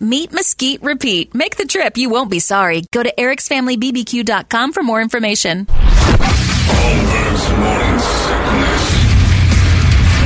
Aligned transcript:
Meat 0.00 0.32
mesquite, 0.32 0.82
repeat. 0.82 1.34
Make 1.34 1.56
the 1.56 1.66
trip, 1.66 1.98
you 1.98 2.08
won't 2.08 2.30
be 2.30 2.38
sorry. 2.38 2.84
Go 2.90 3.02
to 3.02 3.12
ericsfamilybbq.com 3.18 4.72
for 4.72 4.82
more 4.82 5.02
information. 5.02 5.66
Holmberg's 5.66 7.50
morning. 7.58 7.98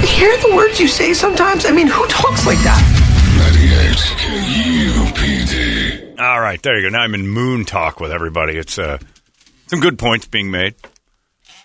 Hear 0.06 0.36
the 0.38 0.54
words 0.54 0.78
you 0.78 0.86
say 0.88 1.12
sometimes? 1.12 1.66
I 1.66 1.72
mean, 1.72 1.88
who 1.88 2.06
talks 2.06 2.46
like 2.46 2.58
that? 2.58 2.80
98 3.36 3.96
KUPD. 5.02 6.20
All 6.20 6.40
right, 6.40 6.62
there 6.62 6.76
you 6.78 6.82
go. 6.88 6.90
Now 6.90 7.02
I'm 7.02 7.14
in 7.14 7.26
moon 7.28 7.64
talk 7.64 8.00
with 8.00 8.12
everybody. 8.12 8.56
It's 8.56 8.78
uh, 8.78 8.98
some 9.66 9.80
good 9.80 9.98
points 9.98 10.26
being 10.26 10.50
made. 10.50 10.74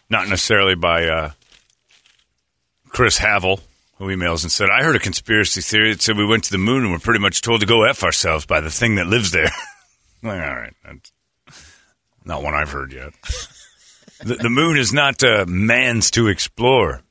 Not 0.10 0.28
necessarily 0.28 0.76
by 0.76 1.06
uh, 1.06 1.32
Chris 2.90 3.18
Havel, 3.18 3.58
who 3.58 3.62
emails 4.08 4.44
and 4.44 4.52
said, 4.52 4.70
I 4.70 4.84
heard 4.84 4.96
a 4.96 5.00
conspiracy 5.00 5.62
theory 5.62 5.92
that 5.92 6.02
said 6.02 6.18
we 6.18 6.26
went 6.26 6.46
to 6.46 6.52
the 6.52 6.58
moon 6.58 6.84
and 6.84 6.92
we're 6.92 7.00
pretty 7.00 7.20
much 7.20 7.42
told 7.42 7.62
to 7.62 7.68
go 7.68 7.84
F 7.84 8.04
ourselves 8.04 8.46
by 8.46 8.62
the 8.62 8.72
thing 8.72 8.96
that 8.96 9.08
lives 9.08 9.32
there. 9.32 9.52
like, 10.24 10.42
all 10.42 10.56
right. 10.56 10.74
That's 10.84 11.12
not 12.26 12.44
one 12.44 12.54
I've 12.54 12.72
heard 12.72 12.94
yet. 12.94 13.14
the, 14.24 14.36
the 14.36 14.50
moon 14.50 14.78
is 14.78 14.94
not 14.94 15.24
uh, 15.24 15.46
man's 15.48 16.12
to 16.12 16.28
explore. 16.28 17.02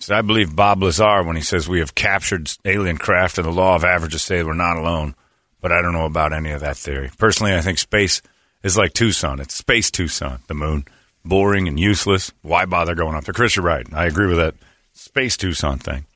So 0.00 0.14
I 0.14 0.22
believe 0.22 0.54
Bob 0.54 0.82
Lazar 0.82 1.22
when 1.24 1.36
he 1.36 1.42
says 1.42 1.68
we 1.68 1.80
have 1.80 1.94
captured 1.94 2.50
alien 2.64 2.98
craft 2.98 3.38
and 3.38 3.46
the 3.46 3.52
law 3.52 3.74
of 3.74 3.84
averages 3.84 4.22
say 4.22 4.42
we're 4.42 4.54
not 4.54 4.76
alone. 4.76 5.14
But 5.60 5.72
I 5.72 5.82
don't 5.82 5.92
know 5.92 6.04
about 6.04 6.32
any 6.32 6.52
of 6.52 6.60
that 6.60 6.76
theory. 6.76 7.10
Personally, 7.18 7.54
I 7.54 7.60
think 7.60 7.78
space 7.78 8.22
is 8.62 8.76
like 8.76 8.92
Tucson. 8.92 9.40
It's 9.40 9.54
space 9.54 9.90
Tucson, 9.90 10.40
the 10.46 10.54
moon. 10.54 10.84
Boring 11.28 11.68
and 11.68 11.78
useless. 11.78 12.32
Why 12.40 12.64
bother 12.64 12.94
going 12.94 13.14
up 13.14 13.24
there? 13.24 13.34
Chris, 13.34 13.54
you're 13.54 13.64
right. 13.64 13.86
I 13.92 14.06
agree 14.06 14.26
with 14.26 14.38
that 14.38 14.54
space 14.94 15.36
Tucson 15.36 15.78
thing. 15.78 16.06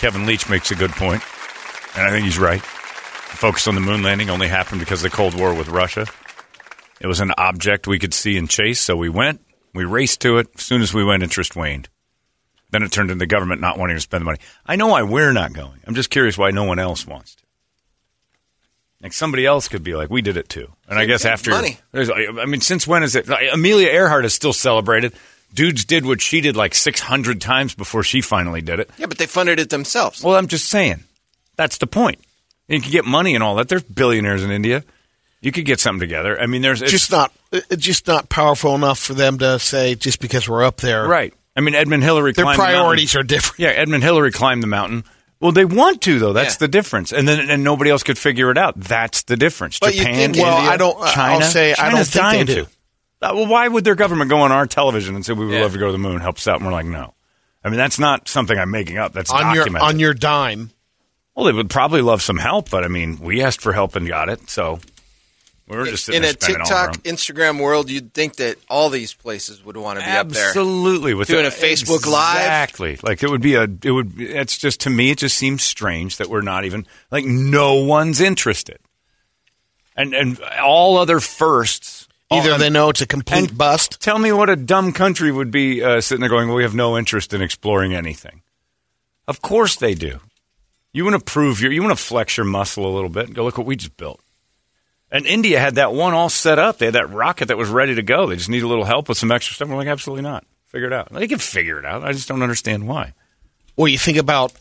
Kevin 0.00 0.26
Leach 0.26 0.50
makes 0.50 0.72
a 0.72 0.74
good 0.74 0.90
point, 0.90 1.22
and 1.96 2.04
I 2.04 2.10
think 2.10 2.24
he's 2.24 2.38
right. 2.38 2.60
The 2.60 3.38
focus 3.38 3.68
on 3.68 3.76
the 3.76 3.80
moon 3.80 4.02
landing 4.02 4.28
only 4.28 4.48
happened 4.48 4.80
because 4.80 5.04
of 5.04 5.10
the 5.10 5.16
Cold 5.16 5.38
War 5.38 5.54
with 5.54 5.68
Russia. 5.68 6.06
It 7.00 7.06
was 7.06 7.20
an 7.20 7.32
object 7.38 7.86
we 7.86 8.00
could 8.00 8.12
see 8.12 8.36
and 8.36 8.50
chase, 8.50 8.80
so 8.80 8.96
we 8.96 9.08
went. 9.08 9.40
We 9.72 9.84
raced 9.84 10.20
to 10.22 10.38
it. 10.38 10.48
As 10.56 10.62
soon 10.62 10.82
as 10.82 10.92
we 10.92 11.04
went, 11.04 11.22
interest 11.22 11.54
waned. 11.54 11.88
Then 12.70 12.82
it 12.82 12.90
turned 12.90 13.10
into 13.10 13.20
the 13.20 13.26
government 13.26 13.60
not 13.60 13.78
wanting 13.78 13.96
to 13.96 14.00
spend 14.00 14.22
the 14.22 14.26
money. 14.26 14.38
I 14.66 14.74
know 14.74 14.88
why 14.88 15.02
we're 15.02 15.32
not 15.32 15.52
going. 15.52 15.80
I'm 15.86 15.94
just 15.94 16.10
curious 16.10 16.36
why 16.36 16.50
no 16.50 16.64
one 16.64 16.80
else 16.80 17.06
wants 17.06 17.36
to. 17.36 17.41
Like 19.02 19.12
somebody 19.12 19.44
else 19.46 19.66
could 19.68 19.82
be 19.82 19.94
like, 19.96 20.10
we 20.10 20.22
did 20.22 20.36
it 20.36 20.48
too. 20.48 20.70
And 20.88 20.98
I 20.98 21.06
guess 21.06 21.24
after 21.24 21.50
money. 21.50 21.78
there's- 21.90 22.08
I 22.10 22.44
mean, 22.46 22.60
since 22.60 22.86
when 22.86 23.02
is 23.02 23.16
it? 23.16 23.26
like, 23.28 23.48
Amelia 23.52 23.88
Earhart 23.88 24.24
is 24.24 24.32
still 24.34 24.52
celebrated. 24.52 25.12
Dudes 25.52 25.84
did 25.84 26.06
what 26.06 26.20
she 26.22 26.40
did 26.40 26.56
like 26.56 26.74
600 26.74 27.40
times 27.40 27.74
before 27.74 28.02
she 28.04 28.20
finally 28.20 28.62
did 28.62 28.78
it. 28.80 28.88
Yeah, 28.98 29.06
but 29.06 29.18
they 29.18 29.26
funded 29.26 29.58
it 29.58 29.70
themselves. 29.70 30.22
Well, 30.22 30.36
I'm 30.36 30.46
just 30.46 30.68
saying. 30.68 31.02
That's 31.56 31.78
the 31.78 31.86
point. 31.86 32.20
You 32.68 32.80
can 32.80 32.90
get 32.90 33.04
money 33.04 33.34
and 33.34 33.42
all 33.44 33.56
that. 33.56 33.68
There's 33.68 33.82
billionaires 33.82 34.42
in 34.44 34.50
India. 34.50 34.84
You 35.40 35.50
could 35.52 35.64
get 35.66 35.80
something 35.80 36.00
together. 36.00 36.40
I 36.40 36.46
mean, 36.46 36.62
there's 36.62 36.80
it's- 36.80 36.92
just 36.92 37.10
not 37.10 37.32
it's 37.50 37.84
just 37.84 38.06
not 38.06 38.28
powerful 38.28 38.74
enough 38.76 38.98
for 38.98 39.12
them 39.14 39.36
to 39.38 39.58
say 39.58 39.94
just 39.96 40.20
because 40.20 40.48
we're 40.48 40.64
up 40.64 40.76
there. 40.76 41.04
right. 41.06 41.34
I 41.54 41.60
mean, 41.60 41.74
Edmund 41.74 42.02
Hillary. 42.02 42.32
Their 42.32 42.44
climbed 42.44 42.58
the 42.58 42.62
mountain. 42.62 42.76
priorities 42.80 43.14
are 43.16 43.22
different. 43.22 43.58
Yeah, 43.58 43.68
Edmund 43.70 44.02
Hillary 44.04 44.30
climbed 44.32 44.62
the 44.62 44.68
mountain. 44.68 45.04
Well, 45.42 45.52
they 45.52 45.64
want 45.66 46.00
to 46.02 46.18
though. 46.20 46.32
That's 46.32 46.54
Yeah. 46.54 46.58
the 46.60 46.68
difference. 46.68 47.12
And 47.12 47.26
then 47.28 47.50
and 47.50 47.62
nobody 47.64 47.90
else 47.90 48.02
could 48.04 48.16
figure 48.16 48.50
it 48.50 48.56
out. 48.56 48.78
That's 48.78 49.24
the 49.24 49.36
difference. 49.36 49.78
But 49.80 49.92
Japan, 49.92 50.14
Well, 50.14 50.22
India, 50.24 50.44
I 50.46 50.76
don't. 50.78 50.96
China. 51.08 51.34
I'll 51.44 51.50
say 51.50 51.72
I 51.72 51.90
don't 51.90 51.92
China's 51.92 52.10
think 52.10 52.22
dying 52.22 52.46
they 52.46 52.54
do. 52.54 52.64
to. 52.64 52.70
Uh, 53.30 53.34
Well, 53.34 53.46
why 53.46 53.66
would 53.68 53.84
their 53.84 53.94
government 53.96 54.30
go 54.30 54.38
on 54.38 54.52
our 54.52 54.66
television 54.66 55.14
and 55.16 55.26
say 55.26 55.32
we 55.32 55.44
would 55.46 55.54
Yeah. 55.56 55.62
love 55.62 55.72
to 55.72 55.78
go 55.78 55.86
to 55.86 55.92
the 55.92 55.98
moon, 55.98 56.20
help 56.20 56.36
us 56.36 56.46
out? 56.46 56.56
And 56.56 56.66
we're 56.66 56.72
like, 56.72 56.86
no. 56.86 57.14
I 57.64 57.68
mean, 57.68 57.76
that's 57.78 57.98
not 57.98 58.28
something 58.28 58.58
I'm 58.58 58.70
making 58.70 58.98
up. 58.98 59.12
That's 59.12 59.30
on 59.30 59.54
your 59.54 59.66
on 59.78 59.98
your 59.98 60.14
dime. 60.14 60.70
well, 61.34 61.46
they 61.46 61.52
would 61.52 61.70
probably 61.70 62.02
love 62.02 62.22
some 62.22 62.38
help, 62.38 62.70
but 62.70 62.84
I 62.84 62.88
mean, 62.88 63.18
we 63.20 63.42
asked 63.42 63.60
for 63.60 63.72
help 63.72 63.96
and 63.96 64.06
got 64.06 64.28
it, 64.28 64.48
so 64.50 64.78
we're 65.68 65.86
just 65.86 66.08
In 66.08 66.24
a 66.24 66.28
spending 66.28 66.60
all 66.62 66.72
our 66.72 66.90
TikTok, 66.90 67.04
Instagram 67.04 67.60
world, 67.60 67.88
you'd 67.90 68.12
think 68.12 68.36
that 68.36 68.56
all 68.68 68.90
these 68.90 69.14
places 69.14 69.64
would 69.64 69.76
want 69.76 69.98
to 70.00 70.04
be 70.04 70.10
up 70.10 70.28
there. 70.28 70.48
Absolutely, 70.48 71.14
with 71.14 71.28
Doing 71.28 71.42
the- 71.44 71.48
a 71.48 71.50
Facebook 71.52 72.04
Live. 72.06 72.36
exactly. 72.36 72.98
Like 73.02 73.22
it 73.22 73.30
would 73.30 73.40
be 73.40 73.54
a. 73.54 73.62
It 73.64 73.90
would. 73.90 74.20
It's 74.20 74.58
just 74.58 74.80
to 74.80 74.90
me, 74.90 75.10
it 75.10 75.18
just 75.18 75.36
seems 75.38 75.62
strange 75.62 76.16
that 76.18 76.28
we're 76.28 76.42
not 76.42 76.64
even 76.64 76.86
like 77.10 77.24
no 77.24 77.74
one's 77.76 78.20
interested, 78.20 78.78
and 79.96 80.14
and 80.14 80.40
all 80.62 80.96
other 80.98 81.20
firsts. 81.20 82.08
Either 82.30 82.52
all- 82.52 82.58
they 82.58 82.70
know 82.70 82.88
it's 82.88 83.00
a 83.02 83.06
complete 83.06 83.56
bust. 83.56 84.00
Tell 84.00 84.18
me 84.18 84.32
what 84.32 84.48
a 84.48 84.56
dumb 84.56 84.92
country 84.92 85.30
would 85.30 85.50
be 85.50 85.82
uh, 85.82 86.00
sitting 86.00 86.20
there 86.20 86.30
going, 86.30 86.48
well, 86.48 86.56
"We 86.56 86.62
have 86.62 86.74
no 86.74 86.96
interest 86.96 87.32
in 87.34 87.42
exploring 87.42 87.94
anything." 87.94 88.42
Of 89.28 89.40
course 89.42 89.76
they 89.76 89.94
do. 89.94 90.18
You 90.94 91.04
want 91.04 91.18
to 91.18 91.24
prove 91.24 91.60
your, 91.60 91.72
you 91.72 91.82
want 91.82 91.96
to 91.96 92.02
flex 92.02 92.36
your 92.36 92.44
muscle 92.44 92.84
a 92.86 92.92
little 92.92 93.08
bit 93.08 93.26
and 93.26 93.34
go, 93.34 93.44
look 93.44 93.56
what 93.56 93.66
we 93.66 93.76
just 93.76 93.96
built. 93.96 94.20
And 95.12 95.26
India 95.26 95.60
had 95.60 95.74
that 95.76 95.92
one 95.92 96.14
all 96.14 96.28
set 96.30 96.58
up. 96.58 96.78
They 96.78 96.86
had 96.86 96.94
that 96.94 97.10
rocket 97.12 97.46
that 97.48 97.58
was 97.58 97.68
ready 97.68 97.94
to 97.96 98.02
go. 98.02 98.26
They 98.26 98.36
just 98.36 98.48
need 98.48 98.62
a 98.62 98.66
little 98.66 98.84
help 98.84 99.08
with 99.08 99.18
some 99.18 99.30
extra 99.30 99.54
stuff. 99.54 99.68
We're 99.68 99.76
like, 99.76 99.86
absolutely 99.86 100.22
not. 100.22 100.44
Figure 100.68 100.86
it 100.88 100.92
out. 100.94 101.12
They 101.12 101.28
can 101.28 101.38
figure 101.38 101.78
it 101.78 101.84
out. 101.84 102.02
I 102.02 102.12
just 102.12 102.28
don't 102.28 102.42
understand 102.42 102.88
why. 102.88 103.12
Well, 103.76 103.88
you 103.88 103.98
think 103.98 104.16
about, 104.16 104.52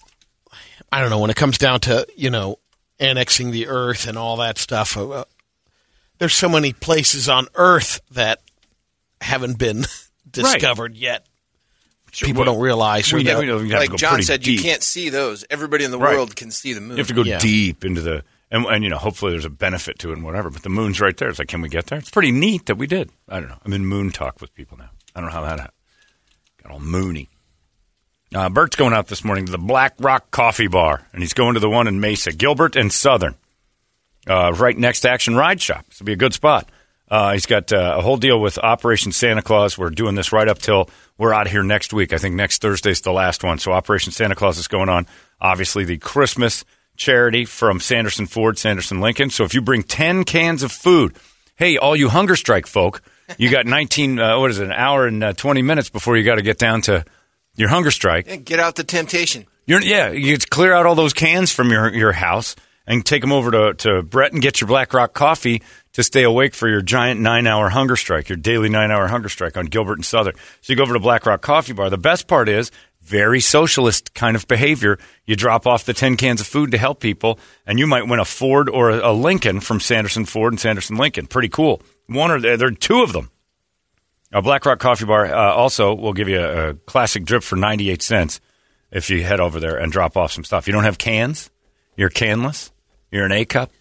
I 0.91 0.99
don't 0.99 1.09
know, 1.09 1.19
when 1.19 1.29
it 1.29 1.37
comes 1.37 1.57
down 1.57 1.79
to 1.81 2.05
you 2.17 2.29
know 2.29 2.59
annexing 2.99 3.51
the 3.51 3.67
earth 3.67 4.07
and 4.07 4.17
all 4.17 4.37
that 4.37 4.57
stuff. 4.57 4.95
Uh, 4.97 5.23
there's 6.19 6.35
so 6.35 6.47
many 6.49 6.71
places 6.73 7.27
on 7.29 7.47
Earth 7.55 7.99
that 8.11 8.41
haven't 9.21 9.57
been 9.57 9.85
discovered 10.29 10.95
yet. 10.95 11.25
People 12.11 12.43
don't 12.43 12.59
realize. 12.59 13.11
or 13.11 13.15
We, 13.17 13.23
we 13.23 13.29
know 13.31 13.39
you 13.39 13.51
have 13.71 13.83
to 13.85 13.91
like 13.91 13.95
John 13.95 14.21
said, 14.21 14.43
deep. 14.43 14.57
you 14.57 14.63
can't 14.63 14.83
see 14.83 15.09
those. 15.09 15.45
Everybody 15.49 15.83
in 15.85 15.91
the 15.91 15.97
Right. 15.97 16.13
world 16.15 16.35
can 16.35 16.51
see 16.51 16.73
the 16.73 16.81
moon. 16.81 16.91
You 16.91 16.97
have 16.97 17.07
to 17.07 17.13
go 17.13 17.23
Yeah. 17.23 17.39
deep 17.39 17.83
into 17.85 18.01
the 18.01 18.23
and, 18.51 18.65
and 18.65 18.83
you 18.83 18.89
know 18.89 18.97
hopefully 18.97 19.31
there's 19.31 19.45
a 19.45 19.49
benefit 19.49 19.99
to 19.99 20.11
it 20.11 20.13
and 20.13 20.23
whatever. 20.23 20.49
But 20.49 20.63
the 20.63 20.69
moon's 20.69 21.01
right 21.01 21.15
there. 21.15 21.29
It's 21.29 21.39
like, 21.39 21.47
can 21.47 21.61
we 21.61 21.69
get 21.69 21.87
there? 21.87 21.99
It's 21.99 22.11
pretty 22.11 22.31
neat 22.31 22.67
that 22.67 22.75
we 22.75 22.87
did. 22.87 23.09
I 23.27 23.39
don't 23.39 23.49
know. 23.49 23.57
I'm 23.65 23.73
in 23.73 23.85
moon 23.85 24.11
talk 24.11 24.41
with 24.41 24.53
people 24.53 24.77
now. 24.77 24.89
I 25.15 25.21
don't 25.21 25.29
know 25.29 25.35
how 25.35 25.41
that 25.41 25.59
happened. 25.59 25.73
Got 26.61 26.71
all 26.73 26.79
moony. 26.79 27.29
Uh, 28.33 28.49
Bert's 28.49 28.77
going 28.77 28.93
out 28.93 29.07
this 29.07 29.25
morning 29.25 29.45
to 29.47 29.51
the 29.51 29.57
Black 29.57 29.95
Rock 29.99 30.31
Coffee 30.31 30.67
Bar, 30.67 31.05
and 31.11 31.21
he's 31.21 31.33
going 31.33 31.55
to 31.55 31.59
the 31.59 31.69
one 31.69 31.87
in 31.87 31.99
Mesa, 31.99 32.31
Gilbert 32.31 32.77
and 32.77 32.91
Southern, 32.91 33.35
uh, 34.25 34.53
right 34.55 34.77
next 34.77 35.01
to 35.01 35.09
Action 35.09 35.35
Ride 35.35 35.61
Shop. 35.61 35.85
This 35.89 35.99
will 35.99 36.05
be 36.05 36.13
a 36.13 36.17
good 36.17 36.33
spot. 36.33 36.69
Uh, 37.09 37.33
he's 37.33 37.45
got 37.45 37.73
uh, 37.73 37.95
a 37.97 38.01
whole 38.01 38.15
deal 38.15 38.39
with 38.39 38.57
Operation 38.57 39.11
Santa 39.11 39.41
Claus. 39.41 39.77
We're 39.77 39.89
doing 39.89 40.15
this 40.15 40.31
right 40.31 40.47
up 40.47 40.59
till 40.59 40.89
we're 41.17 41.33
out 41.33 41.49
here 41.49 41.61
next 41.61 41.91
week. 41.91 42.13
I 42.13 42.17
think 42.17 42.35
next 42.35 42.61
Thursday's 42.61 43.01
the 43.01 43.11
last 43.11 43.43
one. 43.43 43.57
So 43.57 43.73
Operation 43.73 44.13
Santa 44.13 44.33
Claus 44.33 44.57
is 44.57 44.69
going 44.69 44.87
on. 44.87 45.07
Obviously, 45.41 45.83
the 45.83 45.97
Christmas 45.97 46.63
charity 47.01 47.45
from 47.45 47.79
Sanderson 47.79 48.27
Ford, 48.27 48.59
Sanderson 48.59 49.01
Lincoln. 49.01 49.31
So 49.31 49.43
if 49.43 49.55
you 49.55 49.61
bring 49.61 49.81
10 49.81 50.23
cans 50.23 50.61
of 50.61 50.71
food, 50.71 51.15
hey, 51.55 51.77
all 51.77 51.95
you 51.95 52.09
hunger 52.09 52.35
strike 52.35 52.67
folk, 52.67 53.01
you 53.37 53.49
got 53.49 53.65
19, 53.65 54.19
uh, 54.19 54.39
what 54.39 54.51
is 54.51 54.59
it, 54.59 54.65
an 54.65 54.71
hour 54.71 55.07
and 55.07 55.23
uh, 55.23 55.33
20 55.33 55.63
minutes 55.63 55.89
before 55.89 56.15
you 56.15 56.23
got 56.23 56.35
to 56.35 56.43
get 56.43 56.59
down 56.59 56.81
to 56.83 57.03
your 57.55 57.69
hunger 57.69 57.91
strike. 57.91 58.27
Yeah, 58.27 58.35
get 58.35 58.59
out 58.59 58.75
the 58.75 58.83
temptation. 58.83 59.47
You're, 59.65 59.81
yeah, 59.81 60.11
you 60.11 60.31
get 60.33 60.41
to 60.41 60.47
clear 60.47 60.73
out 60.73 60.85
all 60.85 60.95
those 60.95 61.13
cans 61.13 61.51
from 61.51 61.71
your, 61.71 61.91
your 61.91 62.11
house 62.11 62.55
and 62.85 63.05
take 63.05 63.21
them 63.21 63.31
over 63.31 63.51
to, 63.51 63.73
to 63.73 64.03
Brett 64.03 64.33
and 64.33 64.41
get 64.41 64.61
your 64.61 64.67
Black 64.67 64.93
Rock 64.93 65.13
coffee 65.13 65.63
to 65.93 66.03
stay 66.03 66.23
awake 66.23 66.53
for 66.53 66.69
your 66.69 66.81
giant 66.81 67.19
nine 67.19 67.47
hour 67.47 67.69
hunger 67.69 67.95
strike, 67.95 68.29
your 68.29 68.37
daily 68.37 68.69
nine 68.69 68.91
hour 68.91 69.07
hunger 69.07 69.29
strike 69.29 69.57
on 69.57 69.65
Gilbert 69.65 69.97
and 69.97 70.05
Southern. 70.05 70.35
So 70.61 70.71
you 70.71 70.77
go 70.77 70.83
over 70.83 70.93
to 70.93 70.99
Black 70.99 71.25
Rock 71.25 71.41
Coffee 71.41 71.73
Bar. 71.73 71.89
The 71.89 71.97
best 71.97 72.27
part 72.27 72.47
is 72.47 72.71
very 73.11 73.41
socialist 73.41 74.13
kind 74.13 74.37
of 74.37 74.47
behavior. 74.47 74.97
You 75.25 75.35
drop 75.35 75.67
off 75.67 75.83
the 75.83 75.93
10 75.93 76.15
cans 76.15 76.39
of 76.39 76.47
food 76.47 76.71
to 76.71 76.77
help 76.77 77.01
people, 77.01 77.37
and 77.67 77.77
you 77.77 77.85
might 77.85 78.07
win 78.07 78.21
a 78.21 78.25
Ford 78.25 78.69
or 78.69 78.89
a, 78.89 79.11
Lincoln 79.11 79.59
from 79.59 79.81
Sanderson 79.81 80.23
Ford 80.23 80.53
and 80.53 80.59
Sanderson 80.59 80.95
Lincoln. 80.95 81.27
Pretty 81.27 81.49
cool. 81.49 81.81
One 82.07 82.31
or 82.31 82.39
there 82.39 82.67
are 82.67 82.71
two 82.71 83.03
of 83.03 83.11
them. 83.11 83.29
A 84.31 84.41
Black 84.41 84.65
Rock 84.65 84.79
Coffee 84.79 85.03
Bar 85.03 85.25
uh, 85.25 85.53
also 85.53 85.93
will 85.93 86.13
give 86.13 86.29
you 86.29 86.39
a, 86.39 86.69
a 86.69 86.73
classic 86.73 87.25
drip 87.25 87.43
for 87.43 87.57
98 87.57 88.01
cents 88.01 88.39
if 88.91 89.09
you 89.09 89.23
head 89.23 89.41
over 89.41 89.59
there 89.59 89.75
and 89.75 89.91
drop 89.91 90.15
off 90.15 90.31
some 90.31 90.45
stuff. 90.45 90.65
You 90.67 90.73
don't 90.73 90.85
have 90.85 90.97
cans? 90.97 91.51
You're 91.97 92.09
canless? 92.09 92.71
You're 93.11 93.25
an 93.25 93.33
A 93.33 93.43
cup? 93.43 93.71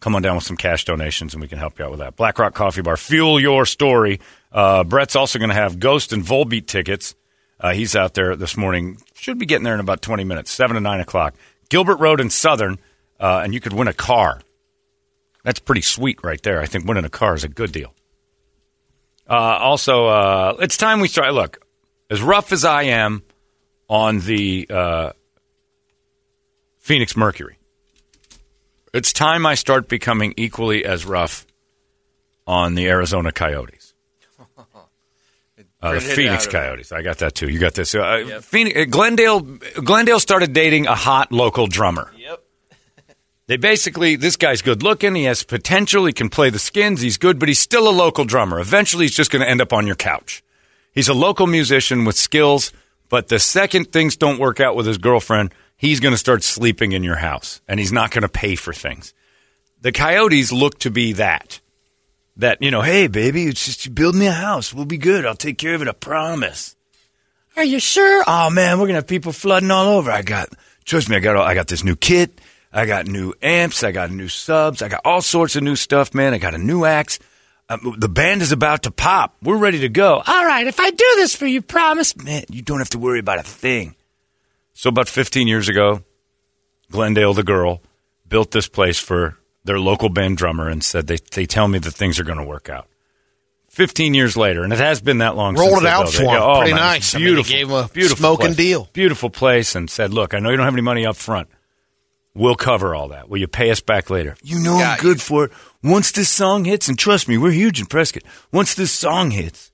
Come 0.00 0.14
on 0.16 0.22
down 0.22 0.36
with 0.36 0.44
some 0.44 0.56
cash 0.56 0.86
donations 0.86 1.34
and 1.34 1.42
we 1.42 1.48
can 1.48 1.58
help 1.58 1.78
you 1.78 1.84
out 1.84 1.90
with 1.90 2.00
that. 2.00 2.16
Black 2.16 2.38
Rock 2.38 2.54
Coffee 2.54 2.80
Bar, 2.80 2.96
fuel 2.96 3.38
your 3.38 3.66
story. 3.66 4.18
Uh, 4.50 4.82
Brett's 4.82 5.14
also 5.14 5.38
going 5.38 5.50
to 5.50 5.54
have 5.54 5.78
Ghost 5.78 6.14
and 6.14 6.22
Volbeat 6.22 6.66
tickets. 6.66 7.14
Uh, 7.58 7.72
he's 7.72 7.96
out 7.96 8.14
there 8.14 8.36
this 8.36 8.56
morning. 8.56 8.98
Should 9.14 9.38
be 9.38 9.46
getting 9.46 9.64
there 9.64 9.74
in 9.74 9.80
about 9.80 10.02
20 10.02 10.24
minutes, 10.24 10.50
7 10.50 10.74
to 10.74 10.80
9 10.80 11.00
o'clock. 11.00 11.34
Gilbert 11.68 11.96
Road 11.96 12.20
in 12.20 12.30
Southern, 12.30 12.78
uh, 13.18 13.40
and 13.42 13.54
you 13.54 13.60
could 13.60 13.72
win 13.72 13.88
a 13.88 13.92
car. 13.92 14.40
That's 15.42 15.60
pretty 15.60 15.80
sweet 15.80 16.18
right 16.22 16.42
there. 16.42 16.60
I 16.60 16.66
think 16.66 16.86
winning 16.86 17.04
a 17.04 17.10
car 17.10 17.34
is 17.34 17.44
a 17.44 17.48
good 17.48 17.72
deal. 17.72 17.94
Uh, 19.28 19.34
also, 19.34 20.06
uh, 20.06 20.56
it's 20.60 20.76
time 20.76 21.00
we 21.00 21.08
start. 21.08 21.32
Look, 21.34 21.64
as 22.10 22.22
rough 22.22 22.52
as 22.52 22.64
I 22.64 22.84
am 22.84 23.22
on 23.88 24.20
the 24.20 24.66
uh, 24.70 25.12
Phoenix 26.78 27.16
Mercury, 27.16 27.58
it's 28.92 29.12
time 29.12 29.46
I 29.46 29.54
start 29.54 29.88
becoming 29.88 30.34
equally 30.36 30.84
as 30.84 31.04
rough 31.04 31.46
on 32.46 32.74
the 32.74 32.88
Arizona 32.88 33.32
Coyotes. 33.32 33.75
Uh, 35.86 35.94
the 35.94 36.00
Phoenix 36.00 36.46
out 36.46 36.48
of 36.48 36.48
it. 36.48 36.52
Coyotes. 36.52 36.92
I 36.92 37.02
got 37.02 37.18
that 37.18 37.34
too. 37.34 37.48
You 37.48 37.58
got 37.58 37.74
this. 37.74 37.94
Uh, 37.94 38.40
Phoenix, 38.42 38.78
uh, 38.78 38.84
Glendale. 38.84 39.40
Glendale 39.40 40.20
started 40.20 40.52
dating 40.52 40.86
a 40.86 40.94
hot 40.94 41.32
local 41.32 41.66
drummer. 41.66 42.12
Yep. 42.16 42.42
They 43.48 43.56
basically, 43.56 44.16
this 44.16 44.36
guy's 44.36 44.60
good 44.60 44.82
looking. 44.82 45.14
He 45.14 45.24
has 45.24 45.44
potential. 45.44 46.04
He 46.04 46.12
can 46.12 46.28
play 46.28 46.50
the 46.50 46.58
skins. 46.58 47.00
He's 47.00 47.16
good, 47.16 47.38
but 47.38 47.48
he's 47.48 47.60
still 47.60 47.88
a 47.88 47.92
local 47.92 48.24
drummer. 48.24 48.58
Eventually, 48.58 49.04
he's 49.04 49.14
just 49.14 49.30
going 49.30 49.42
to 49.42 49.48
end 49.48 49.60
up 49.60 49.72
on 49.72 49.86
your 49.86 49.94
couch. 49.94 50.42
He's 50.92 51.08
a 51.08 51.14
local 51.14 51.46
musician 51.46 52.04
with 52.04 52.16
skills, 52.16 52.72
but 53.08 53.28
the 53.28 53.38
second 53.38 53.92
things 53.92 54.16
don't 54.16 54.40
work 54.40 54.60
out 54.60 54.74
with 54.74 54.86
his 54.86 54.98
girlfriend, 54.98 55.52
he's 55.76 56.00
going 56.00 56.14
to 56.14 56.18
start 56.18 56.42
sleeping 56.42 56.92
in 56.92 57.04
your 57.04 57.16
house 57.16 57.60
and 57.68 57.78
he's 57.78 57.92
not 57.92 58.10
going 58.10 58.22
to 58.22 58.28
pay 58.28 58.56
for 58.56 58.72
things. 58.72 59.14
The 59.82 59.92
Coyotes 59.92 60.50
look 60.50 60.80
to 60.80 60.90
be 60.90 61.12
that. 61.12 61.60
That, 62.38 62.60
you 62.60 62.70
know, 62.70 62.82
hey, 62.82 63.06
baby, 63.06 63.44
it's 63.44 63.64
just 63.64 63.86
you 63.86 63.92
build 63.92 64.14
me 64.14 64.26
a 64.26 64.32
house. 64.32 64.74
We'll 64.74 64.84
be 64.84 64.98
good. 64.98 65.24
I'll 65.24 65.34
take 65.34 65.56
care 65.58 65.74
of 65.74 65.82
it. 65.82 65.88
I 65.88 65.92
promise. 65.92 66.76
Are 67.56 67.64
you 67.64 67.80
sure? 67.80 68.24
Oh 68.26 68.50
man, 68.50 68.78
we're 68.78 68.86
gonna 68.86 68.98
have 68.98 69.06
people 69.06 69.32
flooding 69.32 69.70
all 69.70 69.96
over. 69.96 70.10
I 70.10 70.20
got, 70.20 70.50
trust 70.84 71.08
me, 71.08 71.16
I 71.16 71.20
got, 71.20 71.36
all, 71.36 71.42
I 71.42 71.54
got 71.54 71.68
this 71.68 71.82
new 71.82 71.96
kit. 71.96 72.38
I 72.70 72.84
got 72.84 73.06
new 73.06 73.32
amps. 73.40 73.82
I 73.82 73.92
got 73.92 74.10
new 74.10 74.28
subs. 74.28 74.82
I 74.82 74.88
got 74.88 75.00
all 75.06 75.22
sorts 75.22 75.56
of 75.56 75.62
new 75.62 75.76
stuff, 75.76 76.12
man. 76.14 76.34
I 76.34 76.38
got 76.38 76.54
a 76.54 76.58
new 76.58 76.84
axe. 76.84 77.18
Um, 77.70 77.96
the 77.98 78.08
band 78.08 78.42
is 78.42 78.52
about 78.52 78.82
to 78.82 78.90
pop. 78.90 79.34
We're 79.42 79.56
ready 79.56 79.80
to 79.80 79.88
go. 79.88 80.22
All 80.24 80.44
right, 80.44 80.66
if 80.66 80.78
I 80.78 80.90
do 80.90 81.14
this 81.16 81.34
for 81.34 81.46
you, 81.46 81.62
promise, 81.62 82.16
man, 82.16 82.44
you 82.50 82.62
don't 82.62 82.78
have 82.78 82.90
to 82.90 82.98
worry 82.98 83.18
about 83.18 83.38
a 83.38 83.42
thing. 83.42 83.96
So 84.74 84.90
about 84.90 85.08
15 85.08 85.48
years 85.48 85.68
ago, 85.68 86.02
Glendale, 86.90 87.32
the 87.34 87.42
girl, 87.42 87.82
built 88.28 88.50
this 88.50 88.68
place 88.68 88.98
for 88.98 89.38
their 89.66 89.78
local 89.78 90.08
band 90.08 90.36
drummer 90.38 90.68
and 90.68 90.82
said 90.82 91.06
they 91.06 91.18
they 91.32 91.44
tell 91.46 91.68
me 91.68 91.78
that 91.80 91.92
things 91.92 92.18
are 92.18 92.24
going 92.24 92.38
to 92.38 92.44
work 92.44 92.68
out. 92.70 92.86
15 93.68 94.14
years 94.14 94.38
later, 94.38 94.64
and 94.64 94.72
it 94.72 94.78
has 94.78 95.02
been 95.02 95.18
that 95.18 95.36
long. 95.36 95.54
Rolled 95.54 95.70
since 95.72 95.82
it 95.82 95.86
out 95.88 96.08
for 96.08 96.22
it. 96.22 96.28
him. 96.28 96.40
Oh, 96.42 96.58
Pretty 96.60 96.72
man, 96.72 96.80
nice. 96.80 96.96
it's 96.98 97.14
I 97.14 97.18
mean, 97.18 97.26
Beautiful, 97.26 97.52
gave 97.52 97.68
him 97.68 97.74
a 97.74 97.88
beautiful 97.88 98.16
smoking 98.16 98.46
place. 98.46 98.56
deal. 98.56 98.88
Beautiful 98.94 99.28
place, 99.30 99.74
and 99.74 99.90
said, 99.90 100.14
"Look, 100.14 100.32
I 100.32 100.38
know 100.38 100.48
you 100.48 100.56
don't 100.56 100.64
have 100.64 100.72
any 100.74 100.80
money 100.82 101.04
up 101.04 101.16
front. 101.16 101.48
We'll 102.34 102.54
cover 102.54 102.94
all 102.94 103.08
that. 103.08 103.28
Will 103.28 103.38
you 103.38 103.48
pay 103.48 103.70
us 103.70 103.80
back 103.80 104.08
later? 104.10 104.36
You 104.42 104.58
know 104.60 104.78
Yeah, 104.78 104.92
I'm 104.92 104.98
good 105.00 105.20
for 105.22 105.44
it. 105.46 105.52
Once 105.82 106.10
this 106.12 106.28
song 106.30 106.64
hits, 106.64 106.88
and 106.88 106.98
trust 106.98 107.28
me, 107.28 107.36
we're 107.38 107.50
huge 107.50 107.80
in 107.80 107.86
Prescott. 107.86 108.22
Once 108.52 108.74
this 108.74 108.92
song 108.92 109.30
hits, 109.30 109.70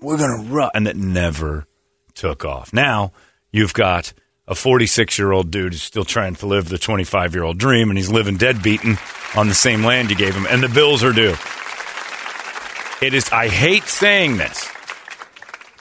we're 0.00 0.16
gonna 0.18 0.42
run, 0.50 0.70
and 0.74 0.86
that 0.86 0.96
never 0.96 1.66
took 2.14 2.44
off. 2.44 2.72
Now 2.72 3.12
you've 3.52 3.74
got 3.74 4.12
a 4.46 4.54
46 4.54 5.18
year 5.18 5.32
old 5.32 5.50
dude 5.50 5.72
who's 5.72 5.82
still 5.82 6.04
trying 6.04 6.34
to 6.36 6.46
live 6.46 6.68
the 6.68 6.78
25 6.78 7.34
year 7.34 7.44
old 7.44 7.58
dream, 7.58 7.90
and 7.90 7.98
he's 7.98 8.10
living 8.10 8.36
dead 8.36 8.62
beaten 8.62 8.98
on 9.34 9.48
the 9.48 9.54
same 9.54 9.84
land 9.84 10.10
you 10.10 10.16
gave 10.16 10.34
him, 10.34 10.46
and 10.48 10.62
the 10.62 10.68
bills 10.68 11.02
are 11.02 11.12
due. 11.12 11.34
It 13.04 13.14
is. 13.14 13.28
I 13.30 13.48
hate 13.48 13.84
saying 13.84 14.36
this, 14.36 14.68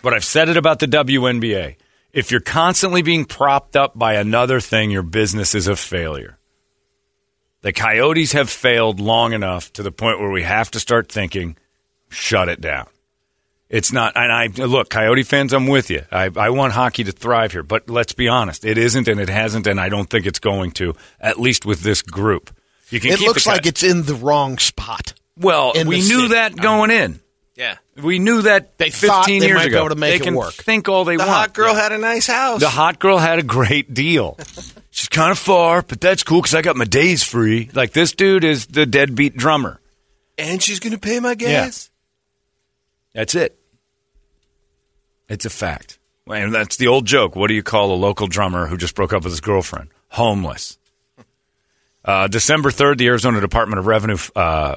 but 0.01 0.13
I've 0.13 0.25
said 0.25 0.49
it 0.49 0.57
about 0.57 0.79
the 0.79 0.87
WNBA. 0.87 1.75
If 2.11 2.31
you're 2.31 2.41
constantly 2.41 3.01
being 3.01 3.25
propped 3.25 3.75
up 3.75 3.97
by 3.97 4.15
another 4.15 4.59
thing, 4.59 4.91
your 4.91 5.03
business 5.03 5.55
is 5.55 5.67
a 5.67 5.75
failure. 5.75 6.37
The 7.61 7.73
Coyotes 7.73 8.33
have 8.33 8.49
failed 8.49 8.99
long 8.99 9.33
enough 9.33 9.71
to 9.73 9.83
the 9.83 9.91
point 9.91 10.19
where 10.19 10.29
we 10.29 10.43
have 10.43 10.69
to 10.71 10.79
start 10.79 11.11
thinking, 11.11 11.57
shut 12.09 12.49
it 12.49 12.61
down. 12.61 12.87
It's 13.75 13.91
not, 13.91 14.15
and 14.15 14.31
I 14.31 14.45
look, 14.65 14.89
Coyote 14.91 15.23
fans, 15.23 15.51
I'm 15.51 15.65
with 15.65 15.89
you. 15.89 16.03
I, 16.11 16.29
I 16.35 16.51
want 16.51 16.73
hockey 16.73 17.03
to 17.05 17.11
thrive 17.11 17.53
here, 17.53 17.63
but 17.63 17.89
let's 17.89 18.13
be 18.13 18.27
honest, 18.27 18.65
it 18.65 18.77
isn't, 18.77 19.07
and 19.07 19.19
it 19.19 19.29
hasn't, 19.29 19.65
and 19.65 19.79
I 19.79 19.89
don't 19.89 20.07
think 20.07 20.27
it's 20.27 20.37
going 20.37 20.71
to. 20.73 20.93
At 21.19 21.39
least 21.39 21.65
with 21.65 21.81
this 21.81 22.03
group, 22.03 22.55
you 22.91 22.99
can. 22.99 23.11
It 23.13 23.17
keep 23.17 23.27
looks 23.29 23.45
the 23.45 23.49
like 23.49 23.65
it's 23.65 23.81
in 23.81 24.03
the 24.03 24.13
wrong 24.13 24.59
spot. 24.59 25.13
well, 25.39 25.71
we 25.73 25.83
knew 25.97 26.01
city. 26.01 26.27
that 26.35 26.55
going 26.55 26.91
in. 26.91 27.19
Yeah. 27.55 27.77
We 27.95 28.19
knew 28.19 28.43
that 28.43 28.77
They 28.77 28.89
15 28.91 29.09
thought 29.09 29.25
they 29.27 29.37
years 29.37 29.53
might 29.55 29.63
be 29.63 29.67
ago. 29.69 29.79
able 29.79 29.89
to 29.89 29.95
make 29.95 30.11
they 30.11 30.15
it 30.17 30.23
can 30.23 30.35
work. 30.35 30.53
think 30.53 30.87
all 30.89 31.03
they 31.03 31.15
The 31.15 31.19
want. 31.23 31.29
The 31.29 31.33
hot 31.33 31.53
girl 31.53 31.73
had 31.75 31.91
a 31.91 31.97
nice 31.99 32.27
house. 32.27 32.59
The 32.59 32.69
hot 32.69 32.99
girl 32.99 33.17
had 33.17 33.37
a 33.39 33.43
great 33.43 33.93
deal. 33.93 34.37
She's 34.91 35.09
kind 35.09 35.31
of 35.31 35.39
far, 35.39 35.81
but 35.81 35.99
that's 35.99 36.21
cool 36.23 36.41
because 36.41 36.53
I 36.55 36.61
got 36.61 36.75
my 36.75 36.85
days 36.85 37.23
free. 37.23 37.69
Like 37.73 37.91
this 37.91 38.11
dude 38.11 38.43
is 38.43 38.67
the 38.67 38.85
deadbeat 38.85 39.35
drummer. 39.35 39.79
and 40.37 40.61
she's 40.61 40.79
going 40.79 40.93
to 40.93 40.99
pay 40.99 41.19
my 41.19 41.33
gas. 41.35 41.89
That's 43.13 43.33
it. 43.35 43.57
It's 45.33 45.45
a 45.45 45.49
fact. 45.49 45.97
And 46.27 46.53
that's 46.53 46.77
the 46.77 46.87
old 46.87 47.07
joke. 47.07 47.35
What 47.35 47.47
do 47.47 47.55
you 47.55 47.63
call 47.63 47.91
a 47.91 47.95
local 47.97 48.27
drummer 48.27 48.67
who 48.67 48.77
just 48.77 48.93
broke 48.93 49.13
up 49.13 49.23
with 49.23 49.33
his 49.33 49.41
girlfriend? 49.41 49.89
Homeless. 50.09 50.77
Uh, 52.05 52.27
December 52.27 52.69
3rd, 52.69 52.97
the 52.99 53.07
Arizona 53.07 53.41
Department 53.41 53.79
of 53.79 53.87
Revenue 53.87 54.17
uh, 54.35 54.75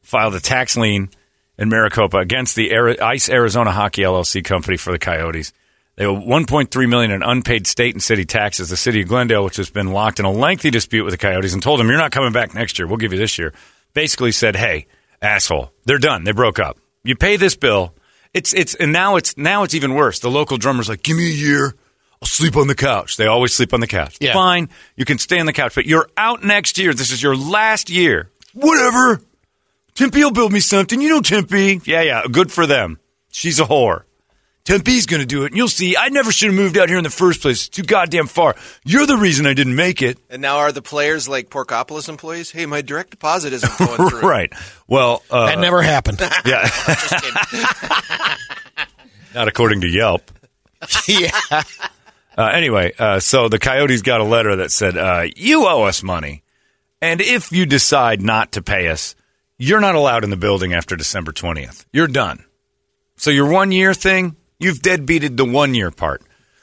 filed 0.00 0.34
a 0.34 0.40
tax 0.40 0.78
lien 0.78 1.10
in 1.58 1.68
Maricopa 1.68 2.16
against 2.16 2.56
the 2.56 2.74
Ari- 2.74 2.98
Ice 3.00 3.28
Arizona 3.28 3.70
Hockey 3.70 4.00
LLC 4.00 4.42
company 4.42 4.78
for 4.78 4.92
the 4.92 4.98
Coyotes. 4.98 5.52
They 5.96 6.06
owe 6.06 6.16
1.3 6.16 6.88
million 6.88 7.10
in 7.10 7.22
unpaid 7.22 7.66
state 7.66 7.94
and 7.94 8.02
city 8.02 8.24
taxes. 8.24 8.70
The 8.70 8.76
city 8.78 9.02
of 9.02 9.08
Glendale, 9.08 9.44
which 9.44 9.56
has 9.56 9.68
been 9.68 9.92
locked 9.92 10.20
in 10.20 10.24
a 10.24 10.32
lengthy 10.32 10.70
dispute 10.70 11.04
with 11.04 11.12
the 11.12 11.18
Coyotes, 11.18 11.52
and 11.52 11.62
told 11.62 11.80
them, 11.80 11.88
"You're 11.88 11.98
not 11.98 12.12
coming 12.12 12.32
back 12.32 12.54
next 12.54 12.78
year. 12.78 12.86
We'll 12.88 12.96
give 12.96 13.12
you 13.12 13.18
this 13.18 13.38
year." 13.38 13.52
Basically 13.92 14.32
said, 14.32 14.56
"Hey, 14.56 14.86
asshole, 15.20 15.70
they're 15.84 15.98
done. 15.98 16.24
They 16.24 16.32
broke 16.32 16.58
up. 16.58 16.78
You 17.04 17.14
pay 17.14 17.36
this 17.36 17.56
bill. 17.56 17.92
It's 18.34 18.52
it's 18.52 18.74
and 18.74 18.92
now 18.92 19.16
it's 19.16 19.36
now 19.36 19.62
it's 19.62 19.74
even 19.74 19.94
worse. 19.94 20.18
The 20.20 20.30
local 20.30 20.58
drummer's 20.58 20.88
like, 20.88 21.02
"Give 21.02 21.16
me 21.16 21.26
a 21.26 21.34
year. 21.34 21.74
I'll 22.20 22.28
sleep 22.28 22.56
on 22.56 22.66
the 22.66 22.74
couch." 22.74 23.16
They 23.16 23.26
always 23.26 23.54
sleep 23.54 23.72
on 23.72 23.80
the 23.80 23.86
couch. 23.86 24.16
Yeah. 24.20 24.34
Fine, 24.34 24.68
you 24.96 25.04
can 25.04 25.18
stay 25.18 25.40
on 25.40 25.46
the 25.46 25.52
couch, 25.52 25.74
but 25.74 25.86
you're 25.86 26.08
out 26.16 26.44
next 26.44 26.78
year. 26.78 26.92
This 26.92 27.10
is 27.10 27.22
your 27.22 27.36
last 27.36 27.90
year. 27.90 28.30
Whatever. 28.54 29.20
Tempe 29.94 30.22
will 30.22 30.30
build 30.30 30.52
me 30.52 30.60
something. 30.60 31.00
You 31.00 31.08
know 31.08 31.20
Tempe. 31.20 31.80
Yeah, 31.84 32.02
yeah. 32.02 32.22
Good 32.30 32.52
for 32.52 32.66
them. 32.66 32.98
She's 33.30 33.58
a 33.58 33.64
whore. 33.64 34.04
Tempe's 34.68 35.06
going 35.06 35.20
to 35.20 35.26
do 35.26 35.44
it, 35.44 35.46
and 35.46 35.56
you'll 35.56 35.68
see. 35.68 35.96
I 35.96 36.10
never 36.10 36.30
should 36.30 36.48
have 36.48 36.54
moved 36.54 36.76
out 36.76 36.90
here 36.90 36.98
in 36.98 37.04
the 37.04 37.08
first 37.10 37.40
place. 37.40 37.66
It's 37.66 37.68
too 37.70 37.82
goddamn 37.82 38.26
far. 38.26 38.54
You're 38.84 39.06
the 39.06 39.16
reason 39.16 39.46
I 39.46 39.54
didn't 39.54 39.76
make 39.76 40.02
it. 40.02 40.18
And 40.28 40.42
now 40.42 40.58
are 40.58 40.72
the 40.72 40.82
players 40.82 41.26
like 41.26 41.48
Porkopolis 41.48 42.08
employees? 42.10 42.50
Hey, 42.50 42.66
my 42.66 42.82
direct 42.82 43.10
deposit 43.10 43.54
isn't 43.54 43.78
going 43.78 43.96
through. 44.10 44.20
right. 44.28 44.52
Well, 44.86 45.22
uh, 45.30 45.46
That 45.46 45.58
never 45.58 45.80
happened. 45.80 46.20
yeah. 46.44 46.68
Not 49.34 49.48
according 49.48 49.80
to 49.82 49.88
Yelp. 49.88 50.30
yeah. 51.08 51.30
Uh, 52.36 52.50
anyway, 52.52 52.92
uh, 52.98 53.20
so 53.20 53.48
the 53.48 53.58
Coyotes 53.58 54.02
got 54.02 54.20
a 54.20 54.24
letter 54.24 54.56
that 54.56 54.70
said, 54.70 54.96
uh, 54.96 55.24
"You 55.34 55.66
owe 55.66 55.84
us 55.84 56.02
money, 56.02 56.42
and 57.02 57.20
if 57.20 57.52
you 57.52 57.66
decide 57.66 58.22
not 58.22 58.52
to 58.52 58.62
pay 58.62 58.88
us, 58.88 59.14
you're 59.58 59.80
not 59.80 59.94
allowed 59.96 60.24
in 60.24 60.30
the 60.30 60.36
building 60.36 60.72
after 60.72 60.94
December 60.94 61.32
20th. 61.32 61.84
You're 61.92 62.06
done. 62.06 62.44
So 63.16 63.30
your 63.30 63.48
one 63.50 63.72
year 63.72 63.92
thing, 63.92 64.36
you've 64.58 64.82
deadbeated 64.82 65.36
the 65.36 65.44
one 65.44 65.74
year 65.74 65.90
part. 65.90 66.22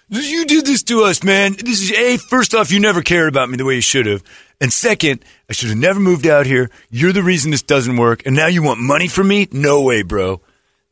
You 0.10 0.46
did 0.46 0.66
this 0.66 0.84
to 0.84 1.04
us, 1.04 1.24
man. 1.24 1.54
This 1.54 1.82
is 1.82 1.92
a 1.92 2.18
first 2.18 2.54
off, 2.54 2.72
you 2.72 2.80
never 2.80 3.02
cared 3.02 3.28
about 3.28 3.50
me 3.50 3.58
the 3.58 3.66
way 3.66 3.75
you 3.75 3.82
should 3.82 4.06
have, 4.06 4.24
and 4.62 4.72
second, 4.72 5.25
I 5.50 5.54
should 5.54 5.70
have 5.70 5.78
never 5.80 6.00
moved 6.00 6.28
out 6.28 6.46
here. 6.46 6.70
You're 6.92 7.12
the 7.14 7.24
reason 7.24 7.50
this 7.52 7.64
doesn't 7.64 7.98
work, 7.98 8.24
and 8.25 8.36
now 8.36 8.46
you 8.48 8.62
want 8.62 8.80
money 8.80 9.08
from 9.08 9.28
me? 9.30 9.48
No 9.52 9.82
way, 9.82 10.04
bro." 10.04 10.42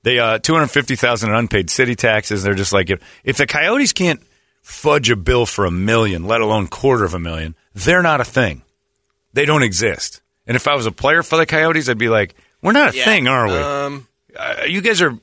They 0.02 0.18
uh, 0.20 0.40
two 0.40 0.54
hundred 0.54 0.70
fifty 0.70 0.96
thousand 0.96 1.30
in 1.30 1.36
unpaid 1.36 1.70
city 1.70 1.96
taxes. 1.96 2.42
They're 2.44 2.56
just 2.56 2.74
like 2.74 2.90
if, 2.90 3.02
if 3.24 3.38
the 3.38 3.46
Coyotes 3.46 3.94
can't 3.94 4.20
fudge 4.64 5.10
a 5.12 5.16
bill 5.16 5.46
for 5.46 5.66
a 5.66 5.72
million, 5.72 6.26
let 6.26 6.42
alone 6.42 6.68
quarter 6.68 7.04
of 7.06 7.14
a 7.14 7.20
million, 7.20 7.56
they're 7.76 8.02
not 8.02 8.20
a 8.20 8.26
thing. 8.26 8.64
They 9.34 9.46
don't 9.46 9.64
exist. 9.64 10.22
And 10.48 10.56
if 10.56 10.68
I 10.68 10.76
was 10.76 10.86
a 10.88 10.92
player 10.92 11.22
for 11.24 11.38
the 11.38 11.46
Coyotes, 11.46 11.88
I'd 11.88 11.98
be 11.98 12.10
like, 12.10 12.36
we're 12.62 12.72
not 12.74 12.94
a 12.94 12.98
Yeah. 12.98 13.06
thing, 13.06 13.28
are 13.28 13.48
we? 13.48 13.54
Um, 13.54 14.08
uh, 14.38 14.64
you 14.68 14.82
guys 14.82 15.02
are. 15.04 15.18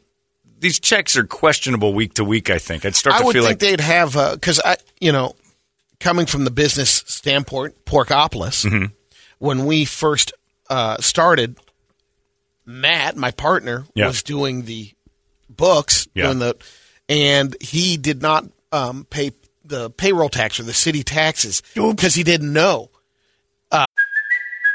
These 0.61 0.79
checks 0.81 1.17
are 1.17 1.25
questionable 1.25 1.93
week 1.95 2.15
to 2.15 2.25
week. 2.25 2.51
I 2.51 2.59
think 2.59 2.85
I'd 2.85 2.95
start 2.95 3.17
I 3.21 3.25
would 3.25 3.33
feel 3.33 3.43
think 3.45 3.51
like 3.53 3.59
they'd 3.61 3.81
have 3.81 4.13
because 4.35 4.61
I, 4.65 4.77
you 5.01 5.11
know, 5.13 5.35
coming 5.99 6.27
from 6.27 6.45
the 6.45 6.51
business 6.51 7.03
standpoint, 7.07 7.85
Porkopolis, 7.85 8.65
Mm-hmm. 8.67 8.87
when 9.39 9.65
we 9.67 9.85
first 9.85 10.33
uh, 10.69 10.99
started, 11.01 11.57
Matt, 12.67 13.17
my 13.17 13.31
partner, 13.31 13.85
Yeah. 13.95 14.07
was 14.07 14.23
doing 14.23 14.65
the 14.65 14.93
books, 15.49 16.07
Yeah. 16.15 16.27
doing 16.27 16.39
the, 16.41 16.57
and 17.09 17.57
he 17.61 17.97
did 17.97 18.23
not 18.23 18.45
um, 18.73 19.05
pay 19.09 19.33
the 19.65 19.91
payroll 19.91 20.29
tax 20.29 20.61
or 20.61 20.65
the 20.65 20.75
city 20.75 21.03
taxes 21.03 21.63
because 21.75 22.15
he 22.15 22.23
didn't 22.23 22.53
know. 22.53 22.90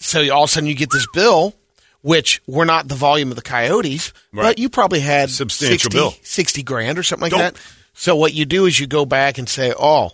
So 0.00 0.20
all 0.34 0.44
of 0.44 0.48
a 0.50 0.52
sudden 0.52 0.68
you 0.68 0.74
get 0.74 0.90
this 0.90 1.06
bill, 1.12 1.54
which 2.02 2.40
we're 2.46 2.64
not 2.64 2.88
the 2.88 2.94
volume 2.94 3.30
of 3.30 3.36
the 3.36 3.42
Coyotes, 3.42 4.12
Right. 4.32 4.42
but 4.42 4.58
you 4.58 4.68
probably 4.68 5.00
had 5.00 5.30
Substantial 5.30 5.90
60, 5.90 5.96
bill. 5.96 6.14
60 6.22 6.62
grand 6.62 6.98
or 6.98 7.02
something 7.02 7.24
like 7.24 7.30
Don't- 7.32 7.54
that. 7.54 7.56
So 7.92 8.16
what 8.16 8.32
you 8.32 8.44
do 8.46 8.66
is 8.66 8.80
you 8.80 8.86
go 8.86 9.04
back 9.04 9.36
and 9.38 9.48
say, 9.48 9.74
oh, 9.78 10.12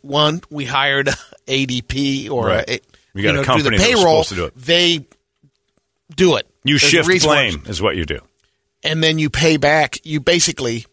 one, 0.00 0.40
we 0.50 0.64
hired 0.64 1.10
ADP 1.46 2.30
or 2.30 2.46
Right. 2.46 2.68
a, 2.68 2.80
We 3.12 3.22
got 3.22 3.30
a 3.30 3.32
know, 3.34 3.42
do 3.42 3.46
company 3.46 3.62
the 3.64 3.70
that 3.82 3.88
was 3.90 3.98
payroll. 4.00 4.24
supposed 4.24 4.28
to 4.30 4.34
do 4.36 4.44
it. 4.46 4.52
They 4.56 5.06
do 6.16 6.36
it. 6.36 6.46
you 6.64 6.78
There's 6.78 6.84
a 6.84 7.04
shift 7.04 7.24
blame 7.24 7.62
is 7.66 7.82
what 7.82 7.96
you 7.96 8.06
do. 8.06 8.20
and 8.82 9.02
then 9.02 9.18
you 9.18 9.28
pay 9.28 9.56
back. 9.58 9.98
You 10.04 10.20
basically 10.20 10.86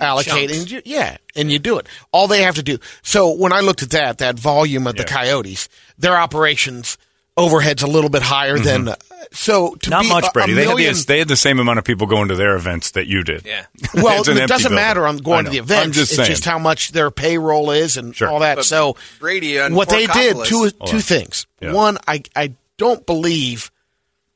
allocate 0.00 0.48
Chunks. 0.50 0.58
and 0.62 0.70
you, 0.70 0.82
yeah, 0.84 1.18
and 1.36 1.52
you 1.52 1.60
do 1.60 1.78
it. 1.78 1.86
All 2.10 2.26
they 2.26 2.42
have 2.42 2.56
to 2.56 2.62
do. 2.64 2.78
So 3.02 3.30
when 3.30 3.52
I 3.52 3.60
looked 3.60 3.82
at 3.84 3.90
that, 3.90 4.18
that 4.18 4.36
volume 4.38 4.86
of 4.88 4.96
the 4.96 5.04
Coyotes, 5.04 5.68
their 5.98 6.16
operations 6.16 6.98
overhead's 7.36 7.82
a 7.82 7.86
little 7.86 8.10
bit 8.10 8.22
higher 8.22 8.58
than. 8.58 8.88
Uh, 8.88 8.96
so 9.32 9.74
to 9.76 9.78
Mm-hmm. 9.78 9.90
Not 9.90 10.02
be 10.02 10.08
much, 10.08 10.24
a- 10.24 10.28
a 10.28 10.32
Brady. 10.32 10.52
they, 10.54 10.64
had 10.66 10.76
the, 10.96 11.04
they 11.06 11.18
had 11.20 11.28
the 11.28 11.36
same 11.36 11.58
amount 11.58 11.78
of 11.78 11.84
people 11.84 12.06
going 12.06 12.28
to 12.28 12.34
their 12.36 12.54
events 12.56 12.90
that 12.92 13.06
you 13.06 13.22
did. 13.24 13.46
Yeah. 13.46 13.64
well, 13.94 14.20
it 14.20 14.26
doesn't 14.26 14.48
building. 14.48 14.74
matter 14.74 15.06
I'm 15.06 15.16
going 15.18 15.44
to 15.46 15.50
the 15.50 15.58
events. 15.58 15.86
I'm 15.86 15.92
just 15.92 16.12
it's 16.12 16.16
saying. 16.16 16.28
just 16.28 16.44
how 16.44 16.58
much 16.58 16.92
their 16.92 17.10
payroll 17.10 17.70
is 17.70 17.96
and 17.96 18.14
Sure. 18.14 18.28
all 18.28 18.40
that. 18.40 18.56
But 18.56 18.64
so 18.66 18.96
Brady 19.20 19.58
on 19.60 19.74
what 19.74 19.88
they 19.88 20.06
did 20.06 20.36
Porkopolis- 20.36 20.46
two 20.46 20.58
Hold 20.58 20.86
two 20.90 20.96
on. 20.96 21.02
things. 21.02 21.46
Yeah. 21.60 21.72
One, 21.72 21.98
I 22.06 22.22
I 22.36 22.54
don't 22.76 23.06
believe 23.06 23.70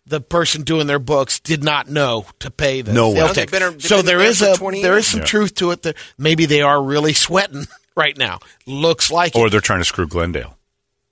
the 0.07 0.21
person 0.21 0.62
doing 0.62 0.87
their 0.87 1.00
books 1.00 1.41
did 1.41 1.65
not 1.65 1.88
know 1.91 2.25
to 2.38 2.50
pay 2.50 2.81
the 2.81 2.93
No 2.93 3.09
way. 3.11 3.17
sales 3.17 3.29
No, 3.29 3.35
tax. 3.35 3.50
been- 3.53 3.81
so 3.81 4.03
there 4.03 4.19
there 4.19 4.26
is 4.26 4.41
a 4.41 4.55
there 4.81 4.97
is 4.97 5.07
some 5.09 5.21
Yeah. 5.21 5.26
truth 5.26 5.55
to 5.57 5.73
it. 5.73 5.83
That 5.83 5.97
maybe 6.17 6.47
they 6.47 6.62
are 6.62 6.81
really 6.83 7.12
sweating 7.12 7.67
right 7.97 8.17
now. 8.17 8.38
Looks 8.67 9.11
like 9.11 9.35
it. 9.35 9.38
Or 9.38 9.50
they're 9.50 9.61
trying 9.61 9.81
to 9.81 9.85
screw 9.85 10.07
Glendale. 10.07 10.55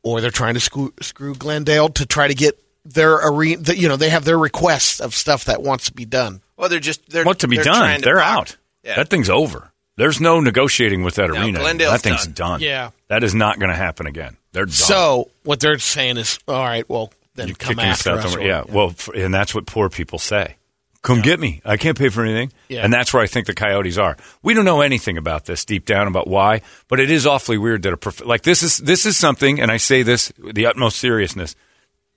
Or 0.04 0.20
they're 0.20 0.30
trying 0.30 0.54
to 0.54 0.60
screw, 0.60 0.92
screw 1.00 1.34
Glendale 1.34 1.88
to 1.88 2.06
try 2.06 2.28
to 2.28 2.34
get 2.34 2.58
their 2.84 3.14
arena. 3.14 3.62
The, 3.62 3.76
you 3.76 3.88
know, 3.88 3.96
they 3.96 4.10
have 4.10 4.24
their 4.24 4.38
requests 4.38 5.00
of 5.00 5.14
stuff 5.14 5.46
that 5.46 5.62
wants 5.62 5.86
to 5.86 5.92
be 5.92 6.04
done. 6.04 6.42
Well, 6.56 6.68
they're 6.68 6.78
just 6.80 7.08
they're 7.10 7.24
What 7.24 7.40
to 7.40 7.48
be 7.48 7.56
they're 7.56 7.64
done? 7.64 7.78
trying 7.80 8.00
to 8.00 8.04
They're 8.04 8.20
pocket- 8.20 8.38
out. 8.52 8.56
Yeah. 8.84 8.96
That 8.96 9.08
thing's 9.08 9.30
over. 9.30 9.72
There's 9.96 10.20
no 10.20 10.40
negotiating 10.40 11.02
with 11.04 11.14
that 11.16 11.30
No, 11.30 11.40
arena. 11.40 11.60
Glendale's 11.60 11.92
that 11.92 12.00
thing's 12.02 12.26
done. 12.26 12.58
done. 12.58 12.60
Yeah. 12.60 12.90
That 13.08 13.24
is 13.24 13.34
not 13.34 13.58
going 13.58 13.70
to 13.70 13.76
happen 13.76 14.06
again. 14.06 14.36
They're 14.52 14.66
done. 14.66 14.72
So 14.72 15.30
what 15.44 15.60
they're 15.60 15.78
saying 15.78 16.16
is, 16.18 16.38
all 16.46 16.62
right, 16.62 16.88
well 16.88 17.12
then 17.36 17.48
You're 17.48 17.56
come 17.56 17.76
kicking 17.76 17.84
after 17.90 18.10
us 18.12 18.24
out 18.34 18.36
or- 18.38 18.42
yeah, 18.46 18.62
well, 18.68 18.94
and 19.14 19.32
that's 19.34 19.54
what 19.54 19.66
poor 19.66 19.88
people 19.88 20.18
say. 20.20 20.56
Come 21.04 21.20
get 21.20 21.38
me. 21.38 21.60
I 21.66 21.76
can't 21.76 21.98
pay 21.98 22.08
for 22.08 22.24
anything. 22.24 22.50
Yeah. 22.68 22.82
And 22.82 22.90
that's 22.90 23.12
where 23.12 23.22
I 23.22 23.26
think 23.26 23.46
the 23.46 23.52
Coyotes 23.52 23.98
are. 23.98 24.16
We 24.42 24.54
don't 24.54 24.64
know 24.64 24.80
anything 24.80 25.18
about 25.18 25.44
this 25.44 25.66
deep 25.66 25.84
down 25.84 26.06
about 26.08 26.26
why, 26.26 26.62
but 26.88 26.98
it 26.98 27.10
is 27.10 27.26
awfully 27.26 27.58
weird 27.58 27.82
that 27.82 27.92
a 27.92 27.98
prof- 27.98 28.24
like 28.24 28.40
this 28.40 28.62
is 28.62 28.78
this 28.78 29.04
is 29.04 29.14
something, 29.14 29.60
and 29.60 29.70
I 29.70 29.76
say 29.76 30.02
this 30.02 30.32
with 30.42 30.54
the 30.54 30.64
utmost 30.64 30.96
seriousness. 30.96 31.54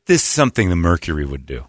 This 0.06 0.22
is 0.22 0.27
something 0.29 0.70
the 0.70 0.77
Mercury 0.77 1.25
would 1.25 1.46
do. 1.46 1.65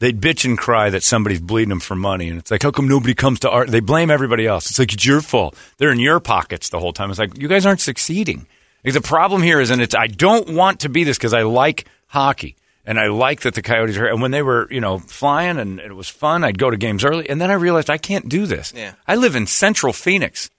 They'd 0.00 0.20
bitch 0.20 0.44
and 0.44 0.58
cry 0.58 0.90
that 0.90 1.04
somebody's 1.04 1.40
bleeding 1.40 1.68
them 1.68 1.78
for 1.78 1.94
money, 1.94 2.28
and 2.28 2.40
it's 2.40 2.50
like, 2.50 2.64
how 2.64 2.72
come 2.72 2.88
nobody 2.88 3.14
comes 3.14 3.38
to 3.40 3.50
art? 3.50 3.70
They 3.70 3.78
blame 3.78 4.10
everybody 4.10 4.44
else. 4.44 4.68
It's 4.68 4.80
like 4.80 4.92
it's 4.92 5.06
your 5.06 5.20
fault. 5.20 5.56
They're 5.78 5.92
in 5.92 6.00
your 6.00 6.18
pockets 6.18 6.70
the 6.70 6.80
whole 6.80 6.92
time. 6.92 7.10
It's 7.10 7.20
like 7.20 7.38
you 7.38 7.46
guys 7.46 7.64
aren't 7.64 7.80
succeeding. 7.80 8.48
Like, 8.84 8.94
the 8.94 9.00
problem 9.00 9.44
here 9.44 9.60
is, 9.60 9.70
and 9.70 9.80
it's 9.80 9.94
I 9.94 10.08
don't 10.08 10.56
want 10.56 10.80
to 10.80 10.88
be 10.88 11.04
this 11.04 11.18
because 11.18 11.34
I 11.34 11.42
like 11.42 11.86
hockey 12.08 12.56
and 12.84 12.98
I 12.98 13.08
like 13.08 13.42
that 13.42 13.54
the 13.54 13.62
Coyotes 13.62 13.96
are. 13.96 14.06
And 14.06 14.20
when 14.20 14.30
they 14.30 14.42
were, 14.42 14.66
you 14.70 14.80
know, 14.80 14.98
flying 14.98 15.58
and 15.58 15.80
it 15.80 15.94
was 15.94 16.08
fun, 16.08 16.44
I'd 16.44 16.58
go 16.58 16.70
to 16.70 16.76
games 16.76 17.04
early, 17.04 17.28
and 17.28 17.40
then 17.40 17.50
I 17.50 17.54
realized 17.54 17.90
I 17.90 17.98
can't 17.98 18.28
do 18.28 18.46
this. 18.46 18.72
Yeah. 18.74 18.94
I 19.06 19.16
live 19.16 19.36
in 19.36 19.46
Central 19.46 19.92
Phoenix, 19.92 20.50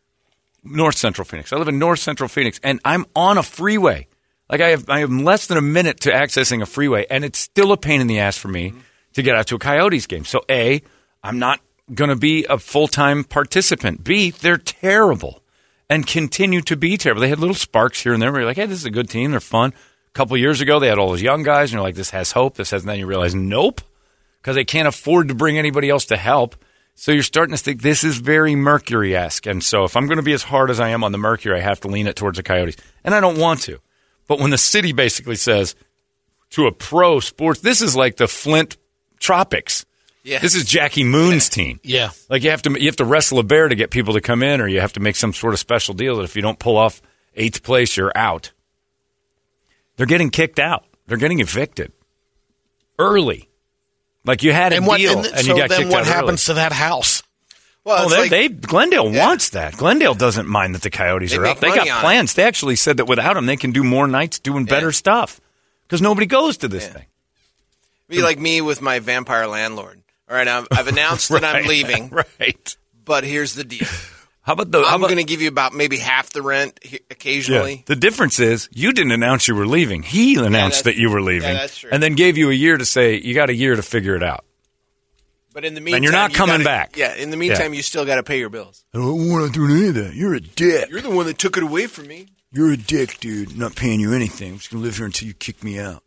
North 0.64 0.98
Central 0.98 1.26
Phoenix. 1.26 1.52
I 1.52 1.58
live 1.58 1.68
in 1.68 1.80
North 1.80 2.00
Central 2.00 2.30
Phoenix, 2.30 2.60
and 2.64 2.80
I'm 2.86 3.06
on 3.16 3.38
a 3.38 3.44
freeway. 3.44 4.08
Like 4.50 4.62
I 4.62 4.70
have, 4.70 4.90
I 4.90 5.00
have 5.00 5.12
less 5.12 5.48
than 5.48 5.58
a 5.58 5.62
minute 5.62 6.02
to 6.02 6.12
accessing 6.12 6.62
a 6.62 6.66
freeway, 6.66 7.06
and 7.10 7.26
it's 7.26 7.40
still 7.40 7.72
a 7.72 7.78
pain 7.78 8.02
in 8.02 8.08
the 8.08 8.20
ass 8.20 8.38
for 8.38 8.48
me 8.48 8.70
mm-hmm. 8.70 8.80
to 9.14 9.22
get 9.22 9.36
out 9.36 9.48
to 9.48 9.56
a 9.56 9.60
Coyotes 9.60 10.08
game. 10.08 10.26
So 10.26 10.44
a, 10.50 10.82
I'm 11.24 11.40
not 11.40 11.60
going 11.94 12.10
to 12.10 12.16
be 12.16 12.46
a 12.50 12.58
full 12.58 12.88
time 12.88 13.24
participant. 13.24 14.04
B, 14.04 14.32
they're 14.32 14.58
terrible 14.58 15.42
and 15.90 16.08
continue 16.08 16.62
to 16.62 16.76
be 16.76 16.98
terrible. 16.98 17.22
They 17.22 17.30
had 17.30 17.40
little 17.40 17.56
sparks 17.56 18.02
here 18.02 18.14
and 18.14 18.22
there. 18.22 18.32
Where 18.32 18.42
you're 18.42 18.50
like, 18.50 18.58
hey, 18.58 18.66
this 18.66 18.80
is 18.80 18.86
a 18.86 18.92
good 18.92 19.10
team. 19.10 19.32
They're 19.32 19.40
fun. 19.40 19.74
Couple 20.14 20.38
years 20.38 20.62
ago, 20.62 20.80
they 20.80 20.88
had 20.88 21.00
all 21.00 21.10
those 21.10 21.22
young 21.22 21.42
guys, 21.42 21.70
and 21.70 21.74
you're 21.74 21.82
like, 21.82 21.96
this 21.96 22.12
has 22.12 22.32
hope. 22.32 22.56
This 22.56 22.70
has. 22.72 22.84
And 22.84 22.90
then 22.90 23.00
you 23.00 23.08
realize, 23.08 23.34
nope, 23.34 23.82
because 24.42 24.56
they 24.56 24.66
can't 24.66 24.88
afford 24.88 25.30
to 25.30 25.36
bring 25.36 25.58
anybody 25.58 25.90
else 25.90 26.06
to 26.06 26.18
help. 26.18 26.56
So 26.96 27.12
you're 27.12 27.24
starting 27.24 27.56
to 27.56 27.62
think 27.62 27.82
this 27.82 28.04
is 28.04 28.18
very 28.18 28.56
Mercury 28.56 29.16
esque. 29.16 29.48
And 29.48 29.64
so 29.64 29.84
if 29.84 29.98
I'm 29.98 30.06
going 30.06 30.18
to 30.18 30.24
be 30.24 30.34
as 30.34 30.44
hard 30.44 30.70
as 30.70 30.80
I 30.80 30.90
am 30.90 31.04
on 31.04 31.12
the 31.12 31.18
Mercury, 31.18 31.58
I 31.58 31.62
have 31.62 31.80
to 31.82 31.88
lean 31.88 32.06
it 32.06 32.16
towards 32.16 32.38
the 32.38 32.44
Coyotes. 32.44 32.76
And 33.04 33.16
I 33.16 33.20
don't 33.20 33.40
want 33.40 33.62
to. 33.62 33.80
But 34.28 34.40
when 34.40 34.52
the 34.52 34.58
city 34.58 34.94
basically 34.94 35.36
says 35.36 35.76
to 36.52 36.68
a 36.68 36.72
pro 36.72 37.20
sports, 37.20 37.62
this 37.62 37.82
is 37.82 37.96
like 37.96 38.18
the 38.18 38.28
Flint 38.28 38.78
Tropics. 39.20 39.86
Yeah. 40.24 40.40
This 40.40 40.56
is 40.56 40.66
Jackie 40.66 41.04
Moon's 41.04 41.50
team. 41.50 41.80
Yeah. 41.84 42.12
Like 42.30 42.44
you 42.44 42.52
have 42.52 42.62
to 42.62 42.80
you 42.80 42.88
have 42.88 42.96
to 42.98 43.06
wrestle 43.06 43.40
a 43.40 43.44
bear 43.44 43.68
to 43.68 43.76
get 43.76 43.90
people 43.90 44.14
to 44.14 44.22
come 44.22 44.42
in, 44.42 44.62
or 44.62 44.68
you 44.68 44.80
have 44.80 44.94
to 44.94 45.00
make 45.00 45.16
some 45.16 45.34
sort 45.34 45.54
of 45.54 45.60
special 45.60 45.94
deal 45.94 46.18
that 46.18 46.24
if 46.24 46.36
you 46.36 46.42
don't 46.42 46.60
pull 46.60 46.78
off 46.78 47.02
eighth 47.36 47.64
place, 47.64 47.98
you're 47.98 48.14
out. 48.16 48.52
They're 49.98 50.06
getting 50.08 50.30
kicked 50.30 50.60
out. 50.60 50.86
They're 51.08 51.18
getting 51.18 51.40
evicted 51.40 51.92
early. 53.00 53.50
Like 54.26 54.44
you 54.44 54.54
had 54.54 54.72
a 54.74 54.78
And 54.78 54.88
what? 54.88 54.98
deal, 55.00 55.18
and, 55.18 55.28
and, 55.28 55.40
so 55.46 55.54
you 55.56 55.58
got 55.62 55.70
then 55.70 55.80
kicked 55.82 55.92
what 55.92 56.02
out 56.02 56.08
happens 56.08 56.46
to 56.46 56.54
that 56.56 56.72
house? 56.72 57.24
Well, 57.84 58.06
Oh, 58.06 58.10
they, 58.10 58.18
like, 58.18 58.30
they 58.30 58.48
Glendale 58.48 59.12
Yeah. 59.12 59.28
wants 59.28 59.50
that. 59.50 59.76
Glendale 59.76 60.14
doesn't 60.16 60.48
mind 60.48 60.74
that 60.76 60.82
the 60.84 60.90
Coyotes 60.90 61.32
They 61.32 61.38
are 61.38 61.46
out. 61.46 61.60
They 61.60 61.68
got 61.68 61.80
on 61.82 61.88
it. 61.88 62.02
plans. 62.02 62.34
They 62.34 62.44
actually 62.44 62.78
said 62.78 62.98
that 62.98 63.06
without 63.06 63.34
them, 63.34 63.46
they 63.46 63.58
can 63.58 63.72
do 63.72 63.84
more 63.84 64.08
nights 64.08 64.40
doing 64.40 64.64
better 64.64 64.94
stuff 64.94 65.42
because 65.86 66.02
nobody 66.02 66.26
goes 66.26 66.56
to 66.58 66.68
this 66.70 66.86
Yeah. 66.86 66.94
thing. 66.94 67.06
be 68.08 68.22
like 68.22 68.40
me 68.40 68.62
with 68.62 68.82
my 68.82 69.00
vampire 69.00 69.48
landlord. 69.48 70.02
All 70.30 70.38
right, 70.38 70.48
I've, 70.48 70.68
I've 70.72 70.88
announced 70.96 71.28
that 71.30 71.44
I'm 71.44 71.66
leaving, 71.66 72.10
right? 72.40 72.78
but 73.04 73.26
here's 73.26 73.56
the 73.56 73.64
deal. 73.66 73.88
How 74.44 74.54
about 74.54 74.72
the? 74.72 74.84
how 74.84 74.96
I'm 74.96 75.02
going 75.02 75.16
to 75.18 75.24
give 75.24 75.42
you 75.42 75.48
about 75.48 75.74
maybe 75.74 75.98
half 75.98 76.30
the 76.32 76.42
rent 76.42 76.78
he- 76.84 76.98
Yeah. 76.98 77.00
occasionally. 77.12 77.84
The 77.88 77.96
difference 77.96 78.40
is 78.40 78.68
you 78.74 78.92
didn't 78.94 79.14
announce 79.14 79.48
you 79.48 79.56
were 79.56 79.66
leaving. 79.66 80.04
He 80.04 80.36
announced 80.36 80.54
that's- 80.54 80.82
that 80.84 80.96
you 80.98 81.10
were 81.10 81.22
leaving, 81.22 81.50
yeah, 81.50 81.54
that's 81.62 81.78
true. 81.78 81.90
and 81.92 82.04
then 82.04 82.14
gave 82.16 82.38
you 82.38 82.50
a 82.50 82.54
year 82.54 82.78
to 82.78 82.86
say 82.86 83.16
you 83.20 83.34
got 83.34 83.50
a 83.50 83.54
year 83.56 83.76
to 83.76 83.82
figure 83.82 84.16
it 84.16 84.24
out. 84.24 84.44
But 85.54 85.66
in 85.66 85.76
the 85.76 85.82
meantime, 85.82 85.98
And 85.98 86.04
you're 86.04 86.12
not 86.14 86.32
you 86.32 86.38
coming 86.38 86.54
gotta- 86.56 86.64
back. 86.66 86.98
Yeah, 86.98 87.14
in 87.16 87.30
the 87.30 87.38
meantime, 87.38 87.74
you 87.74 87.84
still 87.84 88.06
got 88.06 88.16
to 88.16 88.24
pay 88.24 88.40
your 88.40 88.50
bills. 88.50 88.84
I 88.94 88.98
don't 88.98 89.30
want 89.30 89.54
to 89.54 89.60
do 89.68 89.72
any 89.74 89.88
of 89.90 89.96
that. 89.96 90.16
You're 90.16 90.34
a 90.34 90.40
dick. 90.42 90.90
You're 90.90 91.02
the 91.02 91.12
one 91.12 91.28
that 91.28 91.38
took 91.38 91.58
it 91.58 91.64
away 91.64 91.88
from 91.88 92.08
me. 92.08 92.28
You're 92.52 92.72
a 92.72 92.78
dick, 92.78 93.20
dude. 93.20 93.52
I'm 93.52 93.60
not 93.60 93.76
paying 93.76 94.00
you 94.00 94.14
anything. 94.14 94.54
I'm 94.54 94.58
just 94.58 94.72
gonna 94.72 94.84
live 94.84 94.98
here 94.98 95.06
until 95.06 95.28
you 95.28 95.34
kick 95.34 95.64
me 95.64 95.80
out. 95.80 96.04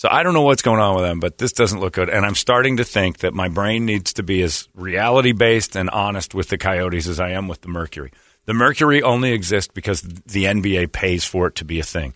So 0.00 0.08
I 0.10 0.22
don't 0.22 0.32
know 0.32 0.40
what's 0.40 0.62
going 0.62 0.80
on 0.80 0.94
with 0.94 1.04
them, 1.04 1.20
but 1.20 1.36
this 1.36 1.52
doesn't 1.52 1.78
look 1.78 1.92
good. 1.92 2.08
And 2.08 2.24
I'm 2.24 2.34
starting 2.34 2.78
to 2.78 2.84
think 2.84 3.18
that 3.18 3.34
my 3.34 3.50
brain 3.50 3.84
needs 3.84 4.14
to 4.14 4.22
be 4.22 4.40
as 4.40 4.66
reality 4.74 5.32
based 5.32 5.76
and 5.76 5.90
honest 5.90 6.34
with 6.34 6.48
the 6.48 6.56
Coyotes 6.56 7.06
as 7.06 7.20
I 7.20 7.32
am 7.32 7.48
with 7.48 7.60
the 7.60 7.68
Mercury. 7.68 8.10
The 8.46 8.54
Mercury 8.54 9.02
only 9.02 9.32
exists 9.32 9.70
because 9.70 10.00
the 10.00 10.44
NBA 10.44 10.92
pays 10.92 11.26
for 11.26 11.48
it 11.48 11.56
to 11.56 11.66
be 11.66 11.80
a 11.80 11.82
thing. 11.82 12.14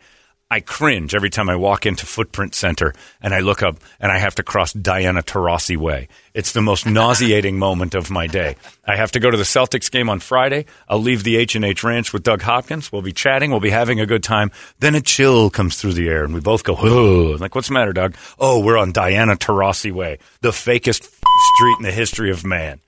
I 0.55 0.61
cringe 0.61 1.17
every 1.17 1.31
time 1.31 1.49
I 1.51 1.57
walk 1.57 1.85
into 1.85 2.07
Footprint 2.07 2.55
Center 2.55 2.95
and 3.21 3.35
I 3.35 3.41
look 3.41 3.61
up 3.61 3.79
and 3.99 4.13
I 4.13 4.19
have 4.19 4.37
to 4.37 4.45
cross 4.45 4.73
Diana 4.73 5.21
Taurasi 5.21 5.77
Way. 5.77 6.07
It's 6.33 6.53
the 6.53 6.63
most 6.63 6.87
nauseating 7.01 7.59
moment 7.59 7.97
of 7.97 8.09
my 8.09 8.29
day. 8.29 8.55
I 8.87 8.95
have 8.95 9.11
to 9.13 9.19
go 9.19 9.33
to 9.33 9.37
the 9.37 9.43
Celtics 9.43 9.91
game 9.91 10.09
on 10.09 10.21
Friday. 10.21 10.67
I'll 10.89 11.01
leave 11.01 11.25
the 11.25 11.39
H 11.39 11.57
and 11.57 11.65
H 11.65 11.83
Ranch 11.83 12.13
with 12.13 12.23
Doug 12.23 12.41
Hopkins. 12.43 12.93
We'll 12.93 13.03
be 13.03 13.13
chatting. 13.13 13.51
We'll 13.51 13.59
be 13.59 13.71
having 13.71 13.99
a 13.99 14.07
good 14.07 14.23
time. 14.23 14.53
Then 14.79 14.95
a 14.95 15.01
chill 15.01 15.51
comes 15.51 15.77
through 15.77 15.95
the 15.95 16.09
air, 16.09 16.23
and 16.23 16.33
we 16.33 16.39
both 16.39 16.63
go, 16.63 16.77
"Oh!" 16.79 17.37
Like, 17.41 17.57
what's 17.57 17.67
the 17.67 17.75
matter, 17.75 17.93
Doug? 17.93 18.15
Oh, 18.39 18.61
we're 18.61 18.79
on 18.79 18.93
Diana 18.93 19.35
Taurasi 19.35 19.91
Way, 19.91 20.21
the 20.41 20.51
fakest 20.51 21.03
f- 21.03 21.21
street 21.57 21.77
in 21.79 21.83
the 21.83 21.91
history 21.91 22.31
of 22.31 22.45
man. 22.45 22.79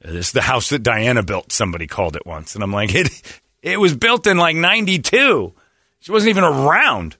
It's 0.00 0.32
the 0.32 0.40
house 0.40 0.70
that 0.70 0.82
Diana 0.82 1.22
built. 1.22 1.52
Somebody 1.52 1.86
called 1.86 2.16
it 2.16 2.24
once, 2.24 2.54
and 2.54 2.64
I'm 2.64 2.72
like, 2.72 2.94
it. 2.94 3.10
It 3.62 3.78
was 3.78 3.94
built 3.94 4.26
in 4.26 4.38
like 4.38 4.56
'92. 4.56 5.52
She 6.00 6.12
wasn't 6.12 6.30
even 6.30 6.44
around. 6.44 7.16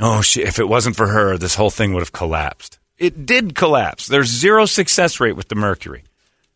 Oh, 0.00 0.22
she, 0.22 0.42
if 0.42 0.58
it 0.58 0.68
wasn't 0.68 0.96
for 0.96 1.08
her, 1.08 1.38
this 1.38 1.54
whole 1.54 1.70
thing 1.70 1.92
would 1.94 2.00
have 2.00 2.12
collapsed. 2.12 2.78
It 2.98 3.26
did 3.26 3.54
collapse. 3.54 4.06
There's 4.06 4.28
zero 4.28 4.66
success 4.66 5.20
rate 5.20 5.36
with 5.36 5.48
the 5.48 5.54
Mercury. 5.54 6.04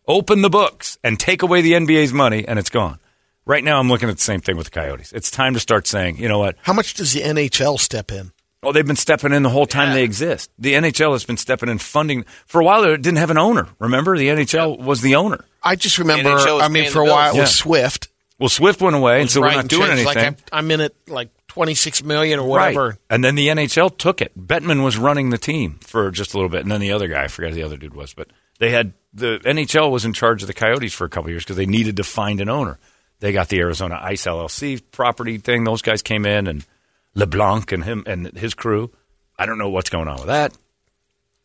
Open 0.09 0.43
the 0.43 0.51
books 0.51 0.99
and 1.03 1.19
take 1.19 1.43
away 1.43 1.63
the 1.63 1.73
NBA's 1.73 2.13
money, 2.13 2.47
and 2.47 2.59
it's 2.59 2.71
gone. 2.71 2.99
Right 3.45 3.63
now, 3.63 3.79
I'm 3.79 3.89
looking 3.89 4.09
at 4.09 4.17
the 4.17 4.23
same 4.23 4.41
thing 4.41 4.57
with 4.57 4.67
the 4.67 4.71
Coyotes. 4.73 5.13
It's 5.13 5.31
time 5.31 5.55
to 5.55 5.61
start 5.61 5.87
saying, 5.87 6.19
you 6.19 6.29
know 6.29 6.39
what? 6.39 6.57
How 6.63 6.73
much 6.73 6.95
does 6.95 7.13
the 7.13 7.21
NHL 7.21 7.79
step 7.79 8.11
in? 8.11 8.33
Oh, 8.63 8.73
they've 8.73 8.87
been 8.87 8.97
stepping 8.97 9.33
in 9.33 9.45
the 9.45 9.49
whole 9.51 9.67
time 9.67 9.93
they 9.95 10.03
exist. 10.03 10.51
The 10.59 10.73
NHL 10.75 11.13
has 11.13 11.25
been 11.25 11.37
stepping 11.37 11.69
in 11.69 11.79
funding. 11.79 12.25
For 12.47 12.61
a 12.61 12.65
while, 12.65 12.83
it 12.85 13.03
didn't 13.03 13.19
have 13.19 13.31
an 13.31 13.39
owner. 13.39 13.69
Remember, 13.79 14.17
the 14.19 14.29
NHL 14.29 14.79
was 14.79 15.03
the 15.03 15.15
owner. 15.15 15.45
I 15.63 15.77
just 15.77 15.99
remember. 15.99 16.31
I 16.31 16.69
mean, 16.69 16.91
for 16.91 17.03
a 17.03 17.07
the 17.07 17.13
while 17.13 17.29
it 17.37 17.39
was 17.39 17.51
Yeah. 17.51 17.63
Swift. 17.63 18.09
Well, 18.41 18.49
Swift 18.49 18.81
went 18.81 18.97
away, 18.97 19.21
and 19.21 19.31
so 19.31 19.41
we're 19.41 19.53
not 19.53 19.69
doing 19.69 19.89
changed, 19.89 20.07
anything. 20.07 20.07
Like 20.07 20.27
I'm, 20.53 20.65
I'm 20.65 20.71
in 20.73 20.81
it 20.81 20.97
like 21.07 21.31
26 21.57 22.05
million 22.05 22.39
or 22.39 22.47
whatever. 22.47 22.89
Right. 22.89 22.99
And 23.09 23.25
then 23.25 23.35
the 23.35 23.49
NHL 23.49 23.97
took 23.97 24.21
it. 24.21 24.39
Bettman 24.39 24.85
was 24.85 24.99
running 24.99 25.31
the 25.31 25.39
team 25.39 25.79
for 25.81 26.11
just 26.11 26.35
a 26.35 26.37
little 26.37 26.51
bit, 26.51 26.61
and 26.61 26.71
then 26.71 26.83
the 26.83 26.93
other 26.93 27.09
guy, 27.09 27.25
I 27.25 27.29
forgot 27.29 27.49
who 27.49 27.55
the 27.55 27.63
other 27.63 27.79
dude 27.79 27.95
was, 27.95 28.13
but 28.13 28.29
they 28.59 28.71
had 28.71 28.93
the 29.15 29.41
NHL 29.43 29.91
was 29.91 30.05
in 30.05 30.13
charge 30.13 30.43
of 30.43 30.49
the 30.49 30.53
Coyotes 30.53 30.93
for 30.93 31.07
a 31.07 31.09
couple 31.09 31.31
years 31.31 31.45
because 31.45 31.57
they 31.57 31.65
needed 31.65 31.97
to 31.97 32.05
find 32.05 32.43
an 32.43 32.51
owner. 32.51 32.79
They 33.21 33.33
got 33.33 33.49
the 33.49 33.59
Arizona 33.61 33.99
Ice 34.03 34.27
LLC 34.27 34.83
property 34.91 35.39
thing. 35.39 35.65
Those 35.65 35.81
guys 35.81 36.03
came 36.03 36.27
in, 36.27 36.47
and 36.47 36.67
LeBlanc 37.15 37.73
and 37.73 37.85
him 37.85 38.05
and 38.07 38.37
his 38.37 38.53
crew. 38.53 38.91
I 39.39 39.47
don't 39.47 39.57
know 39.57 39.71
what's 39.71 39.89
going 39.89 40.09
on 40.09 40.17
with 40.17 40.27
that, 40.27 40.53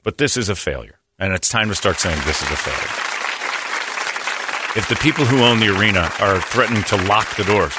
but 0.03 0.18
this 0.18 0.36
is 0.36 0.50
a 0.50 0.58
failure, 0.58 1.00
and 1.20 1.32
it's 1.32 1.48
time 1.48 1.70
to 1.70 1.75
start 1.75 2.01
saying 2.01 2.20
this 2.25 2.41
is 2.41 2.51
a 2.51 2.58
failure. 2.58 3.08
If 4.75 4.89
the 4.89 4.96
people 4.96 5.24
who 5.24 5.41
own 5.41 5.62
the 5.62 5.70
arena 5.70 6.12
are 6.20 6.41
threatening 6.41 6.84
to 6.84 6.98
lock 7.08 7.34
the 7.38 7.46
doors, 7.46 7.74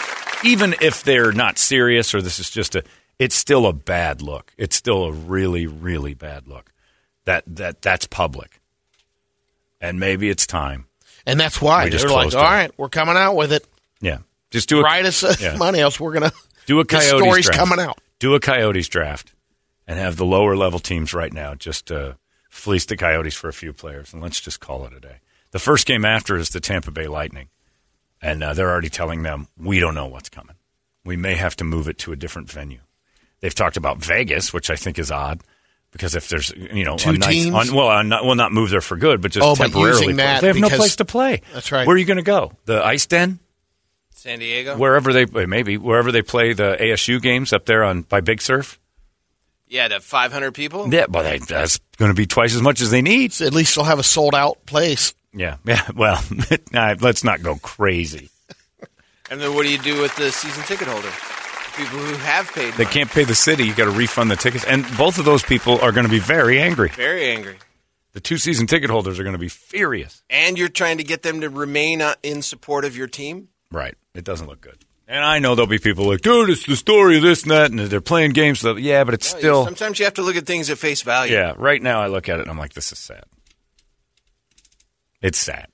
even 0.44 0.74
if 0.80 1.02
they're 1.02 1.32
not 1.32 1.58
serious 1.58 2.14
or 2.14 2.22
this 2.22 2.38
is 2.38 2.50
just 2.50 2.74
a, 2.74 2.84
it's 3.18 3.34
still 3.34 3.66
a 3.66 3.72
bad 3.72 4.22
look. 4.22 4.52
It's 4.56 4.76
still 4.76 5.04
a 5.04 5.12
really, 5.12 5.66
really 5.66 6.14
bad 6.14 6.48
look. 6.48 6.72
That 7.24 7.44
that 7.46 7.82
that's 7.82 8.06
public, 8.06 8.60
and 9.80 10.00
maybe 10.00 10.28
it's 10.28 10.46
time. 10.46 10.86
And 11.24 11.38
that's 11.38 11.60
why 11.62 11.84
We 11.84 11.90
they're 11.90 12.08
like, 12.08 12.34
all 12.34 12.42
right, 12.42 12.72
we're 12.76 12.88
coming 12.88 13.16
out 13.16 13.36
with 13.36 13.52
it. 13.52 13.64
Yeah, 14.00 14.18
just 14.50 14.68
do 14.68 14.80
a 14.80 14.82
Write 14.82 15.04
us 15.06 15.22
uh, 15.22 15.34
yeah. 15.40 15.56
money, 15.56 15.78
else 15.78 16.00
we're 16.00 16.12
gonna 16.12 16.32
do 16.66 16.80
a 16.80 16.84
coyotes 16.86 17.08
stories 17.08 17.44
draft. 17.46 17.58
coming 17.58 17.78
out. 17.78 17.98
Do 18.18 18.34
a 18.34 18.40
coyotes 18.40 18.88
draft, 18.88 19.34
and 19.86 20.00
have 20.00 20.16
the 20.16 20.24
lower 20.24 20.56
level 20.56 20.80
teams 20.80 21.14
right 21.14 21.32
now 21.32 21.54
just 21.54 21.92
uh, 21.92 22.14
fleece 22.50 22.86
the 22.86 22.96
coyotes 22.96 23.34
for 23.34 23.48
a 23.48 23.52
few 23.52 23.72
players, 23.72 24.12
and 24.12 24.20
let's 24.20 24.40
just 24.40 24.58
call 24.58 24.84
it 24.84 24.92
a 24.92 25.00
day. 25.00 25.16
The 25.52 25.60
first 25.60 25.86
game 25.86 26.04
after 26.04 26.36
is 26.36 26.48
the 26.48 26.60
Tampa 26.60 26.90
Bay 26.90 27.06
Lightning, 27.06 27.50
and 28.22 28.42
uh, 28.42 28.54
they're 28.54 28.70
already 28.70 28.88
telling 28.88 29.22
them 29.22 29.48
we 29.58 29.80
don't 29.80 29.94
know 29.94 30.06
what's 30.06 30.28
coming. 30.28 30.56
We 31.04 31.16
may 31.16 31.34
have 31.34 31.56
to 31.56 31.64
move 31.64 31.88
it 31.88 31.98
to 31.98 32.12
a 32.12 32.16
different 32.16 32.50
venue. 32.50 32.78
They've 33.40 33.54
talked 33.54 33.76
about 33.76 33.98
Vegas, 34.04 34.52
which 34.52 34.70
I 34.70 34.76
think 34.76 34.98
is 34.98 35.10
odd. 35.10 35.42
Because 35.90 36.14
if 36.14 36.28
there's 36.28 36.50
you 36.56 36.84
know 36.84 36.96
Two 36.96 37.10
a 37.10 37.12
nice, 37.14 37.28
teams? 37.28 37.54
on, 37.54 37.74
well, 37.76 37.88
on, 37.88 38.08
well, 38.08 38.34
not 38.34 38.50
move 38.52 38.70
there 38.70 38.80
for 38.80 38.96
good, 38.96 39.20
but 39.20 39.30
just 39.32 39.44
Oh, 39.44 39.54
but 39.54 39.64
temporarily. 39.72 40.00
using 40.00 40.16
that 40.16 40.40
they 40.40 40.46
have 40.46 40.56
no 40.56 40.70
place 40.70 40.96
to 40.96 41.04
play. 41.04 41.42
That's 41.52 41.70
right. 41.70 41.86
Where 41.86 41.94
are 41.94 41.98
you 41.98 42.06
going 42.06 42.16
to 42.16 42.22
go? 42.22 42.52
The 42.64 42.82
Ice 42.82 43.04
Den, 43.04 43.40
San 44.14 44.38
Diego. 44.38 44.78
wherever 44.78 45.12
they 45.12 45.26
maybe 45.44 45.76
wherever 45.76 46.10
they 46.10 46.22
play 46.22 46.54
the 46.54 46.78
ASU 46.80 47.20
games 47.20 47.52
up 47.52 47.66
there 47.66 47.84
on 47.84 48.02
by 48.02 48.22
Big 48.22 48.40
Surf. 48.40 48.78
Yeah, 49.68 49.88
to 49.88 50.00
500 50.00 50.52
people. 50.52 50.92
Yeah, 50.92 51.06
well, 51.10 51.24
they, 51.24 51.38
that's 51.38 51.78
going 51.98 52.10
to 52.10 52.14
be 52.14 52.26
twice 52.26 52.54
as 52.54 52.62
much 52.62 52.80
as 52.80 52.90
they 52.90 53.02
need. 53.02 53.32
So 53.34 53.46
at 53.46 53.52
least 53.54 53.74
they'll 53.74 53.84
have 53.84 53.98
a 53.98 54.02
sold 54.02 54.34
out 54.34 54.64
place. 54.66 55.12
Yeah, 55.34 55.56
yeah. 55.64 55.88
Well, 55.94 56.22
let's 56.72 57.24
not 57.24 57.42
go 57.42 57.56
crazy. 57.56 58.30
And 59.30 59.40
then 59.40 59.54
what 59.54 59.62
do 59.62 59.70
you 59.72 59.78
do 59.78 60.00
with 60.00 60.14
the 60.16 60.30
season 60.30 60.62
ticket 60.64 60.88
holder? 60.88 61.10
People 61.76 62.00
who 62.00 62.14
have 62.16 62.52
paid. 62.52 62.74
They 62.74 62.84
money. 62.84 62.94
can't 62.94 63.10
pay 63.10 63.24
the 63.24 63.34
city. 63.34 63.64
You 63.64 63.74
got 63.74 63.86
to 63.86 63.90
refund 63.92 64.30
the 64.30 64.36
tickets, 64.36 64.64
and 64.64 64.84
both 64.98 65.18
of 65.18 65.24
those 65.24 65.42
people 65.42 65.80
are 65.80 65.90
going 65.90 66.04
to 66.04 66.10
be 66.10 66.18
very 66.18 66.60
angry. 66.60 66.90
Very 66.90 67.30
angry. 67.30 67.56
The 68.12 68.20
two 68.20 68.36
season 68.36 68.66
ticket 68.66 68.90
holders 68.90 69.18
are 69.18 69.22
going 69.22 69.32
to 69.32 69.38
be 69.38 69.48
furious. 69.48 70.22
And 70.28 70.58
you're 70.58 70.68
trying 70.68 70.98
to 70.98 71.04
get 71.04 71.22
them 71.22 71.40
to 71.40 71.48
remain 71.48 72.02
uh, 72.02 72.14
in 72.22 72.42
support 72.42 72.84
of 72.84 72.94
your 72.94 73.06
team. 73.06 73.48
Right. 73.70 73.94
It 74.14 74.24
doesn't 74.24 74.46
look 74.46 74.60
good. 74.60 74.76
And 75.08 75.24
I 75.24 75.38
know 75.38 75.54
there'll 75.54 75.66
be 75.66 75.78
people 75.78 76.06
like, 76.08 76.20
dude, 76.20 76.50
it's 76.50 76.66
the 76.66 76.76
story 76.76 77.16
of 77.16 77.22
this 77.22 77.42
and 77.42 77.52
that, 77.52 77.70
and 77.70 77.80
they're 77.80 78.02
playing 78.02 78.32
games. 78.32 78.60
So 78.60 78.76
yeah, 78.76 79.04
but 79.04 79.14
it's 79.14 79.32
No, 79.32 79.38
still. 79.38 79.64
Sometimes 79.64 79.98
you 79.98 80.04
have 80.04 80.14
to 80.14 80.22
look 80.22 80.36
at 80.36 80.46
things 80.46 80.68
at 80.68 80.76
face 80.76 81.00
value. 81.00 81.32
Yeah, 81.34 81.54
right 81.56 81.80
now 81.80 82.02
I 82.02 82.08
look 82.08 82.28
at 82.28 82.38
it 82.38 82.42
and 82.42 82.50
I'm 82.50 82.58
like, 82.58 82.74
this 82.74 82.92
is 82.92 82.98
sad. 82.98 83.24
It's 85.22 85.38
sad. 85.38 85.68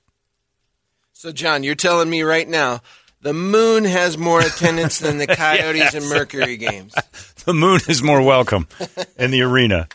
So, 1.13 1.31
John, 1.31 1.63
you're 1.63 1.75
telling 1.75 2.09
me 2.09 2.21
right 2.21 2.47
now 2.47 2.81
the 3.21 3.33
moon 3.33 3.83
has 3.83 4.17
more 4.17 4.39
attendance 4.39 4.99
than 4.99 5.17
the 5.17 5.27
Coyotes 5.35 5.93
and 5.93 6.07
Mercury 6.07 6.57
games. 6.57 6.93
The 7.45 7.53
moon 7.53 7.79
is 7.87 8.03
more 8.03 8.21
welcome 8.21 8.67
in 9.17 9.31
the 9.31 9.41
arena 9.41 9.87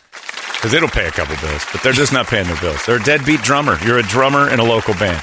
because 0.55 0.73
it'll 0.73 0.89
pay 0.89 1.07
a 1.07 1.11
couple 1.13 1.37
bills, 1.37 1.65
but 1.71 1.83
they're 1.83 1.93
just 1.93 2.13
not 2.13 2.27
paying 2.27 2.47
their 2.49 2.61
bills. 2.61 2.85
They're 2.85 2.97
a 2.97 3.03
deadbeat 3.05 3.43
drummer. 3.43 3.79
You're 3.85 3.99
a 3.99 4.03
drummer 4.03 4.49
in 4.49 4.59
a 4.59 4.65
local 4.65 4.95
band. 4.95 5.23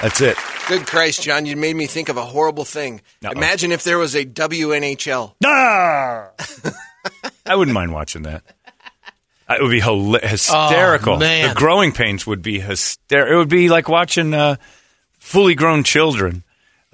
That's 0.00 0.20
it. 0.22 0.36
Good 0.68 0.86
Christ, 0.86 1.20
John, 1.22 1.44
you 1.44 1.56
made 1.56 1.76
me 1.76 1.86
think 1.86 2.08
of 2.08 2.16
a 2.16 2.24
horrible 2.24 2.64
thing. 2.64 3.02
Uh-oh. 3.22 3.32
Imagine 3.32 3.72
if 3.72 3.82
there 3.84 3.98
was 3.98 4.14
a 4.14 4.24
WNHL. 4.24 5.34
Ah! 5.44 6.30
I 7.46 7.54
wouldn't 7.56 7.74
mind 7.74 7.92
watching 7.92 8.22
that. 8.22 8.44
Uh, 9.48 9.54
It 9.58 9.62
would 9.62 9.70
be 9.70 9.80
hila- 9.80 10.22
hysterical. 10.22 11.14
Oh, 11.14 11.18
man. 11.18 11.48
The 11.48 11.54
growing 11.54 11.92
pains 11.92 12.26
would 12.26 12.42
be 12.42 12.60
hysterical. 12.60 13.34
It 13.34 13.38
would 13.38 13.48
be 13.48 13.68
like 13.68 13.88
watching 13.88 14.34
uh, 14.34 14.56
fully 15.18 15.54
grown 15.54 15.84
children 15.84 16.42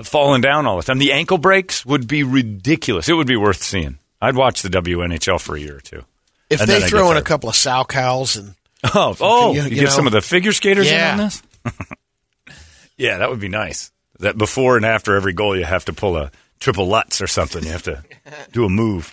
falling 0.03 0.40
down 0.40 0.67
all 0.67 0.77
the 0.77 0.83
time. 0.83 0.99
The 0.99 1.12
ankle 1.12 1.38
breaks 1.38 1.85
would 1.87 2.07
be 2.09 2.23
ridiculous. 2.23 3.09
It 3.09 3.14
would 3.14 3.27
be 3.27 3.37
worth 3.37 3.62
seeing. 3.62 3.99
I'd 4.21 4.37
watch 4.37 4.62
the 4.62 4.69
WNHL 4.71 5.40
for 5.40 5.57
a 5.57 5.61
year 5.61 5.77
or 5.77 5.81
two. 5.81 6.05
If 6.51 6.61
And 6.61 6.69
they 6.71 6.81
throw 6.83 7.11
in 7.11 7.17
a 7.17 7.23
couple 7.23 7.49
of 7.49 7.55
Salchows 7.57 8.37
and 8.38 8.55
Oh, 8.95 9.17
oh! 9.21 9.53
you- 9.55 9.62
You, 9.62 9.69
you 9.69 9.75
get 9.77 9.85
know. 9.85 9.90
some 9.90 10.07
of 10.07 10.12
the 10.12 10.21
figure 10.21 10.53
skaters 10.53 10.90
Yeah. 10.90 11.14
in 11.14 11.21
on 11.21 11.27
this. 11.27 11.43
yeah, 12.97 13.19
that 13.19 13.31
would 13.31 13.40
be 13.40 13.49
nice. 13.49 13.90
That 14.21 14.38
before 14.38 14.77
and 14.77 14.85
after 14.87 15.17
every 15.17 15.33
goal, 15.33 15.57
you 15.57 15.64
have 15.64 15.87
to 15.87 15.93
pull 15.93 16.17
a 16.17 16.31
triple 16.61 16.87
Lutz 16.87 17.21
or 17.21 17.27
something. 17.27 17.64
You 17.64 17.71
have 17.73 17.83
to 17.85 18.05
do 18.53 18.64
a 18.64 18.69
move. 18.69 19.12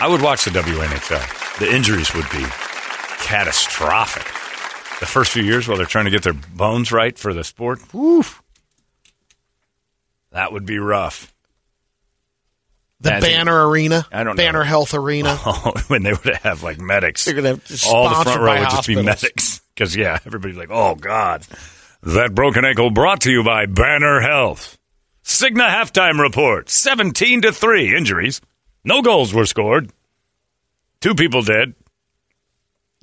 I 0.00 0.06
would 0.08 0.20
watch 0.22 0.44
the 0.44 0.50
WNHL. 0.50 1.39
The 1.58 1.70
injuries 1.74 2.14
would 2.14 2.28
be 2.30 2.44
catastrophic. 3.18 4.24
The 5.00 5.06
first 5.06 5.32
few 5.32 5.42
years 5.42 5.66
while 5.68 5.76
they're 5.76 5.86
trying 5.86 6.04
to 6.06 6.10
get 6.10 6.22
their 6.22 6.32
bones 6.34 6.92
right 6.92 7.18
for 7.18 7.32
the 7.34 7.44
sport, 7.44 7.80
that 10.32 10.52
would 10.52 10.66
be 10.66 10.78
rough. 10.78 11.32
the 13.00 13.14
As 13.14 13.24
in- 13.24 13.30
Banner 13.30 13.68
Arena, 13.68 14.06
I 14.12 14.24
don't 14.24 14.36
know. 14.36 14.42
Banner 14.42 14.62
Health 14.62 14.94
Arena. 14.94 15.38
Oh, 15.46 15.72
when 15.88 16.02
they 16.02 16.12
would 16.12 16.36
have 16.42 16.62
like 16.62 16.78
medics. 16.80 17.24
They're 17.24 17.34
gonna 17.34 17.48
have 17.50 17.82
all 17.88 18.08
the 18.10 18.24
front 18.24 18.40
row 18.40 18.58
would 18.60 18.70
just 18.70 18.86
be 18.86 19.02
medics. 19.02 19.60
Because 19.74 19.96
yeah, 19.96 20.18
everybody's 20.26 20.56
like, 20.58 20.70
oh 20.70 20.94
god, 20.94 21.46
that 22.02 22.34
broken 22.34 22.64
ankle 22.64 22.90
brought 22.90 23.22
to 23.22 23.30
you 23.30 23.42
by 23.42 23.66
Banner 23.66 24.20
Health. 24.20 24.76
Cigna 25.24 25.68
halftime 25.68 26.20
report: 26.20 26.68
seventeen 26.68 27.42
to 27.42 27.52
three 27.52 27.94
injuries. 27.96 28.40
No 28.84 29.00
goals 29.02 29.32
were 29.32 29.46
scored. 29.46 29.90
Two 31.00 31.14
people 31.14 31.42
dead. 31.42 31.74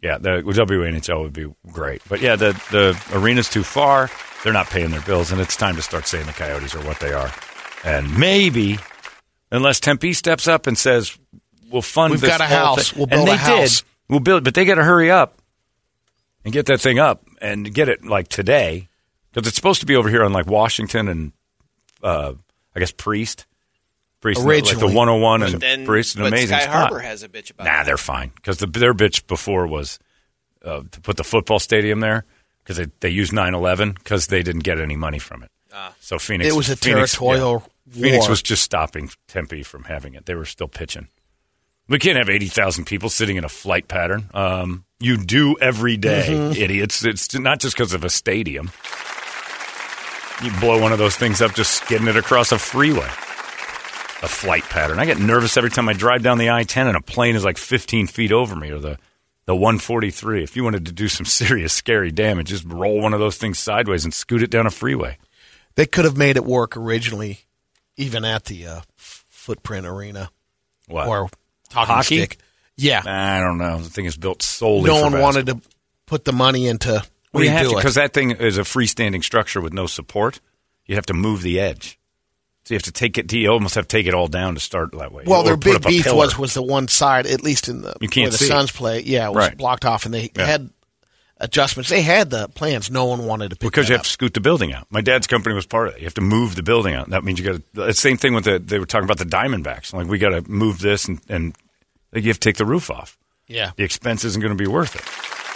Yeah, 0.02 0.20
the 0.20 0.44
WNHL 0.44 1.24
would 1.24 1.34
be 1.34 1.52
great, 1.72 2.04
but 2.08 2.22
yeah, 2.22 2.36
the 2.36 2.52
the 2.72 2.96
arena's 3.18 3.50
too 3.50 3.64
far. 3.64 4.12
They're 4.44 4.54
not 4.54 4.68
paying 4.70 4.92
their 4.92 5.02
bills, 5.02 5.32
and 5.32 5.42
it's 5.42 5.56
time 5.56 5.76
to 5.76 5.82
start 5.82 6.06
saying 6.08 6.28
the 6.28 6.34
Coyotes 6.34 6.76
are 6.76 6.86
what 6.86 7.00
they 7.00 7.12
are. 7.14 7.32
And 7.84 8.18
maybe, 8.20 8.78
unless 9.52 9.80
Tempe 9.80 10.14
steps 10.14 10.48
up 10.48 10.68
and 10.68 10.78
says, 10.78 11.18
"We'll 11.72 11.82
fund 11.82 12.12
We've 12.12 12.22
this 12.22 12.30
got 12.30 12.42
a 12.42 12.46
whole 12.46 12.58
house. 12.76 12.92
thing." 12.92 13.00
We'll 13.00 13.06
and 13.06 13.12
build 13.12 13.28
they 13.28 13.34
a 13.34 13.38
house. 13.38 13.82
did. 13.82 13.88
We'll 14.08 14.20
build, 14.20 14.44
but 14.44 14.54
they 14.54 14.66
got 14.66 14.76
to 14.76 14.84
hurry 14.84 15.10
up 15.10 15.42
and 16.46 16.54
get 16.54 16.68
that 16.68 16.80
thing 16.80 17.00
up 17.00 17.24
and 17.42 17.74
get 17.74 17.90
it 17.90 18.06
like 18.06 18.28
today 18.28 18.88
because 19.34 19.48
it's 19.48 19.56
supposed 19.56 19.80
to 19.80 19.88
be 19.88 19.96
over 19.96 20.10
here 20.10 20.24
on 20.24 20.32
like 20.32 20.46
Washington 20.46 21.08
and 21.08 21.32
uh, 22.04 22.34
I 22.76 22.80
guess 22.80 22.92
Priest. 22.92 23.48
Priest, 24.22 24.40
like 24.40 24.48
the 24.48 24.54
Originally. 24.86 24.96
101 24.96 25.44
and 25.44 25.62
Then, 25.62 25.86
Priest, 25.86 26.16
an 26.16 26.22
but 26.24 26.28
amazing 26.30 26.48
Sky 26.58 26.62
spot. 26.62 26.76
Harbor 26.76 27.00
has 27.00 27.24
a 27.24 27.30
bitch 27.30 27.52
about 27.52 27.66
Nah, 27.66 27.82
it. 27.82 27.86
they're 27.86 27.98
fine 27.98 28.32
because 28.36 28.58
the, 28.58 28.66
their 28.68 28.94
bitch 28.94 29.28
before 29.28 29.68
was 29.68 30.00
uh, 30.66 30.82
to 30.92 31.02
put 31.02 31.18
the 31.18 31.24
football 31.24 31.60
stadium 31.60 32.00
there 32.00 32.26
because 32.64 32.78
they, 32.78 32.88
they 33.00 33.10
used 33.10 33.32
9-11 33.32 33.96
because 33.96 34.28
they 34.28 34.42
didn't 34.44 34.64
get 34.64 34.80
any 34.80 34.96
money 34.96 35.20
from 35.20 35.44
it. 35.44 35.52
So 36.00 36.18
Phoenix, 36.18 36.50
It 36.52 36.58
was 36.58 36.70
a 36.72 36.76
Phoenix, 36.76 37.12
territorial 37.12 37.64
Phoenix 37.92 38.22
war. 38.26 38.30
was 38.32 38.42
just 38.42 38.64
stopping 38.64 39.12
Tempe 39.28 39.62
from 39.62 39.84
having 39.84 40.16
it. 40.16 40.26
They 40.26 40.34
were 40.34 40.46
still 40.46 40.68
pitching. 40.68 41.08
We 41.88 42.00
can't 42.00 42.18
have 42.18 42.30
80,000 42.30 42.86
people 42.86 43.10
sitting 43.10 43.38
in 43.38 43.44
a 43.46 43.50
flight 43.50 43.88
pattern. 43.88 44.30
Um, 44.34 44.84
you 45.00 45.18
do 45.18 45.56
every 45.62 45.96
day, 45.96 46.26
Mm-hmm. 46.30 46.60
idiots. 46.62 47.06
It's 47.06 47.34
not 47.38 47.60
just 47.60 47.78
because 47.78 47.94
of 47.94 48.04
a 48.04 48.10
stadium. 48.10 48.72
You 50.44 50.52
blow 50.60 50.82
one 50.82 50.92
of 50.92 50.98
those 51.00 51.16
things 51.16 51.42
up 51.42 51.54
just 51.56 51.72
skidding 51.74 52.08
it 52.08 52.16
across 52.18 52.52
a 52.52 52.58
freeway. 52.60 53.08
A 54.24 54.28
flight 54.28 54.64
pattern. 54.64 54.98
I 55.00 55.06
get 55.06 55.20
nervous 55.20 55.58
every 55.58 55.70
time 55.70 55.88
I 55.88 55.94
drive 55.94 56.24
down 56.24 56.38
the 56.40 56.50
I 56.50 56.64
10 56.64 56.88
and 56.88 56.98
a 56.98 57.02
plane 57.02 57.36
is 57.36 57.46
like 57.46 57.58
15 57.58 58.08
feet 58.08 58.32
over 58.32 58.56
me 58.56 58.72
or 58.72 58.80
the, 58.80 58.98
the 59.46 59.56
143. 59.56 60.44
If 60.44 60.56
you 60.56 60.64
wanted 60.64 60.88
to 60.88 60.92
do 60.92 61.08
some 61.08 61.26
serious, 61.28 61.72
scary 61.74 62.12
damage, 62.12 62.48
just 62.48 62.66
roll 62.66 63.00
one 63.00 63.14
of 63.14 63.20
those 63.20 63.38
things 63.38 63.60
sideways 63.60 64.06
and 64.06 64.14
scoot 64.14 64.42
it 64.42 64.50
down 64.50 64.66
a 64.66 64.72
freeway. 64.72 65.18
They 65.76 65.86
could 65.86 66.06
have 66.06 66.18
made 66.18 66.36
it 66.38 66.46
work 66.46 66.76
originally, 66.76 67.42
even 67.96 68.26
at 68.26 68.46
the 68.46 68.66
uh, 68.66 68.82
footprint 68.96 69.86
arena 69.86 70.32
What? 70.88 71.08
or 71.08 71.30
talking 71.70 71.96
Hockey? 71.96 72.18
stick. 72.18 72.38
Yeah, 72.76 73.02
I 73.06 73.40
don't 73.40 73.58
know. 73.60 73.80
The 73.80 73.90
thing 73.90 74.06
is 74.06 74.18
built 74.18 74.42
solely 74.42 74.86
no 74.88 74.96
one 75.02 75.12
basketball. 75.14 75.22
wanted 75.24 75.46
to 75.48 75.62
put 76.08 76.26
the 76.26 76.34
money 76.34 76.68
into 76.68 77.04
Well, 77.34 77.44
you 77.44 77.50
have 77.52 77.70
to 77.70 77.76
because 77.76 77.96
that 77.96 78.14
thing 78.14 78.32
is 78.32 78.58
a 78.58 78.62
freestanding 78.62 79.24
structure 79.24 79.62
with 79.62 79.74
no 79.74 79.86
support. 79.88 80.40
You 80.88 80.96
have 80.96 81.06
to 81.08 81.14
move 81.14 81.42
the 81.44 81.60
edge, 81.60 81.97
so 82.68 82.74
you 82.74 82.76
have 82.76 82.84
to 82.84 82.92
take 82.92 83.18
it. 83.18 83.32
You 83.32 83.48
almost 83.50 83.76
have 83.76 83.88
to 83.88 83.98
take 83.98 84.08
it 84.08 84.14
all 84.14 84.28
down 84.28 84.56
to 84.56 84.60
start 84.60 84.92
that 84.92 85.14
way. 85.14 85.24
Well, 85.26 85.42
Or 85.42 85.46
their 85.46 85.58
big 85.58 85.82
beef 85.84 86.04
pillar. 86.04 86.18
was 86.18 86.38
was 86.38 86.54
the 86.54 86.62
one 86.62 86.90
side, 86.90 87.26
at 87.26 87.42
least 87.42 87.70
in 87.70 87.82
the 87.82 87.96
You 88.02 88.10
can't 88.10 88.26
where 88.32 88.38
the 88.38 88.44
it. 88.44 88.48
Suns 88.48 88.72
play. 88.72 89.02
Yeah, 89.04 89.28
it 89.28 89.30
was 89.30 89.38
Right. 89.38 89.58
blocked 89.58 89.86
off, 89.86 90.06
and 90.06 90.14
they 90.14 90.32
Yeah. 90.36 90.46
had 90.46 90.70
adjustments. 91.40 91.90
They 91.90 92.02
had 92.02 92.30
the 92.30 92.50
plans. 92.50 92.92
No 92.92 93.06
one 93.06 93.26
wanted 93.26 93.52
to 93.52 93.56
pick 93.56 93.70
because 93.72 93.88
you 93.88 93.94
have 93.94 94.02
up. 94.02 94.06
to 94.06 94.12
scoot 94.12 94.34
the 94.34 94.42
building 94.42 94.74
out. 94.74 94.86
My 94.90 95.02
dad's 95.02 95.28
company 95.28 95.56
was 95.56 95.66
part 95.66 95.88
of 95.88 95.94
it. 95.96 96.00
You 96.00 96.06
have 96.06 96.14
to 96.16 96.22
move 96.22 96.56
the 96.56 96.64
building 96.64 96.94
out. 96.94 97.10
That 97.12 97.24
means 97.24 97.40
you 97.40 97.46
got 97.46 97.54
to. 97.54 97.64
The 97.88 97.94
same 97.94 98.18
thing 98.18 98.34
with 98.34 98.44
the. 98.44 98.60
They 98.60 98.80
were 98.80 98.86
talking 98.86 99.06
about 99.06 99.18
the 99.20 99.26
Diamondbacks. 99.26 99.94
Like 99.94 100.08
we 100.08 100.18
got 100.18 100.30
to 100.30 100.44
move 100.52 100.80
this 100.80 101.08
and 101.08 101.22
and 101.30 101.56
you 102.14 102.24
have 102.24 102.40
to 102.40 102.50
take 102.50 102.58
the 102.58 102.66
roof 102.66 102.90
off. 102.92 103.18
Yeah, 103.48 103.72
The 103.78 103.84
expense 103.86 104.26
isn't 104.26 104.42
going 104.42 104.52
to 104.58 104.62
be 104.62 104.68
worth 104.68 104.96
it. 104.96 105.47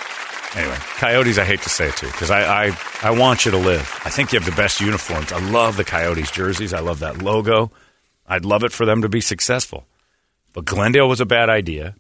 Anyway, 0.55 0.75
Coyotes, 0.97 1.37
I 1.37 1.45
hate 1.45 1.61
to 1.61 1.69
say 1.69 1.87
it 1.87 1.95
too, 1.95 2.07
because 2.07 2.29
I, 2.29 2.67
I, 2.67 2.77
I 3.01 3.11
want 3.11 3.45
you 3.45 3.51
to 3.51 3.57
live. 3.57 4.01
I 4.03 4.09
think 4.09 4.33
you 4.33 4.39
have 4.39 4.49
the 4.49 4.55
best 4.55 4.81
uniforms. 4.81 5.31
I 5.31 5.39
love 5.39 5.77
the 5.77 5.85
Coyotes 5.85 6.29
jerseys. 6.29 6.73
I 6.73 6.81
love 6.81 6.99
that 6.99 7.21
logo. 7.21 7.71
I'd 8.27 8.43
love 8.43 8.63
it 8.63 8.73
for 8.73 8.85
them 8.85 9.01
to 9.03 9.09
be 9.09 9.21
successful. 9.21 9.85
But 10.53 10.65
Glendale 10.65 11.07
was 11.07 11.21
a 11.21 11.25
bad 11.25 11.49
idea. 11.49 11.95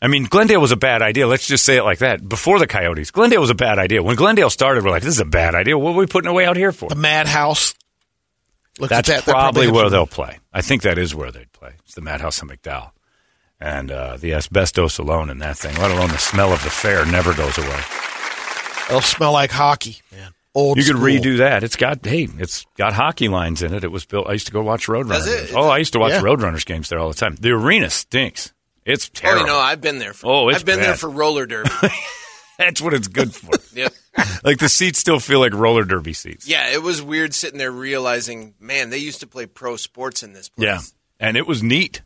I 0.00 0.06
mean, 0.06 0.24
Glendale 0.24 0.60
was 0.60 0.70
a 0.70 0.76
bad 0.76 1.02
idea. 1.02 1.26
Let's 1.26 1.46
just 1.46 1.64
say 1.64 1.76
it 1.76 1.82
like 1.82 1.98
that. 1.98 2.28
Before 2.28 2.58
the 2.58 2.66
Coyotes, 2.66 3.10
Glendale 3.10 3.40
was 3.40 3.50
a 3.50 3.54
bad 3.54 3.78
idea. 3.78 4.02
When 4.02 4.16
Glendale 4.16 4.50
started, 4.50 4.84
we're 4.84 4.90
like, 4.90 5.02
this 5.02 5.14
is 5.14 5.20
a 5.20 5.24
bad 5.24 5.54
idea. 5.54 5.76
What 5.76 5.92
are 5.92 5.96
we 5.96 6.06
putting 6.06 6.30
away 6.30 6.44
out 6.44 6.56
here 6.56 6.72
for? 6.72 6.88
the 6.88 6.94
Madhouse. 6.94 7.74
Look 8.78 8.90
That's 8.90 9.08
at 9.08 9.16
that. 9.16 9.24
They 9.24 9.32
probably 9.32 9.70
where 9.70 9.90
they'll 9.90 10.06
play. 10.06 10.38
I 10.52 10.60
think 10.60 10.82
that 10.82 10.98
is 10.98 11.14
where 11.14 11.32
they'd 11.32 11.50
play. 11.52 11.72
It's 11.84 11.94
the 11.94 12.00
Madhouse 12.00 12.40
in 12.42 12.48
McDowell. 12.48 12.90
And 13.60 13.90
uh, 13.90 14.16
the 14.16 14.34
asbestos 14.34 14.98
alone 14.98 15.30
in 15.30 15.38
that 15.38 15.56
thing, 15.58 15.74
let 15.76 15.90
alone 15.90 16.10
the 16.10 16.18
smell 16.18 16.52
of 16.52 16.62
the 16.62 16.70
fair, 16.70 17.04
never 17.06 17.34
goes 17.34 17.58
away. 17.58 17.80
It'll 18.88 19.00
smell 19.00 19.32
like 19.32 19.50
hockey, 19.50 20.00
man. 20.12 20.32
Old. 20.54 20.78
You 20.78 20.84
could 20.84 20.96
school. 20.96 21.02
redo 21.08 21.38
that. 21.38 21.62
It's 21.64 21.76
got 21.76 22.04
hey, 22.04 22.28
it's 22.38 22.64
got 22.76 22.92
hockey 22.92 23.28
lines 23.28 23.62
in 23.62 23.74
it. 23.74 23.84
It 23.84 23.92
was 23.92 24.04
built. 24.06 24.28
I 24.28 24.32
used 24.32 24.46
to 24.46 24.52
go 24.52 24.62
watch 24.62 24.86
Roadrunners. 24.86 25.08
Does 25.08 25.26
it? 25.26 25.38
games. 25.46 25.52
Oh, 25.54 25.68
I 25.68 25.78
used 25.78 25.92
to 25.92 25.98
watch 25.98 26.12
Yeah. 26.12 26.20
Roadrunners 26.22 26.64
games 26.64 26.88
there 26.88 26.98
all 26.98 27.08
the 27.08 27.14
time. 27.14 27.34
The 27.36 27.50
arena 27.50 27.90
stinks. 27.90 28.52
It's 28.86 29.08
Oh, 29.08 29.10
terrible. 29.14 29.40
you 29.42 29.46
know, 29.48 29.58
I've 29.58 29.80
been 29.80 29.98
there. 29.98 30.14
For, 30.14 30.26
Oh, 30.26 30.48
it's 30.48 30.60
I've 30.60 30.64
been 30.64 30.80
there 30.80 30.94
for 30.96 31.10
roller 31.10 31.44
derby. 31.46 31.68
That's 32.58 32.80
what 32.80 32.94
it's 32.94 33.08
good 33.08 33.34
for. 33.34 33.50
yep. 33.76 33.92
like 34.44 34.58
the 34.58 34.68
seats 34.68 34.98
still 34.98 35.20
feel 35.20 35.38
like 35.40 35.52
roller 35.52 35.84
derby 35.84 36.12
seats. 36.14 36.48
Yeah, 36.48 36.70
it 36.70 36.82
was 36.82 37.02
weird 37.02 37.34
sitting 37.34 37.58
there 37.58 37.70
realizing, 37.70 38.54
man, 38.58 38.90
they 38.90 38.98
used 38.98 39.20
to 39.20 39.26
play 39.26 39.46
pro 39.46 39.76
sports 39.76 40.22
in 40.22 40.32
this 40.32 40.48
place. 40.48 40.64
Yeah, 40.66 40.80
and 41.20 41.36
it 41.36 41.46
was 41.46 41.62
neat. 41.62 42.02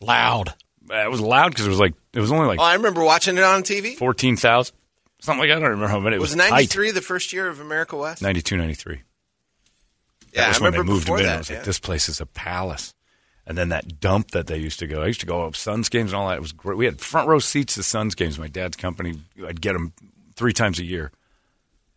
loud. 0.00 0.54
Uh, 0.90 0.96
It 1.04 1.10
was 1.10 1.20
loud 1.20 1.50
because 1.50 1.66
it 1.66 1.70
was 1.70 1.78
like 1.78 1.94
it 2.12 2.20
was 2.20 2.32
only 2.32 2.46
like 2.46 2.58
Oh, 2.58 2.64
I 2.64 2.74
remember 2.74 3.02
watching 3.04 3.36
it 3.38 3.44
on 3.44 3.62
TV. 3.62 3.96
fourteen 3.96 4.36
thousand, 4.36 4.74
something 5.20 5.40
like 5.40 5.48
that. 5.50 5.56
I 5.58 5.60
don't 5.60 5.70
remember 5.70 5.88
how 5.88 6.00
many. 6.00 6.16
It 6.16 6.20
was 6.20 6.30
was, 6.30 6.36
93 6.36 6.90
the 6.92 7.00
first 7.00 7.32
year 7.32 7.48
of 7.48 7.60
America 7.60 7.96
West? 7.96 8.22
92, 8.22 8.56
93. 8.56 9.00
yeah, 10.32 10.42
that 10.42 10.48
was 10.48 10.60
I 10.60 10.62
when 10.64 10.72
they 10.72 10.82
moved 10.82 11.04
before 11.06 11.18
in. 11.18 11.26
that. 11.26 11.34
I 11.34 11.38
was 11.38 11.50
like, 11.50 11.58
yeah. 11.58 11.64
this 11.64 11.78
place 11.80 12.08
is 12.08 12.20
a 12.20 12.26
palace. 12.26 12.94
And 13.46 13.58
then 13.58 13.70
that 13.70 13.98
dump 14.00 14.30
that 14.32 14.46
they 14.46 14.58
used 14.58 14.78
to 14.78 14.86
go. 14.86 15.02
I 15.02 15.06
used 15.06 15.20
to 15.20 15.26
go 15.26 15.44
up 15.44 15.56
Suns 15.56 15.88
games 15.88 16.12
and 16.12 16.20
all 16.20 16.28
that. 16.28 16.36
It 16.36 16.42
was 16.42 16.52
great. 16.52 16.76
We 16.78 16.84
had 16.84 17.00
front 17.00 17.26
row 17.26 17.40
seats 17.40 17.74
to 17.74 17.82
Suns 17.82 18.14
games. 18.14 18.38
My 18.38 18.46
dad's 18.46 18.76
company, 18.76 19.14
I'd 19.44 19.60
get 19.60 19.72
them 19.72 19.92
three 20.36 20.52
times 20.52 20.78
a 20.78 20.84
year. 20.84 21.10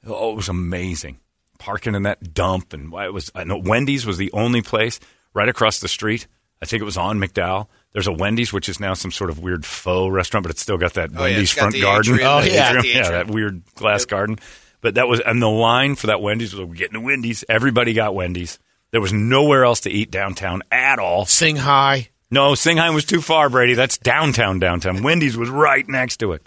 Oh, 0.08 0.32
it 0.32 0.36
was 0.36 0.49
amazing. 0.49 1.19
Parking 1.60 1.93
in 1.95 2.03
that 2.03 2.34
dump, 2.34 2.73
and 2.73 2.91
it 2.93 3.13
was. 3.13 3.32
I 3.36 3.43
know 3.43 3.58
Wendy's 3.58 4.06
was 4.06 4.17
the 4.17 4.32
only 4.32 4.62
place 4.63 4.99
right 5.34 5.47
across 5.47 5.79
the 5.79 5.88
street. 5.88 6.27
I 6.62 6.65
think 6.65 6.82
it 6.82 6.86
was 6.86 6.97
on 6.97 7.19
McDowell. 7.19 7.67
There's 7.93 8.08
a 8.08 8.12
Wendy's, 8.12 8.51
which 8.51 8.67
is 8.69 8.79
now 8.79 8.93
some 8.95 9.12
sort 9.12 9.29
of 9.29 9.39
weird 9.39 9.65
faux 9.65 10.12
restaurant, 10.12 10.43
but 10.43 10.49
it's 10.51 10.62
still 10.62 10.77
got 10.77 10.93
that 10.95 11.12
Oh, 11.15 11.21
Wendy's 11.21 11.51
it's 11.51 11.53
front 11.53 11.79
garden. 11.79 12.13
atrium. 12.15 12.29
Oh, 12.32 12.41
The 12.41 12.49
yeah. 12.51 12.82
yeah, 12.84 13.10
that 13.12 13.27
weird 13.29 13.62
glass 13.75 14.06
garden. 14.06 14.39
But 14.82 14.95
that 14.95 15.08
was, 15.08 15.19
and 15.21 15.41
the 15.41 15.47
line 15.49 15.95
for 15.95 16.08
that 16.08 16.21
Wendy's 16.21 16.53
was, 16.56 16.65
we're 16.67 16.75
getting 16.75 16.95
to 16.95 16.99
Wendy's. 17.01 17.45
Everybody 17.47 17.93
got 17.93 18.15
Wendy's. 18.15 18.60
There 18.91 18.99
was 19.01 19.13
nowhere 19.13 19.63
else 19.63 19.82
to 19.82 19.89
eat 19.91 20.12
downtown 20.12 20.62
at 20.71 20.99
all. 20.99 21.25
Sing 21.25 21.56
high. 21.56 22.10
No, 22.29 22.53
Singheim 22.53 22.95
was 22.95 23.06
too 23.06 23.21
far, 23.21 23.47
Brady. 23.49 23.75
That's 23.75 23.99
downtown, 23.99 24.58
downtown. 24.60 25.03
Wendy's 25.03 25.38
was 25.38 25.49
right 25.49 25.88
next 25.88 26.17
to 26.17 26.32
it. 26.34 26.41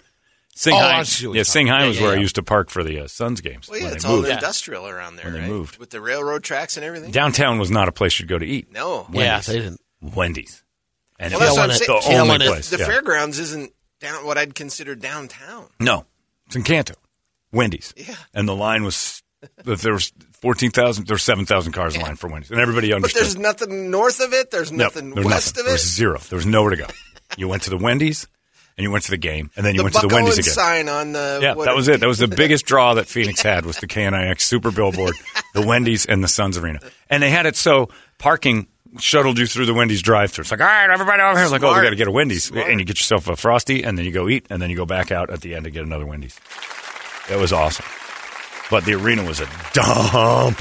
Oh, 0.67 0.71
I 0.75 1.01
Singheim, 1.01 1.05
see 1.05 1.27
what 1.27 1.35
yeah, 1.37 1.43
you're 1.61 1.67
yeah, 1.67 1.87
was 1.87 1.97
yeah, 1.99 2.03
where 2.07 2.17
I 2.17 2.19
used 2.19 2.35
to 2.35 2.43
park 2.43 2.69
for 2.69 2.83
the 2.83 2.99
uh, 3.01 3.07
Suns 3.07 3.39
games. 3.41 3.69
Well, 3.69 3.79
yeah, 3.79 3.91
it's 3.93 4.03
they 4.03 4.09
all 4.09 4.17
moved. 4.17 4.29
industrial 4.29 4.87
around 4.87 5.15
there, 5.15 5.25
When 5.25 5.33
they 5.35 5.39
right? 5.41 5.47
moved. 5.49 5.77
With 5.77 5.91
the 5.91 6.01
railroad 6.01 6.43
tracks 6.43 6.75
and 6.77 6.85
everything. 6.85 7.11
Downtown 7.11 7.57
was 7.59 7.71
not 7.71 7.87
a 7.87 7.91
place 7.93 8.19
you'd 8.19 8.27
go 8.27 8.37
to 8.37 8.45
eat. 8.45 8.71
no. 8.73 9.07
Yeah, 9.13 9.39
they 9.39 9.59
didn't. 9.59 9.79
Wendy's. 10.01 10.63
And 11.19 11.31
Well, 11.33 11.39
that's 11.39 11.57
what 11.57 11.69
I'm 11.71 11.75
saying. 11.77 12.01
the 12.17 12.21
only 12.33 12.45
it. 12.45 12.49
place. 12.49 12.69
The 12.69 12.77
yeah. 12.77 12.85
fairgrounds 12.85 13.39
isn't 13.39 13.71
down 13.99 14.25
what 14.25 14.37
I'd 14.37 14.53
consider 14.55 14.95
downtown. 14.95 15.67
No, 15.79 16.05
it's 16.45 16.55
in 16.55 16.63
Canto. 16.63 16.93
Wendy's. 17.51 17.93
Yeah. 17.97 18.15
And 18.33 18.47
the 18.47 18.55
line 18.55 18.83
was, 18.83 19.23
there 19.63 19.93
was 19.93 20.11
14,000, 20.41 21.07
there 21.07 21.15
were 21.15 21.19
7,000 21.19 21.71
cars 21.71 21.95
in 21.95 22.01
line 22.01 22.15
for 22.17 22.27
Wendy's. 22.27 22.51
And 22.51 22.59
everybody 22.59 22.89
But 22.89 22.97
understood. 22.97 23.23
there's 23.23 23.37
nothing 23.37 23.89
north 23.89 24.19
of 24.19 24.33
it. 24.33 24.51
There's 24.51 24.71
nothing 24.71 25.11
there 25.15 25.23
was 25.23 25.31
west 25.33 25.55
nothing. 25.55 25.61
of 25.61 25.65
it. 25.67 25.69
There's 25.71 25.87
zero. 25.93 26.19
There 26.29 26.37
was 26.37 26.45
nowhere 26.45 26.71
to 26.71 26.77
go. 26.77 26.87
You 27.37 27.47
went 27.47 27.63
to 27.63 27.69
the 27.69 27.77
Wendy's, 27.77 28.27
and 28.77 28.83
you 28.83 28.91
went 28.91 29.05
to 29.05 29.11
the 29.11 29.17
game, 29.17 29.49
and 29.55 29.65
then 29.65 29.73
you 29.73 29.79
the 29.79 29.83
went 29.85 29.95
to 29.95 30.01
Buck 30.01 30.09
the 30.09 30.15
Wendy's 30.15 30.33
Owens 30.35 30.47
again. 30.47 30.53
sign 30.53 30.89
on 30.89 31.11
the 31.13 31.39
Yeah, 31.41 31.55
that 31.65 31.75
was 31.75 31.87
it. 31.87 31.99
That 31.99 32.07
was 32.07 32.19
the 32.19 32.27
biggest 32.43 32.65
draw 32.65 32.93
that 32.93 33.07
Phoenix 33.07 33.41
had 33.41 33.65
was 33.65 33.77
the 33.77 33.87
KNIX 33.87 34.39
Super 34.39 34.69
Billboard, 34.71 35.15
the 35.55 35.65
Wendy's, 35.65 36.05
and 36.05 36.23
the 36.23 36.27
Suns 36.27 36.57
Arena. 36.57 36.79
And 37.09 37.23
they 37.23 37.29
had 37.31 37.45
it 37.47 37.55
so 37.55 37.89
parking 38.19 38.67
shuttled 38.99 39.37
you 39.39 39.45
through 39.47 39.65
the 39.65 39.73
Wendy's 39.73 40.01
drive-through. 40.01 40.43
It's 40.43 40.51
like, 40.51 40.61
all 40.61 40.67
right, 40.67 40.89
everybody 40.89 41.21
over 41.21 41.35
here. 41.35 41.43
It's 41.43 41.51
like, 41.51 41.63
oh, 41.63 41.75
we 41.75 41.81
got 41.81 41.89
to 41.91 41.95
get 41.95 42.07
a 42.07 42.11
Wendy's, 42.11 42.45
Smart. 42.45 42.69
and 42.69 42.79
you 42.79 42.85
get 42.85 42.97
yourself 42.99 43.27
a 43.27 43.35
frosty, 43.35 43.83
and 43.83 43.97
then 43.97 44.05
you 44.05 44.11
go 44.11 44.27
eat, 44.29 44.45
and 44.49 44.61
then 44.61 44.69
you 44.69 44.75
go 44.75 44.85
back 44.85 45.11
out 45.11 45.29
at 45.29 45.41
the 45.41 45.55
end 45.55 45.65
to 45.65 45.71
get 45.71 45.83
another 45.83 46.05
Wendy's. 46.05 46.39
It 47.29 47.37
was 47.37 47.51
awesome, 47.53 47.85
but 48.71 48.85
the 48.85 48.93
arena 48.95 49.23
was 49.23 49.39
a 49.41 49.47
dump. 49.73 50.57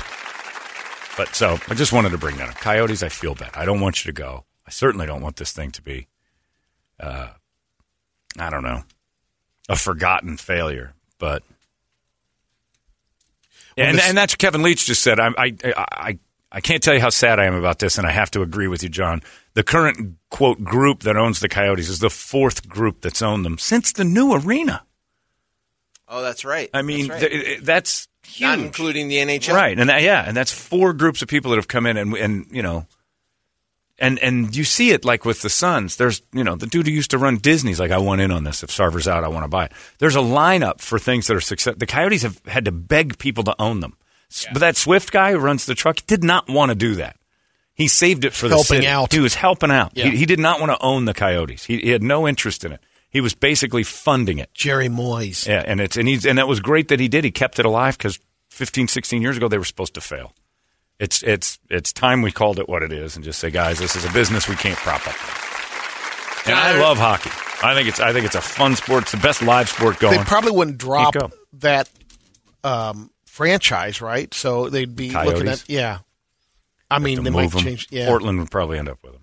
But 1.16 1.34
so 1.34 1.58
I 1.68 1.74
just 1.74 1.92
wanted 1.92 2.10
to 2.10 2.18
bring 2.18 2.36
that 2.36 2.48
up. 2.50 2.56
Coyotes, 2.56 3.02
I 3.02 3.08
feel 3.08 3.34
bad. 3.34 3.50
I 3.54 3.64
don't 3.64 3.80
want 3.80 4.04
you 4.04 4.12
to 4.12 4.14
go. 4.20 4.44
I 4.66 4.70
certainly 4.70 5.06
don't 5.06 5.22
want 5.22 5.36
this 5.36 5.52
thing 5.52 5.70
to 5.72 5.82
be, 5.82 6.08
uh, 7.00 7.28
I 8.38 8.50
don't 8.50 8.64
know, 8.64 8.82
a 9.68 9.76
forgotten 9.76 10.36
failure. 10.36 10.92
But 11.18 11.42
and 13.76 13.96
this- 13.98 14.08
and 14.08 14.16
that's 14.16 14.32
what 14.34 14.38
Kevin 14.38 14.62
Leach 14.62 14.86
just 14.86 15.02
said. 15.02 15.18
I, 15.20 15.28
I 15.38 15.54
I 15.64 15.84
I 15.90 16.18
can't 16.60 16.82
tell 16.82 16.94
you 16.94 17.00
how 17.00 17.10
sad 17.10 17.38
I 17.38 17.44
am 17.44 17.54
about 17.54 17.78
this, 17.78 17.98
and 17.98 18.06
I 18.06 18.12
have 18.12 18.30
to 18.32 18.42
agree 18.42 18.68
with 18.68 18.82
you, 18.82 18.88
John. 18.88 19.22
The 19.54 19.62
current 19.62 20.16
quote 20.30 20.62
group 20.62 21.00
that 21.00 21.16
owns 21.16 21.40
the 21.40 21.48
Coyotes 21.48 21.88
is 21.88 21.98
the 21.98 22.10
fourth 22.10 22.68
group 22.68 23.00
that's 23.00 23.22
owned 23.22 23.44
them 23.44 23.58
since 23.58 23.92
the 23.92 24.04
new 24.04 24.34
arena. 24.34 24.84
Oh, 26.08 26.22
that's 26.22 26.44
right. 26.44 26.70
I 26.72 26.82
mean, 26.82 27.08
that's, 27.08 27.22
right. 27.22 27.30
th- 27.30 27.60
that's 27.62 28.08
huge. 28.22 28.42
not 28.42 28.58
including 28.58 29.08
the 29.08 29.16
NHL. 29.16 29.54
Right, 29.54 29.78
and 29.78 29.90
that, 29.90 30.02
yeah, 30.02 30.24
and 30.26 30.36
that's 30.36 30.52
four 30.52 30.92
groups 30.92 31.22
of 31.22 31.28
people 31.28 31.50
that 31.50 31.56
have 31.56 31.68
come 31.68 31.86
in, 31.86 31.96
and 31.96 32.14
and 32.14 32.46
you 32.50 32.62
know, 32.62 32.86
and 33.98 34.18
and 34.20 34.54
you 34.54 34.64
see 34.64 34.90
it 34.90 35.04
like 35.04 35.24
with 35.24 35.42
the 35.42 35.50
Suns. 35.50 35.96
There's 35.96 36.22
you 36.32 36.44
know 36.44 36.54
the 36.54 36.66
dude 36.66 36.86
who 36.86 36.92
used 36.92 37.10
to 37.10 37.18
run 37.18 37.38
Disney's 37.38 37.80
like 37.80 37.90
I 37.90 37.98
want 37.98 38.20
in 38.20 38.30
on 38.30 38.44
this. 38.44 38.62
If 38.62 38.70
Sarver's 38.70 39.08
out, 39.08 39.24
I 39.24 39.28
want 39.28 39.44
to 39.44 39.48
buy 39.48 39.66
it. 39.66 39.72
There's 39.98 40.16
a 40.16 40.20
lineup 40.20 40.80
for 40.80 40.98
things 40.98 41.26
that 41.26 41.36
are 41.36 41.40
success. 41.40 41.74
The 41.76 41.86
Coyotes 41.86 42.22
have 42.22 42.40
had 42.46 42.66
to 42.66 42.72
beg 42.72 43.18
people 43.18 43.44
to 43.44 43.56
own 43.58 43.80
them, 43.80 43.96
S 44.30 44.46
but 44.52 44.60
that 44.60 44.76
Swift 44.76 45.12
guy 45.12 45.32
who 45.32 45.38
runs 45.38 45.66
the 45.66 45.74
truck 45.74 46.04
did 46.06 46.24
not 46.24 46.48
want 46.48 46.70
to 46.70 46.74
do 46.74 46.96
that. 46.96 47.16
He 47.74 47.88
saved 47.88 48.24
it 48.24 48.32
for 48.32 48.48
the 48.48 48.54
Helping 48.54 48.76
city. 48.78 48.86
out. 48.86 49.12
He 49.12 49.20
was 49.20 49.34
helping 49.34 49.70
out. 49.70 49.92
Yeah. 49.94 50.06
He, 50.06 50.18
he 50.18 50.26
did 50.26 50.40
not 50.40 50.60
want 50.60 50.72
to 50.72 50.78
own 50.82 51.04
the 51.04 51.12
Coyotes. 51.12 51.64
He, 51.64 51.78
he 51.78 51.90
had 51.90 52.02
no 52.02 52.26
interest 52.26 52.64
in 52.64 52.72
it. 52.72 52.80
He 53.10 53.20
was 53.20 53.34
basically 53.34 53.82
funding 53.82 54.38
it. 54.38 54.52
Jerry 54.54 54.88
Moyes. 54.88 55.46
Yeah, 55.46 55.62
and 55.64 55.80
it's 55.80 55.96
and 55.96 56.08
he's 56.08 56.26
and 56.26 56.38
that 56.38 56.48
was 56.48 56.60
great 56.60 56.88
that 56.88 57.00
he 57.00 57.08
did. 57.08 57.24
He 57.24 57.30
kept 57.30 57.58
it 57.58 57.64
alive 57.64 57.96
because 57.96 58.18
15, 58.50 58.88
16 58.88 59.22
years 59.22 59.36
ago 59.36 59.48
they 59.48 59.58
were 59.58 59.64
supposed 59.64 59.94
to 59.94 60.00
fail. 60.00 60.32
It's 60.98 61.22
it's 61.22 61.58
it's 61.70 61.92
time 61.92 62.22
we 62.22 62.32
called 62.32 62.58
it 62.58 62.68
what 62.68 62.82
it 62.82 62.92
is 62.92 63.16
and 63.16 63.24
just 63.24 63.38
say, 63.38 63.50
guys, 63.50 63.78
this 63.78 63.94
is 63.96 64.04
a 64.04 64.12
business 64.12 64.48
we 64.48 64.56
can't 64.56 64.78
prop 64.78 65.06
up. 65.06 65.14
And 66.46 66.54
I 66.54 66.78
love 66.80 66.96
hockey. 66.98 67.30
I 67.62 67.74
think 67.74 67.88
it's 67.88 68.00
I 68.00 68.12
think 68.12 68.24
it's 68.26 68.34
a 68.34 68.40
fun 68.40 68.76
sport. 68.76 69.02
It's 69.04 69.12
the 69.12 69.18
best 69.18 69.42
live 69.42 69.68
sport 69.68 69.98
going. 69.98 70.18
They 70.18 70.24
probably 70.24 70.52
wouldn't 70.52 70.78
drop 70.78 71.14
go. 71.14 71.30
that 71.54 71.90
um, 72.64 73.10
franchise, 73.36 74.00
right? 74.00 74.32
So 74.32 74.68
they'd 74.70 74.96
be 74.96 75.10
looking 75.10 75.48
at 75.48 75.64
yeah. 75.68 75.98
I 76.90 76.98
mean, 76.98 77.22
they 77.22 77.30
might 77.30 77.42
move 77.44 77.56
'em. 77.56 77.62
change. 77.62 77.88
Yeah, 77.90 78.06
Portland 78.06 78.38
would 78.38 78.50
probably 78.50 78.78
end 78.78 78.88
up 78.88 78.98
with 79.02 79.12
them. 79.12 79.22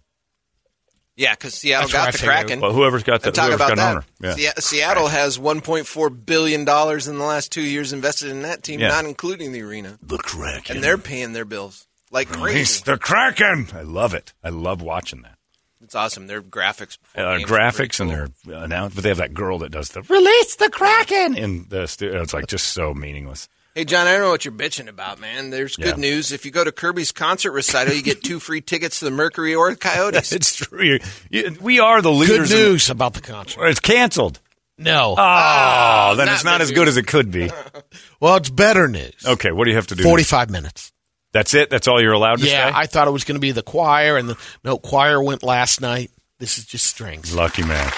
Yeah, 1.16 1.34
because 1.36 1.54
Seattle 1.54 1.90
That's 1.90 1.94
what 1.94 2.02
I 2.02 2.12
got 2.12 2.20
the. 2.20 2.26
Kraken. 2.48 2.60
Well, 2.62 2.74
whoever's 2.74 3.04
got 3.04 3.22
the 3.22 3.28
And 3.28 3.36
talk 3.36 3.46
whoever's 3.46 3.68
about 3.68 3.70
got 3.70 3.76
that. 3.78 3.92
owner. 4.30 4.36
Yeah. 4.38 4.52
Se- 4.56 4.62
Seattle 4.62 5.08
has 5.08 5.38
1.4 5.38 6.10
billion 6.26 6.66
dollars 6.66 7.08
in 7.08 7.18
the 7.20 7.24
last 7.24 7.52
two 7.52 7.62
years 7.62 7.94
invested 7.94 8.30
in 8.32 8.42
that 8.42 8.64
team, 8.64 8.80
Yeah. 8.80 8.88
not 8.90 9.06
including 9.06 9.52
the 9.52 9.62
arena, 9.62 10.00
The 10.02 10.18
Kraken. 10.18 10.76
and 10.78 10.84
they're 10.84 10.98
paying 10.98 11.34
their 11.34 11.46
bills 11.46 11.86
like 12.10 12.30
Release 12.32 12.82
crazy. 12.82 12.84
the 12.86 12.98
Kraken. 12.98 13.68
I 13.74 13.82
love 13.84 14.14
it. 14.16 14.34
I 14.44 14.50
love 14.50 14.82
watching 14.82 15.22
that. 15.22 15.38
It's 15.84 15.94
awesome. 15.96 16.26
Their 16.28 16.42
graphics, 16.42 16.98
before 17.00 17.24
Uh, 17.24 17.38
games 17.38 17.52
are 17.52 17.54
graphics 17.56 17.76
pretty 17.98 18.04
and 18.14 18.34
cool. 18.44 18.52
their 18.54 18.64
announced, 18.64 18.96
but 18.96 19.04
they 19.04 19.10
have 19.10 19.18
that 19.20 19.34
girl 19.36 19.60
that 19.60 19.72
does 19.72 19.90
the 19.90 20.02
release 20.04 20.56
the 20.56 20.70
Kraken 20.72 21.38
in 21.38 21.68
the 21.70 21.88
studio. 21.88 22.22
It's 22.24 22.34
like 22.34 22.48
just 22.48 22.68
so 22.68 22.94
meaningless. 22.96 23.48
Hey, 23.76 23.86
John, 23.86 24.06
I 24.06 24.12
don't 24.14 24.22
know 24.22 24.30
what 24.30 24.46
you're 24.46 24.54
bitching 24.54 24.88
about, 24.88 25.20
man. 25.20 25.50
There's 25.50 25.76
Yeah. 25.80 25.86
good 25.86 25.98
news. 25.98 26.32
If 26.32 26.46
you 26.46 26.52
go 26.52 26.64
to 26.64 26.72
Kirby's 26.72 27.12
concert 27.12 27.54
recital, 27.54 27.94
you 27.96 28.04
get 28.04 28.24
two 28.24 28.40
free 28.40 28.62
tickets 28.62 29.00
to 29.00 29.06
the 29.06 29.12
Mercury 29.12 29.56
or 29.56 29.72
the 29.72 29.76
Coyotes. 29.78 30.32
It's 30.32 30.56
true. 30.56 30.84
You- 30.84 31.00
you- 31.32 31.58
we 31.60 31.80
are 31.80 32.00
the 32.02 32.12
Good 32.12 32.30
leaders. 32.30 32.52
in- 32.52 32.58
news 32.58 32.90
about 32.92 33.16
the 33.16 33.22
concert. 33.22 33.66
it's 33.66 33.80
canceled. 33.80 34.40
No. 34.78 35.12
Oh, 35.12 35.16
ah, 35.18 36.14
then 36.16 36.28
not 36.28 36.36
it's 36.36 36.44
not 36.44 36.58
good 36.58 36.62
as 36.62 36.72
good 36.72 36.88
as 36.88 36.98
it 36.98 37.08
could 37.08 37.32
be. 37.32 37.50
well, 38.20 38.36
it's 38.36 38.50
better 38.50 38.88
news. 38.88 39.14
Okay, 39.26 39.52
what 39.52 39.66
do 39.66 39.72
you 39.72 39.76
have 39.78 39.88
to 39.88 39.96
do? 39.96 40.04
45 40.04 40.50
minutes. 40.52 40.92
That's 41.32 41.54
it. 41.56 41.72
That's 41.72 41.88
all 41.88 42.00
you're 42.02 42.14
allowed 42.14 42.40
to 42.40 42.46
say? 42.46 42.52
Yeah, 42.52 42.70
stay. 42.70 42.78
I 42.80 42.86
thought 42.86 43.08
it 43.08 43.12
was 43.12 43.24
going 43.24 43.36
to 43.36 43.40
be 43.42 43.52
the 43.52 43.64
choir, 43.64 44.18
and 44.18 44.30
the 44.30 44.38
no 44.64 44.78
choir 44.78 45.22
went 45.22 45.42
last 45.42 45.82
night. 45.82 46.12
This 46.40 46.60
is 46.60 46.66
just 46.66 46.86
strings. 46.86 47.34
Lucky 47.34 47.64
man. 47.64 47.92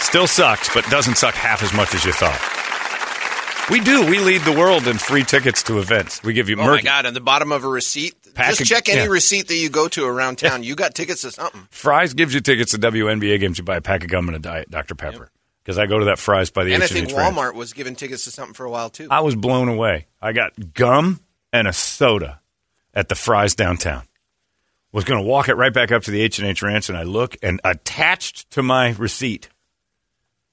Still 0.00 0.26
sucks, 0.26 0.68
but 0.74 0.88
doesn't 0.90 1.18
suck 1.18 1.34
half 1.34 1.62
as 1.62 1.72
much 1.72 1.94
as 1.94 2.04
you 2.04 2.12
thought. 2.12 2.40
We 3.68 3.80
do. 3.80 4.06
We 4.06 4.20
lead 4.20 4.42
the 4.42 4.52
world 4.52 4.86
in 4.86 4.96
free 4.96 5.24
tickets 5.24 5.64
to 5.64 5.80
events. 5.80 6.22
We 6.22 6.34
give 6.34 6.48
you 6.48 6.56
Oh 6.60 6.66
my 6.66 6.82
God! 6.82 7.04
On 7.04 7.14
the 7.14 7.20
bottom 7.20 7.50
of 7.50 7.64
a 7.64 7.68
receipt, 7.68 8.14
Pack 8.32 8.54
just 8.54 8.70
check 8.70 8.88
any 8.88 9.00
yeah. 9.00 9.06
receipt 9.06 9.48
that 9.48 9.56
you 9.56 9.68
go 9.68 9.88
to 9.88 10.04
around 10.04 10.36
town. 10.36 10.62
You 10.62 10.76
got 10.76 10.94
tickets 10.94 11.22
to 11.22 11.32
something. 11.32 11.66
Fry's 11.70 12.14
gives 12.14 12.32
you 12.32 12.40
tickets 12.40 12.70
to 12.72 12.78
WNBA 12.78 13.40
games. 13.40 13.58
You 13.58 13.64
buy 13.64 13.76
a 13.76 13.80
pack 13.80 14.04
of 14.04 14.10
gum 14.10 14.28
and 14.28 14.36
a 14.36 14.38
diet 14.38 14.70
Dr 14.70 14.94
Pepper. 14.94 15.32
Because 15.64 15.78
I 15.78 15.86
go 15.86 15.98
to 15.98 16.04
that 16.04 16.20
Fry's 16.20 16.48
by 16.50 16.62
the 16.62 16.74
and 16.74 16.82
I 16.82 16.86
H&H 16.86 17.06
think 17.06 17.18
Ranch. 17.18 17.34
Walmart 17.34 17.54
was 17.54 17.72
giving 17.72 17.96
tickets 17.96 18.22
to 18.24 18.30
something 18.30 18.54
for 18.54 18.64
a 18.64 18.70
while 18.70 18.88
too. 18.88 19.08
I 19.10 19.20
was 19.20 19.34
blown 19.34 19.68
away. 19.68 20.06
I 20.22 20.32
got 20.32 20.52
gum 20.74 21.18
and 21.52 21.66
a 21.66 21.72
soda 21.72 22.40
at 22.94 23.08
the 23.08 23.16
Fry's 23.16 23.56
downtown. 23.56 24.04
Was 24.92 25.02
going 25.02 25.20
to 25.20 25.28
walk 25.28 25.48
it 25.48 25.54
right 25.54 25.72
back 25.72 25.90
up 25.90 26.04
to 26.04 26.12
the 26.12 26.20
H 26.20 26.38
and 26.38 26.46
H 26.46 26.62
Ranch, 26.62 26.88
and 26.88 26.96
I 26.96 27.02
look 27.02 27.36
and 27.42 27.60
attached 27.64 28.48
to 28.52 28.62
my 28.62 28.90
receipt 28.92 29.48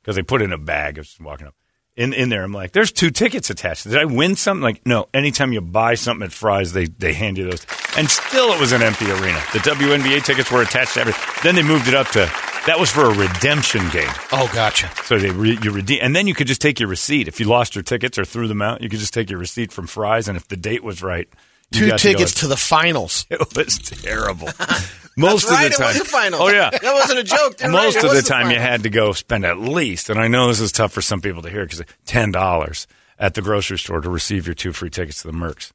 because 0.01 0.15
they 0.15 0.23
put 0.23 0.41
it 0.41 0.45
in 0.45 0.51
a 0.51 0.57
bag. 0.57 0.97
I 0.97 1.01
was 1.01 1.15
walking 1.21 1.45
up 1.45 1.53
in 1.95 2.13
in 2.13 2.29
there. 2.29 2.43
I'm 2.43 2.53
like, 2.53 2.71
"There's 2.71 2.91
two 2.91 3.11
tickets 3.11 3.49
attached. 3.49 3.83
Did 3.83 3.97
I 3.97 4.05
win 4.05 4.35
something?" 4.35 4.63
Like, 4.63 4.85
no. 4.85 5.07
Anytime 5.13 5.53
you 5.53 5.61
buy 5.61 5.95
something 5.95 6.25
at 6.25 6.31
Fry's, 6.31 6.73
they 6.73 6.85
they 6.85 7.13
hand 7.13 7.37
you 7.37 7.49
those. 7.49 7.65
And 7.97 8.09
still, 8.09 8.51
it 8.53 8.59
was 8.59 8.71
an 8.71 8.81
empty 8.81 9.05
arena. 9.11 9.41
The 9.53 9.59
WNBA 9.59 10.23
tickets 10.25 10.51
were 10.51 10.61
attached 10.61 10.95
to 10.95 11.01
everything. 11.01 11.23
Then 11.43 11.55
they 11.55 11.63
moved 11.63 11.87
it 11.87 11.93
up 11.93 12.07
to 12.09 12.31
that 12.65 12.79
was 12.79 12.89
for 12.89 13.05
a 13.05 13.13
redemption 13.13 13.87
game. 13.89 14.09
Oh, 14.31 14.49
gotcha. 14.53 14.89
So 15.03 15.17
they 15.19 15.31
re, 15.31 15.57
you 15.61 15.71
redeem, 15.71 15.99
and 16.01 16.15
then 16.15 16.27
you 16.27 16.33
could 16.33 16.47
just 16.47 16.61
take 16.61 16.79
your 16.79 16.87
receipt. 16.87 17.27
If 17.27 17.39
you 17.39 17.45
lost 17.45 17.75
your 17.75 17.83
tickets 17.83 18.17
or 18.17 18.23
threw 18.23 18.47
them 18.47 18.61
out, 18.61 18.81
you 18.81 18.87
could 18.89 18.99
just 18.99 19.13
take 19.13 19.29
your 19.29 19.39
receipt 19.39 19.71
from 19.71 19.85
Fry's, 19.85 20.27
and 20.27 20.37
if 20.37 20.47
the 20.47 20.55
date 20.55 20.83
was 20.83 21.03
right, 21.03 21.27
you 21.71 21.89
Two 21.91 21.97
tickets 21.97 22.35
to, 22.35 22.47
the 22.47 22.57
finals. 22.57 23.25
It 23.31 23.39
was 23.55 23.77
terrible. 23.79 24.49
Most 25.17 25.47
right, 25.49 25.65
of 25.67 25.71
the 25.73 25.77
time, 25.77 25.95
it 25.95 25.99
was 25.99 26.01
a 26.01 26.05
final. 26.05 26.41
Oh 26.41 26.47
yeah, 26.49 26.71
that 26.71 26.93
wasn't 26.93 27.19
a 27.19 27.23
joke. 27.23 27.57
They're 27.57 27.69
most 27.69 27.97
right, 27.97 28.05
of 28.05 28.11
the 28.15 28.23
time 28.23 28.49
you 28.49 28.57
had 28.57 28.81
to 28.81 28.89
go 28.89 29.11
spend 29.11 29.45
at 29.45 29.59
least, 29.59 30.09
and 30.09 30.19
I 30.19 30.27
know 30.27 30.47
this 30.47 30.59
is 30.59 30.71
tough 30.71 30.91
for 30.91 31.03
some 31.03 31.21
people 31.21 31.43
to 31.43 31.51
hear 31.51 31.63
because 31.65 31.83
ten 32.07 32.31
dollars 32.31 32.87
at 33.19 33.35
the 33.35 33.43
grocery 33.43 33.77
store 33.77 34.01
to 34.01 34.09
receive 34.09 34.47
your 34.47 34.55
two 34.55 34.73
free 34.73 34.89
tickets 34.89 35.21
to 35.21 35.27
the 35.27 35.33
Mercs. 35.37 35.71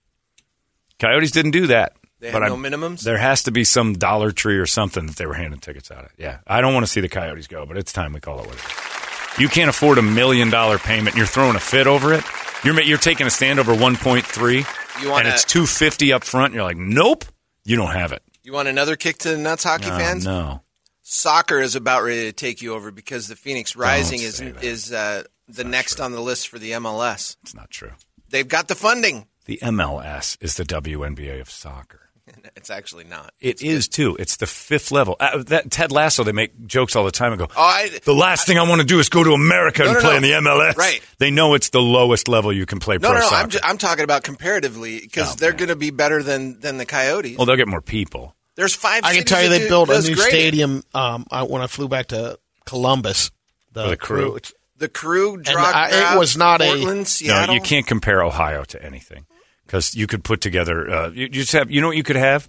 Coyotes 0.98 1.30
didn't 1.30 1.52
do 1.52 1.68
that. 1.68 1.92
They 2.18 2.32
but 2.32 2.42
had 2.42 2.48
no 2.48 2.54
I'm- 2.56 2.64
minimums? 2.64 3.02
There 3.02 3.16
has 3.16 3.44
to 3.44 3.52
be 3.52 3.62
some 3.62 3.92
Dollar 3.92 4.32
Tree 4.32 4.58
or 4.58 4.66
something 4.66 5.06
that 5.06 5.14
they 5.14 5.26
were 5.26 5.34
handing 5.34 5.60
tickets 5.60 5.92
out 5.92 6.06
at. 6.06 6.10
Yeah, 6.18 6.38
I 6.44 6.60
don't 6.60 6.74
want 6.74 6.84
to 6.84 6.90
see 6.90 7.00
the 7.00 7.08
Coyotes 7.08 7.46
go, 7.46 7.64
but 7.64 7.76
it's 7.78 7.92
time 7.92 8.14
we 8.14 8.18
call 8.20 8.40
it 8.40 8.46
what 8.46 8.56
it 8.56 8.60
is. 8.64 9.40
You 9.40 9.48
can't 9.48 9.70
afford 9.70 9.98
a 9.98 10.02
million 10.02 10.50
dollar 10.50 10.78
payment. 10.78 11.10
and 11.10 11.16
You're 11.18 11.26
throwing 11.28 11.54
a 11.54 11.60
fit 11.60 11.86
over 11.86 12.12
it. 12.12 12.24
You're 12.64 12.80
you're 12.82 12.98
taking 12.98 13.26
a 13.26 13.30
stand 13.30 13.58
over 13.58 13.72
1.3, 13.74 14.64
You 15.02 15.10
wanna- 15.10 15.26
and 15.26 15.28
it's 15.34 15.44
250 15.44 16.12
up 16.12 16.24
front. 16.24 16.46
And 16.46 16.54
you're 16.54 16.64
like, 16.64 16.76
nope, 16.76 17.24
you 17.64 17.76
don't 17.76 17.92
have 17.92 18.12
it. 18.12 18.22
You 18.42 18.52
want 18.52 18.68
another 18.68 18.96
kick 18.96 19.18
to 19.18 19.30
the 19.30 19.36
nuts, 19.38 19.64
hockey 19.64 19.90
Oh, 19.90 19.98
fans? 19.98 20.24
no, 20.24 20.62
Soccer 21.02 21.58
is 21.60 21.74
about 21.76 22.02
ready 22.02 22.22
to 22.24 22.32
take 22.32 22.60
you 22.60 22.74
over 22.74 22.90
because 22.90 23.28
the 23.28 23.36
Phoenix 23.36 23.74
Rising 23.76 24.20
is 24.20 24.38
that. 24.38 24.62
is 24.62 24.92
uh, 24.92 25.22
the 25.48 25.64
next 25.64 26.00
on 26.00 26.12
the 26.12 26.20
list 26.20 26.48
for 26.48 26.58
the 26.58 26.72
MLS. 26.72 27.36
it's 27.42 27.54
not 27.54 27.70
true. 27.70 27.92
They've 28.28 28.46
got 28.48 28.68
the 28.68 28.74
funding. 28.74 29.26
The 29.46 29.58
MLS 29.62 30.36
is 30.42 30.56
the 30.56 30.64
WNBA 30.64 31.40
of 31.40 31.48
soccer. 31.50 32.07
It's 32.56 32.70
actually 32.70 33.04
not. 33.04 33.32
It 33.40 33.62
is 33.62 33.88
too. 33.88 34.16
It's 34.18 34.36
the 34.36 34.46
fifth 34.46 34.90
level. 34.92 35.16
Uh, 35.20 35.42
that 35.44 35.70
Ted 35.70 35.92
Lasso, 35.92 36.24
they 36.24 36.32
make 36.32 36.66
jokes 36.66 36.96
all 36.96 37.04
the 37.04 37.10
time 37.10 37.32
and 37.32 37.38
go, 37.38 37.46
Oh, 37.56 37.60
I, 37.62 37.90
"The 38.04 38.14
last 38.14 38.46
thing 38.46 38.58
I 38.58 38.68
want 38.68 38.80
to 38.80 38.86
do 38.86 38.98
is 38.98 39.08
go 39.08 39.22
to 39.24 39.32
America 39.32 39.82
No, 39.82 39.88
and 39.90 39.94
no, 39.94 40.00
play 40.00 40.10
no. 40.10 40.16
in 40.16 40.22
the 40.22 40.30
MLS." 40.50 40.76
Right. 40.76 41.00
They 41.18 41.30
know 41.30 41.54
it's 41.54 41.70
the 41.70 41.80
lowest 41.80 42.28
level 42.28 42.52
you 42.52 42.66
can 42.66 42.78
play 42.80 42.96
no, 42.96 43.08
pro 43.10 43.18
no, 43.18 43.20
no. 43.20 43.26
soccer. 43.28 43.42
I'm, 43.44 43.50
ju- 43.50 43.58
I'm 43.62 43.78
talking 43.78 44.04
about 44.04 44.22
comparatively 44.22 45.00
because 45.00 45.32
Oh, 45.32 45.36
they're 45.38 45.52
going 45.52 45.68
to 45.68 45.76
be 45.76 45.90
better 45.90 46.22
than 46.22 46.60
than 46.60 46.78
the 46.78 46.86
Coyotes. 46.86 47.36
well, 47.38 47.46
they'll 47.46 47.56
get 47.56 47.68
more 47.68 47.80
people. 47.82 48.34
There's 48.56 48.74
five. 48.74 49.04
I 49.04 49.14
can 49.14 49.24
tell 49.24 49.42
you 49.42 49.48
they 49.48 49.60
do- 49.60 49.68
built 49.68 49.88
a 49.90 50.00
new 50.00 50.14
great. 50.16 50.28
stadium 50.28 50.82
um, 50.94 51.26
I, 51.30 51.44
when 51.44 51.62
I 51.62 51.66
flew 51.68 51.88
back 51.88 52.08
to 52.08 52.38
Columbus. 52.64 53.30
For 53.74 53.88
the 53.90 53.96
crew? 53.96 54.36
it's- 54.36 54.52
The 54.78 54.88
crew, 54.88 55.34
And 55.34 55.44
Drog, 55.44 55.74
I- 55.74 56.14
it 56.14 56.18
was 56.18 56.36
not 56.36 56.60
a- 56.60 56.66
Portland, 56.66 57.06
Seattle. 57.08 57.48
No, 57.48 57.52
you 57.54 57.60
can't 57.60 57.86
compare 57.86 58.22
Ohio 58.24 58.64
to 58.64 58.82
anything 58.84 59.26
because 59.68 59.94
you 59.94 60.06
could 60.08 60.24
put 60.24 60.40
together. 60.40 60.90
Uh, 60.90 61.08
you, 61.10 61.22
you 61.22 61.28
just 61.28 61.52
have. 61.52 61.70
You 61.70 61.80
know 61.80 61.88
what 61.88 61.96
you 61.96 62.02
could 62.02 62.16
have? 62.16 62.48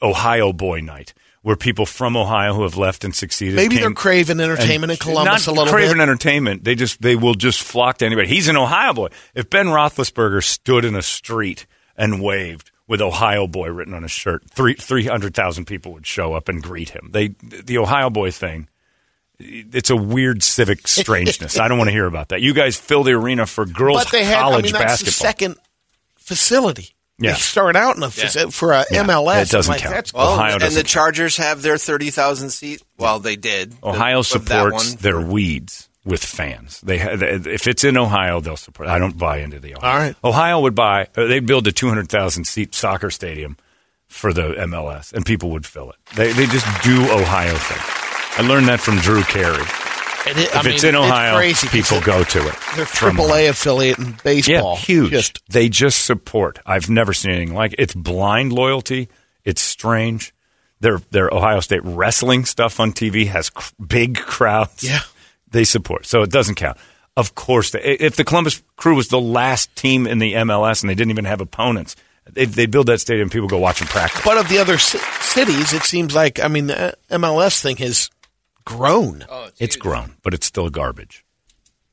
Ohio 0.00 0.52
Boy 0.52 0.80
Night, 0.80 1.14
where 1.42 1.56
people 1.56 1.84
from 1.86 2.16
Ohio 2.16 2.54
who 2.54 2.62
have 2.62 2.76
left 2.76 3.02
and 3.04 3.14
succeeded. 3.16 3.56
Maybe 3.56 3.76
came- 3.76 3.82
they're 3.84 3.92
craving 3.94 4.38
entertainment 4.38 4.92
in 4.92 4.98
Columbus 4.98 5.46
not 5.46 5.52
a 5.52 5.56
little 5.58 5.72
craving 5.72 5.96
bit. 5.96 6.02
entertainment. 6.02 6.62
They 6.64 6.74
just 6.76 7.02
they 7.02 7.16
will 7.16 7.34
just 7.34 7.60
flock 7.62 7.98
to 7.98 8.06
anybody. 8.06 8.28
He's 8.28 8.46
an 8.48 8.56
Ohio 8.56 8.92
boy. 8.92 9.08
If 9.34 9.50
Ben 9.50 9.66
Roethlisberger 9.66 10.44
stood 10.44 10.84
in 10.84 10.94
a 10.94 11.02
street 11.02 11.66
and 11.96 12.22
waved 12.22 12.70
with 12.86 13.00
Ohio 13.02 13.46
boy 13.48 13.70
written 13.70 13.94
on 13.94 14.02
his 14.02 14.12
shirt, 14.12 14.48
three 14.50 14.74
three 14.74 15.06
hundred 15.06 15.34
thousand 15.34 15.64
people 15.64 15.92
would 15.94 16.06
show 16.06 16.34
up 16.34 16.48
and 16.48 16.62
greet 16.62 16.90
him. 16.90 17.08
They 17.12 17.28
the 17.42 17.78
Ohio 17.78 18.10
boy 18.10 18.30
thing. 18.30 18.68
It's 19.40 19.90
a 19.90 19.96
weird 19.96 20.42
civic 20.42 20.86
strangeness. 20.88 21.58
I 21.58 21.68
don't 21.68 21.78
want 21.78 21.88
to 21.88 21.92
hear 21.92 22.06
about 22.06 22.28
that. 22.30 22.40
You 22.40 22.52
guys 22.54 22.76
fill 22.76 23.02
the 23.04 23.12
arena 23.12 23.46
for 23.46 23.64
girls 23.66 24.04
but 24.04 24.10
they 24.12 24.24
had, 24.24 24.36
I 24.36 24.40
college 24.42 24.64
mean, 24.64 24.72
that's 24.72 24.84
basketball. 25.02 25.10
the 25.10 25.12
second 25.12 25.56
facility. 26.28 26.90
Yeah. 27.18 27.32
They 27.32 27.38
started 27.38 27.76
out 27.76 27.96
in 27.96 28.02
a 28.04 28.06
faci- 28.08 28.52
for 28.52 28.72
a 28.72 28.84
Yeah, 28.92 29.02
MLS. 29.02 29.42
it 29.42 29.50
doesn't 29.50 29.72
like, 29.72 29.80
count. 29.80 29.94
That's 29.94 30.12
Well, 30.14 30.26
Well, 30.26 30.34
Ohio 30.34 30.52
and 30.52 30.60
doesn't 30.60 30.74
the 30.76 30.80
count. 30.82 30.88
Chargers 30.88 31.36
have 31.38 31.62
their 31.62 31.76
thirty 31.76 32.10
thousand 32.10 32.50
seat. 32.50 32.80
Well, 32.96 33.18
they 33.18 33.34
did. 33.34 33.74
Ohio 33.82 34.20
of 34.20 34.28
that 34.30 34.44
supports 34.46 34.94
their 34.94 35.20
weeds 35.20 35.88
with 36.04 36.22
fans. 36.24 36.80
They 36.82 36.98
ha- 36.98 37.16
if 37.20 37.66
it's 37.66 37.82
in 37.82 37.96
Ohio, 37.96 38.40
they'll 38.40 38.56
support. 38.56 38.88
I 38.88 38.98
don't 39.00 39.18
buy 39.18 39.38
into 39.38 39.58
the 39.58 39.74
Ohio. 39.76 39.90
All 39.92 39.98
right. 39.98 40.16
Ohio 40.22 40.60
would 40.60 40.76
buy. 40.76 41.08
uh, 41.16 41.24
They'd 41.26 41.44
build 41.44 41.66
a 41.66 41.72
two 41.72 41.88
hundred 41.88 42.08
thousand 42.08 42.44
seat 42.44 42.72
soccer 42.74 43.10
stadium 43.10 43.56
for 44.06 44.32
the 44.32 44.50
MLS, 44.54 45.12
and 45.12 45.26
people 45.26 45.50
would 45.50 45.66
fill 45.66 45.90
it. 45.90 45.96
They 46.14 46.32
they 46.32 46.46
just 46.46 46.66
do 46.84 47.02
Ohio 47.10 47.54
thing. 47.56 48.44
I 48.44 48.48
learned 48.48 48.68
that 48.68 48.78
from 48.80 48.98
Drew 48.98 49.22
Carey. 49.24 49.64
It- 50.36 50.50
If 50.54 50.64
mean, 50.64 50.74
it's 50.74 50.84
in 50.84 50.94
Ohio, 50.94 51.36
crazy 51.36 51.66
'cause 51.66 51.88
people 51.88 52.00
go 52.00 52.24
to 52.24 52.48
it. 52.48 52.54
They're 52.76 52.86
From 52.86 53.16
affiliate 53.20 53.98
in 53.98 54.16
baseball, 54.24 54.74
Yeah, 54.74 54.80
huge. 54.80 55.10
Just 55.10 55.40
they 55.48 55.68
just 55.68 56.04
support. 56.04 56.58
I've 56.66 56.88
never 56.90 57.12
seen 57.14 57.32
anything 57.32 57.54
like 57.54 57.72
it. 57.74 57.80
It's 57.80 57.94
blind 57.94 58.52
loyalty. 58.52 59.08
It's 59.44 59.62
strange. 59.62 60.32
Their 60.80 61.00
their 61.10 61.32
Ohio 61.32 61.60
State 61.60 61.80
wrestling 61.84 62.44
stuff 62.44 62.78
on 62.80 62.92
TV 62.92 63.26
has 63.26 63.50
cr- 63.50 63.72
big 63.84 64.16
crowds. 64.18 64.82
Yeah. 64.84 65.00
they 65.50 65.64
support. 65.64 66.04
So 66.06 66.22
it 66.22 66.30
doesn't 66.30 66.56
count. 66.56 66.76
Of 67.16 67.34
course, 67.34 67.70
they, 67.70 67.80
if 67.80 68.14
the 68.16 68.22
Columbus 68.22 68.62
Crew 68.76 68.94
was 68.94 69.08
the 69.08 69.20
last 69.20 69.74
team 69.74 70.06
in 70.06 70.18
the 70.18 70.34
MLS 70.34 70.82
and 70.82 70.90
they 70.90 70.94
didn't 70.94 71.10
even 71.10 71.24
have 71.24 71.40
opponents, 71.40 71.96
they 72.30 72.44
they 72.44 72.66
build 72.66 72.86
that 72.86 73.00
stadium. 73.00 73.28
People 73.30 73.48
go 73.48 73.58
watch 73.58 73.78
them 73.80 73.88
practice. 73.88 74.20
But 74.24 74.36
of 74.38 74.48
the 74.48 74.58
other 74.58 74.76
ci- 74.76 74.98
cities, 75.20 75.72
it 75.72 75.82
seems 75.84 76.14
like 76.14 76.38
I 76.38 76.46
mean 76.48 76.66
the 76.68 76.88
uh, 77.10 77.18
MLS 77.18 77.60
thing 77.60 77.76
has 77.78 78.10
grown. 78.76 79.24
Oh, 79.28 79.48
It's 79.58 79.76
grown, 79.76 80.16
but 80.22 80.34
it's 80.34 80.46
still 80.46 80.68
garbage. 80.70 81.24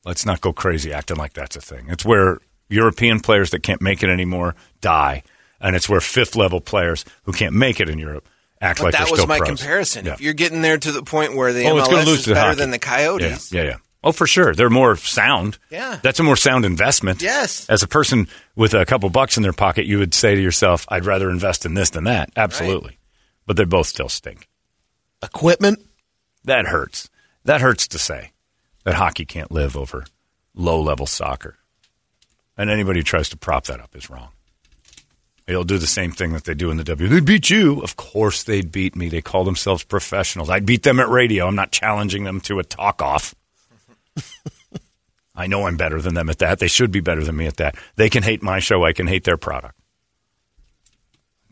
Let's 0.04 0.24
not 0.26 0.40
go 0.40 0.52
crazy 0.52 0.92
acting 0.92 1.16
like 1.16 1.32
that's 1.32 1.56
a 1.56 1.60
thing. 1.60 1.86
It's 1.88 2.04
where 2.04 2.38
European 2.68 3.20
players 3.20 3.50
that 3.50 3.62
can't 3.62 3.80
make 3.82 4.02
it 4.02 4.10
anymore 4.10 4.54
die, 4.80 5.22
and 5.60 5.74
it's 5.74 5.88
where 5.88 6.00
fifth 6.00 6.36
level 6.36 6.60
players 6.60 7.04
who 7.24 7.32
can't 7.32 7.54
make 7.54 7.80
it 7.80 7.88
in 7.88 7.98
Europe 7.98 8.28
act 8.60 8.78
But 8.78 8.84
like 8.86 8.92
that 8.92 8.98
they're 9.04 9.10
was 9.10 9.20
still 9.20 9.26
my 9.26 9.38
pros. 9.38 9.48
comparison. 9.58 10.06
Yeah. 10.06 10.12
If 10.14 10.20
you're 10.20 10.32
getting 10.34 10.62
there 10.62 10.78
to 10.78 10.92
the 10.92 11.02
point 11.02 11.34
where 11.36 11.52
the 11.52 11.66
oh, 11.66 11.76
it's 11.78 11.88
going 11.88 12.00
MLS 12.02 12.04
to 12.04 12.10
lose 12.10 12.18
is 12.20 12.24
to 12.26 12.34
better 12.34 12.48
hockey. 12.48 12.58
than 12.60 12.70
the 12.70 12.78
Coyotes, 12.78 13.52
Yeah, 13.52 13.62
yeah, 13.62 13.68
yeah. 13.70 13.76
Oh, 14.04 14.12
for 14.12 14.26
sure. 14.28 14.54
They're 14.54 14.70
more 14.70 14.94
sound. 14.96 15.58
Yeah. 15.68 15.98
That's 16.02 16.20
a 16.20 16.22
more 16.22 16.36
sound 16.36 16.64
investment. 16.64 17.20
Yes. 17.22 17.68
As 17.68 17.82
a 17.82 17.88
person 17.88 18.28
with 18.54 18.72
a 18.74 18.86
couple 18.86 19.10
bucks 19.10 19.36
in 19.36 19.42
their 19.42 19.52
pocket, 19.52 19.84
you 19.86 19.98
would 19.98 20.14
say 20.14 20.36
to 20.36 20.40
yourself, 20.40 20.86
I'd 20.88 21.04
rather 21.04 21.28
invest 21.28 21.66
in 21.66 21.74
this 21.74 21.90
than 21.90 22.04
that. 22.04 22.30
Absolutely. 22.36 22.98
But 23.46 23.56
they 23.56 23.64
both 23.64 23.88
still 23.88 24.08
stink. 24.08 24.46
Equipment, 25.24 25.80
That 26.46 26.66
hurts. 26.66 27.10
That 27.44 27.60
hurts 27.60 27.86
to 27.88 27.98
say 27.98 28.32
that 28.84 28.94
hockey 28.94 29.24
can't 29.24 29.52
live 29.52 29.76
over 29.76 30.04
low 30.54 30.80
level 30.80 31.06
soccer. 31.06 31.58
And 32.56 32.70
anybody 32.70 33.00
who 33.00 33.04
tries 33.04 33.28
to 33.28 33.36
prop 33.36 33.66
that 33.66 33.80
up 33.80 33.94
is 33.94 34.08
wrong. 34.08 34.28
They'll 35.46 35.64
do 35.64 35.78
the 35.78 35.86
same 35.86 36.10
thing 36.10 36.32
that 36.32 36.44
they 36.44 36.54
do 36.54 36.70
in 36.70 36.76
the 36.76 36.84
W. 36.84 37.08
They 37.08 37.20
beat 37.20 37.50
you. 37.50 37.80
Of 37.82 37.96
course 37.96 38.42
they'd 38.42 38.72
beat 38.72 38.96
me. 38.96 39.08
They 39.08 39.20
call 39.20 39.44
themselves 39.44 39.84
professionals. 39.84 40.50
I'd 40.50 40.66
beat 40.66 40.82
them 40.82 40.98
at 40.98 41.08
radio. 41.08 41.46
I'm 41.46 41.54
not 41.54 41.70
challenging 41.70 42.24
them 42.24 42.40
to 42.42 42.58
a 42.58 42.64
talk 42.64 43.02
off. 43.02 43.34
I 45.36 45.46
know 45.46 45.66
I'm 45.66 45.76
better 45.76 46.00
than 46.00 46.14
them 46.14 46.30
at 46.30 46.38
that. 46.38 46.58
They 46.58 46.68
should 46.68 46.90
be 46.90 47.00
better 47.00 47.22
than 47.22 47.36
me 47.36 47.46
at 47.46 47.58
that. 47.58 47.76
They 47.96 48.08
can 48.08 48.22
hate 48.22 48.42
my 48.42 48.58
show. 48.58 48.84
I 48.84 48.92
can 48.92 49.06
hate 49.06 49.24
their 49.24 49.36
product. 49.36 49.78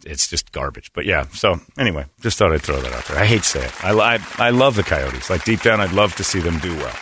It's 0.07 0.29
just 0.29 0.53
garbage. 0.53 0.93
But 0.93 1.05
yeah, 1.07 1.27
so 1.33 1.61
anyway, 1.79 2.07
just 2.21 2.39
thought 2.39 2.53
I'd 2.53 2.63
throw 2.63 2.81
that 2.81 2.93
out 2.93 3.05
there. 3.07 3.19
I 3.19 3.25
hate 3.27 3.43
to 3.43 3.49
say 3.49 3.65
it. 3.65 3.85
I, 3.85 3.93
I, 4.17 4.19
I 4.39 4.51
love 4.51 4.77
the 4.77 4.83
Coyotes. 4.83 5.31
Like 5.31 5.45
deep 5.45 5.63
down, 5.63 5.81
I'd 5.81 5.93
love 5.93 6.15
to 6.17 6.25
see 6.25 6.41
them 6.41 6.59
do 6.59 6.75
well. 6.77 6.95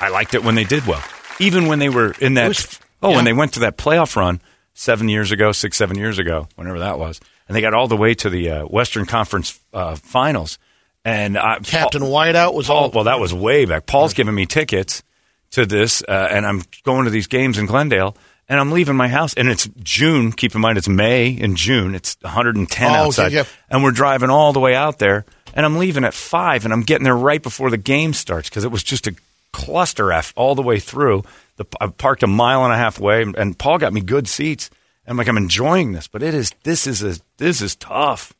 I 0.00 0.08
liked 0.08 0.34
it 0.34 0.42
when 0.44 0.54
they 0.54 0.64
did 0.64 0.86
well. 0.86 1.02
Even 1.40 1.66
when 1.66 1.78
they 1.78 1.88
were 1.88 2.14
in 2.20 2.34
that. 2.34 2.48
was- 2.48 2.78
oh, 3.02 3.10
when 3.12 3.24
they 3.24 3.32
went 3.32 3.54
to 3.54 3.60
that 3.60 3.76
playoff 3.76 4.16
run 4.16 4.40
seven 4.74 5.08
years 5.08 5.30
ago, 5.32 5.52
six, 5.52 5.76
seven 5.76 5.96
years 5.96 6.18
ago, 6.18 6.48
whenever 6.56 6.80
that 6.80 6.98
was. 6.98 7.20
And 7.48 7.54
they 7.56 7.60
got 7.60 7.74
all 7.74 7.88
the 7.88 7.96
way 7.96 8.14
to 8.14 8.30
the 8.30 8.50
uh, 8.50 8.64
Western 8.66 9.04
Conference 9.06 9.60
uh, 9.72 9.94
finals. 9.96 10.58
And 11.04 11.36
I, 11.36 11.58
Captain 11.58 12.00
Paul- 12.00 12.10
Whiteout 12.12 12.54
was 12.54 12.66
Paul, 12.66 12.76
all. 12.84 12.90
well, 12.90 13.04
that 13.04 13.20
was 13.20 13.34
way 13.34 13.66
back. 13.66 13.86
Paul's 13.86 14.14
giving 14.14 14.34
me 14.34 14.46
tickets 14.46 15.02
to 15.50 15.66
this, 15.66 16.02
uh, 16.08 16.28
and 16.30 16.46
I'm 16.46 16.62
going 16.82 17.04
to 17.04 17.10
these 17.10 17.26
games 17.26 17.58
in 17.58 17.66
Glendale, 17.66 18.16
and 18.48 18.60
I'm 18.60 18.72
leaving 18.72 18.96
my 18.96 19.08
house, 19.08 19.34
and 19.34 19.48
it's 19.48 19.68
June. 19.82 20.32
Keep 20.32 20.54
in 20.54 20.60
mind, 20.60 20.78
it's 20.78 20.88
May 20.88 21.28
in 21.28 21.56
June. 21.56 21.94
It's 21.94 22.16
110 22.22 22.88
Oh, 22.88 22.92
yeah, 22.92 23.00
outside, 23.02 23.32
yeah. 23.32 23.44
and 23.70 23.82
we're 23.82 23.90
driving 23.90 24.30
all 24.30 24.52
the 24.52 24.60
way 24.60 24.74
out 24.74 24.98
there, 24.98 25.24
and 25.54 25.64
I'm 25.64 25.78
leaving 25.78 26.04
at 26.04 26.14
five, 26.14 26.64
and 26.64 26.72
I'm 26.72 26.82
getting 26.82 27.04
there 27.04 27.16
right 27.16 27.42
before 27.42 27.70
the 27.70 27.76
game 27.78 28.12
starts 28.12 28.48
because 28.48 28.64
it 28.64 28.70
was 28.70 28.82
just 28.82 29.06
a 29.06 29.14
cluster 29.52 30.12
f 30.12 30.32
all 30.36 30.54
the 30.54 30.62
way 30.62 30.78
through. 30.80 31.22
The, 31.56 31.64
I 31.80 31.86
parked 31.86 32.22
a 32.22 32.26
mile 32.26 32.64
and 32.64 32.72
a 32.72 32.76
half 32.76 32.98
away, 32.98 33.22
and 33.22 33.58
Paul 33.58 33.78
got 33.78 33.92
me 33.92 34.00
good 34.00 34.28
seats. 34.28 34.68
I'm 35.06 35.16
like, 35.16 35.28
I'm 35.28 35.36
enjoying 35.36 35.92
this, 35.92 36.08
but 36.08 36.22
it 36.22 36.34
is 36.34 36.50
this 36.62 36.86
is 36.86 37.02
a, 37.02 37.20
this 37.36 37.60
is 37.60 37.76
tough. 37.76 38.32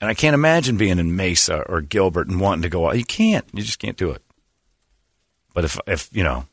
And 0.00 0.08
I 0.08 0.14
can't 0.14 0.34
imagine 0.34 0.78
being 0.78 0.98
in 0.98 1.14
Mesa 1.14 1.62
or 1.68 1.82
Gilbert 1.82 2.28
and 2.28 2.40
wanting 2.40 2.62
to 2.62 2.68
go 2.70 2.88
out. 2.88 2.96
You 2.96 3.04
can't. 3.04 3.44
You 3.52 3.62
just 3.62 3.78
can't 3.80 3.98
do 3.98 4.12
it. 4.12 4.22
But 5.52 5.64
if 5.64 5.78
if 5.86 6.08
you 6.12 6.22
know, 6.24 6.46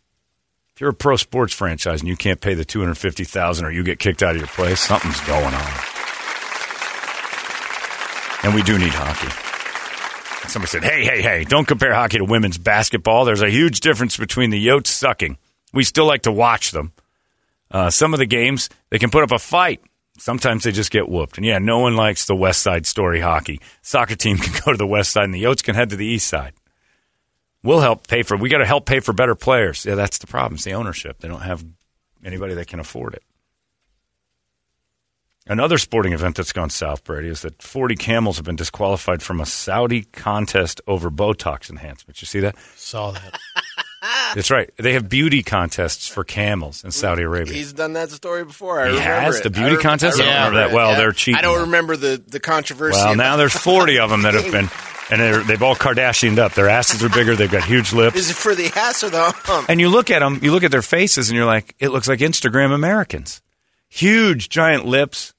if 0.77 0.81
you're 0.81 0.91
a 0.91 0.93
pro 0.93 1.15
sports 1.15 1.55
franchise 1.55 2.01
and 2.01 2.07
you 2.07 2.15
can't 2.15 2.39
pay 2.39 2.53
the 2.53 2.63
two 2.63 2.79
hundred 2.81 2.99
fifty 2.99 3.23
thousand 3.23 3.65
or 3.65 3.71
you 3.71 3.83
get 3.83 3.97
kicked 3.97 4.21
out 4.21 4.35
of 4.35 4.37
your 4.37 4.47
place, 4.47 4.79
something's 4.79 5.19
going 5.21 5.43
on. 5.43 5.71
And 8.43 8.53
we 8.53 8.61
do 8.61 8.77
need 8.77 8.93
hockey. 8.93 9.27
Somebody 10.47 10.69
said, 10.69 10.83
"Hey, 10.83 11.03
hey, 11.03 11.23
hey! 11.23 11.45
Don't 11.45 11.67
compare 11.67 11.95
hockey 11.95 12.19
to 12.19 12.25
women's 12.25 12.59
basketball. 12.59 13.25
There's 13.25 13.41
a 13.41 13.49
huge 13.49 13.79
difference 13.79 14.17
between 14.17 14.51
the 14.51 14.67
Yotes 14.67 14.85
sucking. 14.85 15.39
We 15.73 15.83
still 15.83 16.05
like 16.05 16.21
to 16.21 16.31
watch 16.31 16.69
them. 16.69 16.93
Uh, 17.71 17.89
some 17.89 18.13
of 18.13 18.19
the 18.19 18.27
games 18.27 18.69
they 18.91 18.99
can 18.99 19.09
put 19.09 19.23
up 19.23 19.31
a 19.31 19.39
fight. 19.39 19.81
Sometimes 20.19 20.63
they 20.63 20.71
just 20.71 20.91
get 20.91 21.09
whooped. 21.09 21.37
And 21.37 21.45
yeah, 21.47 21.57
no 21.57 21.79
one 21.79 21.95
likes 21.95 22.25
the 22.25 22.35
West 22.35 22.61
Side 22.61 22.85
story 22.85 23.19
hockey. 23.19 23.61
Soccer 23.81 24.15
team 24.15 24.37
can 24.37 24.53
go 24.63 24.73
to 24.73 24.77
the 24.77 24.85
West 24.85 25.11
Side, 25.11 25.23
and 25.23 25.33
the 25.33 25.41
Yotes 25.41 25.63
can 25.63 25.73
head 25.73 25.89
to 25.89 25.95
the 25.95 26.05
East 26.05 26.27
Side. 26.27 26.53
We'll 27.67 27.81
help 27.81 28.07
pay 28.07 28.23
for. 28.23 28.37
We 28.37 28.47
got 28.49 28.59
to 28.59 28.65
help 28.65 28.85
pay 28.85 29.01
for 29.01 29.11
better 29.13 29.35
players. 29.35 29.85
Yeah, 29.85 29.95
that's 29.95 30.19
the 30.19 30.27
problem. 30.27 30.55
It's 30.55 30.63
the 30.63 30.73
ownership. 30.73 31.19
They 31.19 31.27
don't 31.27 31.41
have 31.41 31.65
anybody 32.23 32.53
that 32.53 32.67
can 32.67 32.79
afford 32.79 33.13
it. 33.15 33.23
Another 35.49 35.77
sporting 35.77 36.13
event 36.13 36.35
that's 36.37 36.51
gone 36.53 36.69
south, 36.69 37.03
Brady, 37.03 37.29
is 37.29 37.41
that 37.41 37.61
40 37.61 37.95
camels 37.95 38.37
have 38.37 38.45
been 38.45 38.55
disqualified 38.57 39.21
from 39.21 39.39
a 39.41 39.45
Saudi 39.45 40.03
contest 40.03 40.81
over 40.87 41.09
Botox 41.09 41.69
enhancement. 41.69 42.21
You 42.21 42.25
see 42.25 42.39
that? 42.41 42.57
Saw 42.75 43.11
that. 43.11 43.39
That's 44.35 44.51
right. 44.51 44.69
They 44.77 44.93
have 44.93 45.07
beauty 45.09 45.43
contests 45.43 46.07
for 46.07 46.23
camels 46.25 46.83
in 46.83 46.91
Saudi 46.91 47.23
Arabia. 47.23 47.53
He's 47.53 47.71
done 47.73 47.93
that 47.93 48.11
story 48.11 48.43
before. 48.45 48.79
I 48.81 48.85
He 48.85 48.97
remember 48.97 49.09
has? 49.21 49.37
it. 49.39 49.43
The 49.43 49.49
beauty 49.49 49.69
I 49.69 49.73
rem- 49.73 49.81
contest? 49.81 50.21
I 50.21 50.23
I 50.23 50.25
don't 50.25 50.33
remember 50.35 50.49
remember 50.55 50.69
that. 50.69 50.75
Well, 50.75 50.93
it, 50.93 50.97
they're 50.97 51.11
cheating. 51.13 51.39
I 51.39 51.41
don't 51.41 51.61
remember 51.61 51.97
the, 51.97 52.23
the 52.27 52.39
controversy. 52.41 52.97
Well, 52.97 53.15
now 53.15 53.37
there's 53.37 53.53
40 53.53 53.99
of 53.99 54.09
them 54.09 54.21
that 54.23 54.33
have 54.33 54.51
been, 54.51 54.69
and 55.09 55.21
they're, 55.21 55.43
they've 55.43 55.63
all 55.63 55.75
Kardashianed 55.75 56.37
up. 56.37 56.53
Their 56.53 56.69
asses 56.69 57.03
are 57.03 57.09
bigger. 57.09 57.35
They've 57.35 57.51
got 57.51 57.63
huge 57.63 57.93
lips. 57.93 58.15
Is 58.15 58.29
it 58.29 58.35
for 58.35 58.55
the 58.55 58.71
ass 58.75 59.03
or 59.03 59.09
the 59.09 59.31
hump? 59.35 59.69
And 59.69 59.79
you 59.79 59.89
look 59.89 60.09
at 60.09 60.19
them, 60.19 60.39
you 60.41 60.51
look 60.51 60.63
at 60.63 60.71
their 60.71 60.81
faces, 60.81 61.29
and 61.29 61.37
you're 61.37 61.45
like, 61.45 61.75
it 61.79 61.89
looks 61.89 62.07
like 62.07 62.19
Instagram 62.19 62.73
Americans. 62.73 63.41
Huge, 63.89 64.49
giant 64.49 64.85
lips, 64.85 65.33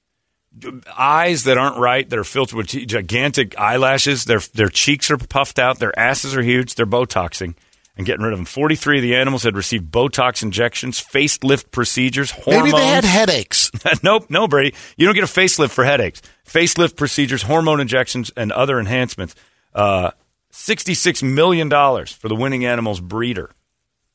eyes 0.97 1.43
that 1.43 1.57
aren't 1.57 1.77
right, 1.77 2.09
They're 2.09 2.23
filtered 2.23 2.57
with 2.57 2.67
gigantic 2.67 3.57
eyelashes. 3.59 4.25
Their 4.25 4.39
their 4.53 4.69
cheeks 4.69 5.11
are 5.11 5.17
puffed 5.17 5.59
out. 5.59 5.79
Their 5.79 5.97
asses 5.97 6.35
are 6.35 6.41
huge. 6.41 6.75
They're 6.75 6.85
Botoxing 6.85 7.55
and 7.95 8.05
getting 8.05 8.23
rid 8.23 8.31
of 8.31 8.39
them. 8.39 8.45
43 8.45 8.99
of 8.99 9.01
the 9.01 9.15
animals 9.15 9.43
had 9.43 9.57
received 9.57 9.91
Botox 9.91 10.41
injections, 10.41 11.03
facelift 11.03 11.69
procedures, 11.69 12.31
hormones. 12.31 12.71
Maybe 12.71 12.77
they 12.77 12.87
had 12.87 13.03
headaches. 13.03 13.69
nope, 14.03 14.27
no, 14.29 14.47
Brady. 14.47 14.75
You 14.95 15.05
don't 15.05 15.15
get 15.15 15.25
a 15.25 15.27
facelift 15.27 15.71
for 15.71 15.83
headaches. 15.83 16.21
Facelift 16.47 16.95
procedures, 16.95 17.43
hormone 17.43 17.81
injections, 17.81 18.31
and 18.37 18.51
other 18.53 18.79
enhancements. 18.79 19.35
Uh, 19.73 20.11
Sixty-six 20.51 21.21
million 21.21 21.69
dollars 21.69 22.11
for 22.11 22.27
the 22.27 22.35
winning 22.35 22.65
animal's 22.65 22.99
breeder. 22.99 23.51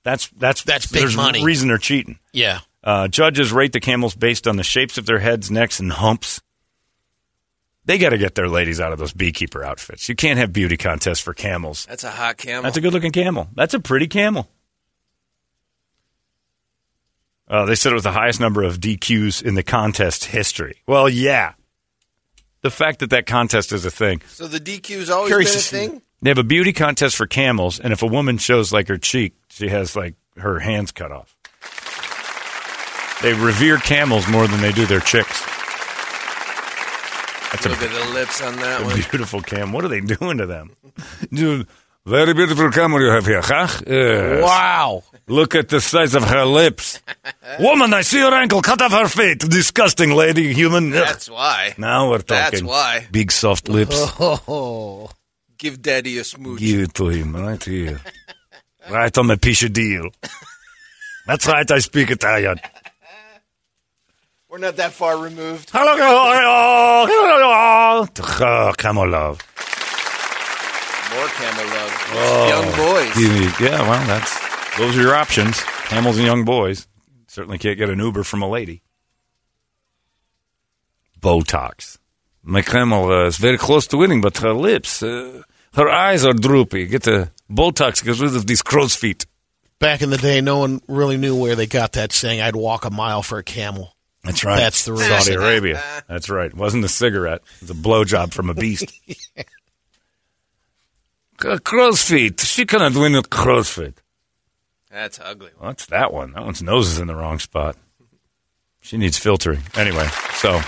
That's 0.02 0.28
that's 0.36 0.62
That's 0.64 0.86
big 0.86 0.94
money. 0.94 1.02
there's 1.04 1.16
money. 1.16 1.44
Reason 1.44 1.68
they're 1.68 1.78
cheating. 1.78 2.18
Yeah. 2.32 2.60
Uh, 2.82 3.08
judges 3.08 3.52
rate 3.52 3.72
the 3.72 3.80
camels 3.80 4.14
based 4.14 4.46
on 4.46 4.56
the 4.56 4.62
shapes 4.64 4.98
of 4.98 5.06
their 5.06 5.20
heads, 5.20 5.50
necks, 5.50 5.80
and 5.80 5.90
humps. 5.92 6.42
They 7.86 7.98
got 7.98 8.10
to 8.10 8.18
get 8.18 8.34
their 8.34 8.48
ladies 8.48 8.80
out 8.80 8.92
of 8.92 8.98
those 8.98 9.12
beekeeper 9.12 9.62
outfits. 9.64 10.08
You 10.08 10.16
can't 10.16 10.38
have 10.38 10.52
beauty 10.52 10.76
contests 10.76 11.20
for 11.20 11.32
camels. 11.34 11.86
That's 11.86 12.04
a 12.04 12.10
hot 12.10 12.36
camel. 12.36 12.62
That's 12.62 12.76
a 12.76 12.80
good 12.80 12.92
looking 12.92 13.12
camel. 13.12 13.48
That's 13.54 13.74
a 13.74 13.80
pretty 13.80 14.08
camel. 14.08 14.48
Uh, 17.46 17.64
they 17.66 17.74
said 17.74 17.92
it 17.92 17.94
was 17.94 18.04
the 18.04 18.12
highest 18.12 18.40
number 18.40 18.62
of 18.62 18.78
DQs 18.80 19.42
in 19.42 19.54
the 19.54 19.62
contest 19.62 20.24
history. 20.26 20.82
Well, 20.86 21.08
yeah. 21.08 21.52
The 22.64 22.70
fact 22.70 23.00
that 23.00 23.10
that 23.10 23.26
contest 23.26 23.72
is 23.72 23.84
a 23.84 23.90
thing. 23.90 24.22
so 24.26 24.46
the 24.48 24.58
DQ's 24.58 25.10
always 25.10 25.28
Curious 25.28 25.70
been 25.70 25.84
a 25.84 25.88
thing? 25.88 26.02
They 26.22 26.30
have 26.30 26.38
a 26.38 26.42
beauty 26.42 26.72
contest 26.72 27.14
for 27.14 27.26
camels, 27.26 27.78
and 27.78 27.92
if 27.92 28.02
a 28.02 28.06
woman 28.06 28.38
shows 28.38 28.72
like 28.72 28.88
her 28.88 28.96
cheek, 28.96 29.34
she 29.50 29.68
has 29.68 29.94
like 29.94 30.14
her 30.38 30.60
hands 30.60 30.90
cut 30.90 31.12
off. 31.12 31.36
They 33.22 33.34
revere 33.34 33.76
camels 33.76 34.26
more 34.28 34.46
than 34.48 34.62
they 34.62 34.72
do 34.72 34.86
their 34.86 35.00
chicks. 35.00 35.44
That's 37.52 37.66
Look 37.66 37.82
a, 37.82 37.84
at 37.84 38.06
the 38.06 38.12
lips 38.14 38.40
on 38.40 38.56
that 38.56 38.80
a 38.80 38.84
one. 38.86 38.94
beautiful 39.10 39.42
cam. 39.42 39.72
What 39.72 39.84
are 39.84 39.88
they 39.88 40.00
doing 40.00 40.38
to 40.38 40.46
them? 40.46 40.70
Dude, 41.34 41.68
very 42.06 42.34
beautiful 42.34 42.70
camel 42.70 43.00
you 43.00 43.10
have 43.10 43.26
here, 43.26 43.40
huh? 43.42 43.68
Yes. 43.86 44.42
Wow. 44.42 45.04
Look 45.26 45.54
at 45.54 45.68
the 45.68 45.80
size 45.80 46.14
of 46.14 46.24
her 46.24 46.44
lips. 46.44 47.00
Woman, 47.60 47.94
I 47.94 48.02
see 48.02 48.18
your 48.18 48.34
ankle. 48.34 48.60
Cut 48.60 48.82
off 48.82 48.92
her 48.92 49.08
feet. 49.08 49.38
Disgusting 49.38 50.10
lady, 50.10 50.52
human. 50.52 50.88
Ugh. 50.88 51.04
That's 51.04 51.30
why. 51.30 51.74
now 51.78 52.10
we're 52.10 52.18
talking. 52.18 52.50
That's 52.50 52.62
why. 52.62 53.06
Big 53.10 53.32
soft 53.32 53.68
lips. 53.68 53.94
Oh. 54.20 55.10
Give 55.56 55.80
daddy 55.80 56.18
a 56.18 56.24
smooch. 56.24 56.60
Give 56.60 56.80
it 56.80 56.94
to 56.94 57.08
him 57.08 57.34
right 57.34 57.62
here. 57.62 58.00
right 58.90 59.16
on 59.16 59.28
the 59.28 59.38
piece 59.38 59.62
of 59.62 59.72
deal. 59.72 60.10
That's 61.26 61.46
right, 61.46 61.70
I 61.70 61.78
speak 61.78 62.10
Italian. 62.10 62.60
We're 64.48 64.58
not 64.58 64.76
that 64.76 64.92
far 64.92 65.16
removed. 65.16 65.70
Hello, 65.72 65.96
hello, 65.96 67.06
hello, 67.06 68.06
hello. 68.38 68.72
Camel 68.74 69.08
love. 69.08 69.40
More 71.14 71.28
camel 71.28 71.64
love. 71.66 71.92
Oh. 72.12 72.48
Young 72.48 72.76
boys. 72.76 73.14
Give 73.16 73.32
me- 73.60 73.66
Yeah, 73.66 73.80
well, 73.88 74.06
that's 74.06 74.76
those 74.78 74.96
are 74.96 75.00
your 75.02 75.14
options. 75.14 75.60
Camels 75.86 76.16
and 76.16 76.26
young 76.26 76.44
boys. 76.44 76.88
Certainly 77.28 77.58
can't 77.58 77.78
get 77.78 77.90
an 77.90 77.98
Uber 78.00 78.24
from 78.24 78.42
a 78.42 78.48
lady. 78.48 78.82
Botox. 81.20 81.98
My 82.42 82.62
camel 82.62 83.10
uh, 83.10 83.26
is 83.26 83.36
very 83.38 83.56
close 83.58 83.86
to 83.88 83.96
winning, 83.96 84.20
but 84.20 84.36
her 84.38 84.52
lips, 84.52 85.02
uh, 85.02 85.42
her 85.74 85.88
eyes 85.88 86.24
are 86.24 86.34
droopy. 86.34 86.86
Get 86.86 87.04
the 87.04 87.30
Botox, 87.50 88.04
gets 88.04 88.18
rid 88.20 88.36
of 88.36 88.46
these 88.46 88.62
crow's 88.62 88.94
feet. 88.94 89.26
Back 89.78 90.02
in 90.02 90.10
the 90.10 90.18
day, 90.18 90.40
no 90.40 90.58
one 90.58 90.80
really 90.86 91.16
knew 91.16 91.34
where 91.36 91.56
they 91.56 91.66
got 91.66 91.92
that 91.92 92.12
saying, 92.12 92.40
I'd 92.40 92.56
walk 92.56 92.84
a 92.84 92.90
mile 92.90 93.22
for 93.22 93.38
a 93.38 93.42
camel. 93.42 93.96
That's 94.22 94.44
right. 94.44 94.56
That's 94.56 94.84
the 94.84 94.92
reason. 94.92 95.08
Saudi 95.20 95.34
Arabia. 95.34 95.82
That's 96.08 96.28
right. 96.30 96.46
It 96.46 96.54
wasn't 96.56 96.84
a 96.84 96.88
cigarette. 96.88 97.42
It 97.56 97.60
was 97.62 97.70
a 97.70 97.74
blowjob 97.74 98.32
from 98.32 98.48
a 98.50 98.54
beast. 98.54 98.90
Uh, 99.38 99.42
crow's 101.36 102.02
feet. 102.02 102.40
She 102.40 102.64
cannot 102.66 102.94
win 102.94 103.12
with 103.14 103.30
crow's 103.30 103.68
feet. 103.70 104.00
That's 104.90 105.18
ugly. 105.20 105.50
What's 105.58 105.86
that 105.86 106.12
one? 106.12 106.32
That 106.32 106.44
one's 106.44 106.62
nose 106.62 106.88
is 106.88 106.98
in 106.98 107.06
the 107.08 107.14
wrong 107.16 107.38
spot. 107.38 107.76
She 108.80 108.96
needs 108.96 109.18
filtering. 109.18 109.60
Anyway, 109.74 110.06
so 110.34 110.60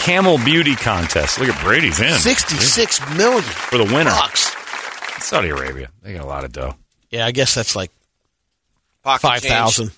camel 0.00 0.38
beauty 0.38 0.76
contest. 0.76 1.38
Look 1.40 1.48
at 1.48 1.64
Brady's 1.64 2.00
in 2.00 2.12
66 2.12 3.16
million 3.16 3.42
for 3.42 3.78
the 3.78 3.84
winner. 3.84 4.10
bucks. 4.10 4.54
Saudi 5.24 5.48
Arabia. 5.48 5.90
They 6.02 6.12
got 6.12 6.22
a 6.22 6.26
lot 6.28 6.44
of 6.44 6.52
dough. 6.52 6.76
Yeah, 7.10 7.26
I 7.26 7.32
guess 7.32 7.54
that's 7.54 7.74
like 7.74 7.90
Pocket 9.02 9.22
five 9.42 9.90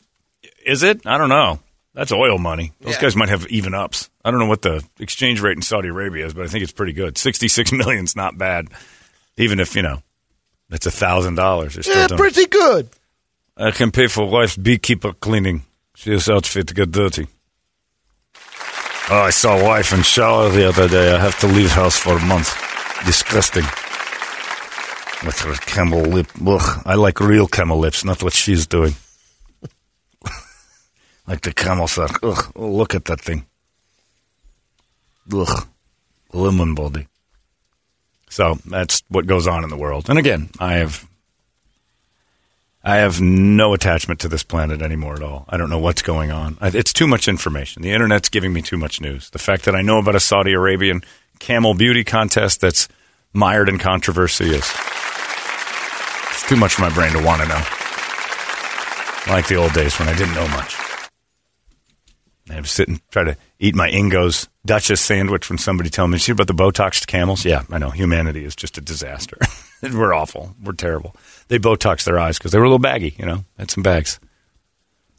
Is 0.65 0.83
it? 0.83 1.07
I 1.07 1.19
don't 1.19 1.29
know. 1.29 1.59
That's 1.95 2.11
oil 2.13 2.39
money. 2.39 2.73
Those 2.81 2.95
Yeah. 2.95 3.03
guys 3.03 3.17
might 3.17 3.29
have 3.29 3.47
even 3.49 3.75
ups. 3.75 4.09
I 4.25 4.31
don't 4.31 4.41
know 4.41 4.47
what 4.47 4.63
the 4.63 4.83
exchange 4.99 5.41
rate 5.41 5.57
in 5.57 5.63
Saudi 5.63 5.89
Arabia 5.89 6.25
is, 6.25 6.33
but 6.33 6.45
I 6.45 6.49
think 6.49 6.63
it's 6.63 6.73
pretty 6.73 6.93
good. 6.95 7.19
Sixty-six 7.19 7.71
million's 7.73 8.17
not 8.17 8.39
bad, 8.39 8.69
even 9.37 9.61
if 9.61 9.75
you 9.77 9.83
know 9.83 10.03
it's 10.71 10.87
a 10.87 10.91
thousand 10.91 11.35
dollars. 11.35 11.79
Yeah, 11.87 12.09
pretty 12.09 12.47
good. 12.47 12.89
I 13.57 13.71
can 13.71 13.91
pay 13.91 14.07
for 14.07 14.27
wife's 14.29 14.57
beekeeper 14.57 15.13
cleaning. 15.13 15.65
She 15.95 16.11
has 16.11 16.29
outfit 16.29 16.69
to 16.69 16.75
get 16.75 16.91
dirty. 16.91 17.27
Oh, 19.11 19.21
I 19.21 19.31
saw 19.31 19.63
wife 19.63 19.93
in 19.93 20.03
shower 20.03 20.49
the 20.49 20.69
other 20.69 20.89
day. 20.89 21.13
I 21.13 21.19
have 21.19 21.39
to 21.41 21.47
leave 21.47 21.71
house 21.71 21.99
for 21.99 22.17
a 22.17 22.25
month. 22.25 22.57
Disgusting. 23.05 23.65
With 25.27 25.39
her 25.41 25.55
camel 25.55 26.01
lip. 26.03 26.29
Ugh. 26.47 26.83
I 26.87 26.95
like 26.95 27.21
real 27.21 27.47
camel 27.47 27.79
lips, 27.79 28.05
not 28.05 28.23
what 28.23 28.33
she's 28.33 28.67
doing. 28.67 28.95
like 31.27 31.43
the 31.43 31.53
camel 31.53 31.89
sack. 31.89 32.19
Ugh. 32.23 32.53
Look 32.57 32.95
at 32.95 33.05
that 33.07 33.21
thing. 33.21 33.45
Ugh. 35.33 35.67
Lemon 36.33 36.75
body. 36.75 37.07
So 38.33 38.59
that's 38.65 39.03
what 39.11 39.27
goes 39.27 39.47
on 39.47 39.63
in 39.63 39.69
the 39.69 39.77
world. 39.77 40.09
And 40.09 40.19
again, 40.19 40.49
I 40.59 40.77
have 40.77 41.07
I 42.83 42.97
have 42.97 43.21
no 43.21 43.75
attachment 43.75 44.21
to 44.21 44.29
this 44.29 44.43
planet 44.43 44.81
anymore 44.81 45.17
at 45.17 45.23
all. 45.23 45.45
I 45.51 45.59
don't 45.59 45.69
know 45.69 45.79
what's 45.79 46.01
going 46.01 46.31
on. 46.31 46.57
It's 46.63 46.95
too 46.95 47.07
much 47.07 47.29
information. 47.29 47.83
The 47.83 47.93
internet's 47.93 48.31
giving 48.31 48.55
me 48.55 48.63
too 48.63 48.79
much 48.79 49.03
news. 49.03 49.29
The 49.29 49.39
fact 49.39 49.67
that 49.67 49.75
I 49.75 49.83
know 49.83 49.99
about 49.99 50.17
a 50.17 50.21
Saudi 50.21 50.55
Arabian 50.55 51.03
camel 51.41 51.75
beauty 51.75 52.05
contest 52.05 52.63
that's 52.63 52.89
mired 53.35 53.69
in 53.69 53.77
controversy 53.77 54.47
is 54.47 54.65
it's 56.31 56.49
too 56.49 56.57
much 56.57 56.73
for 56.73 56.81
my 56.81 56.95
brain 56.95 57.13
to 57.13 57.23
want 57.23 57.43
to 57.43 57.49
know. 57.49 57.63
Like 59.29 59.47
the 59.47 59.57
old 59.57 59.75
days 59.75 59.99
when 59.99 60.09
I 60.09 60.17
didn't 60.17 60.35
know 60.35 60.49
much. 60.49 60.75
I 62.49 62.57
would 62.57 62.67
sit 62.67 62.89
and 62.89 62.99
try 63.11 63.25
to 63.25 63.37
eat 63.63 63.77
my 63.77 63.89
Ingo's 63.89 64.49
Duchess 64.67 65.01
sandwich 65.01 65.49
when 65.49 65.57
somebody 65.57 65.89
told 65.89 66.11
me, 66.11 66.19
see 66.19 66.33
about 66.33 66.49
the 66.49 66.53
Botoxed 66.55 67.07
camels? 67.07 67.45
Yeah, 67.45 67.63
I 67.71 67.79
know. 67.79 67.91
Humanity 67.91 68.45
is 68.45 68.57
just 68.57 68.77
a 68.77 68.81
disaster. 68.81 69.39
We're 69.83 70.13
awful. 70.15 70.55
We're 70.63 70.73
terrible. 70.73 71.17
They 71.49 71.59
Botox 71.59 72.05
their 72.05 72.19
eyes 72.19 72.39
because 72.39 72.53
they 72.53 72.59
were 72.59 72.65
a 72.65 72.69
little 72.69 72.79
baggy, 72.79 73.15
you 73.19 73.25
know, 73.25 73.45
had 73.59 73.71
some 73.71 73.83
bags. 73.83 74.21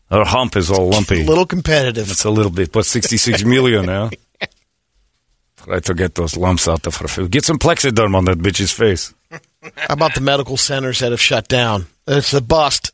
Their 0.10 0.26
hump 0.26 0.56
is 0.56 0.70
all 0.70 0.90
lumpy. 0.90 1.22
A 1.24 1.26
little 1.26 1.46
competitive. 1.46 2.12
It's 2.12 2.26
a 2.26 2.30
little 2.30 2.52
bit, 2.52 2.72
but 2.72 2.86
66 2.86 3.44
million 3.46 3.86
now. 3.86 4.10
Try 5.58 5.80
to 5.80 5.94
get 5.94 6.16
those 6.16 6.36
lumps 6.36 6.68
out 6.68 6.86
of 6.86 6.98
her 6.98 7.08
face. 7.08 7.28
Get 7.30 7.46
some 7.46 7.58
Plexiderm 7.58 8.16
on 8.16 8.26
that 8.26 8.40
bitch's 8.40 8.72
face. 8.72 9.14
How 9.32 9.94
about 9.94 10.14
the 10.14 10.22
medical 10.22 10.58
centers 10.58 11.00
that 11.00 11.12
have 11.12 11.22
shut 11.22 11.48
down? 11.48 11.86
It's 12.06 12.34
a 12.34 12.42
bust. 12.42 12.92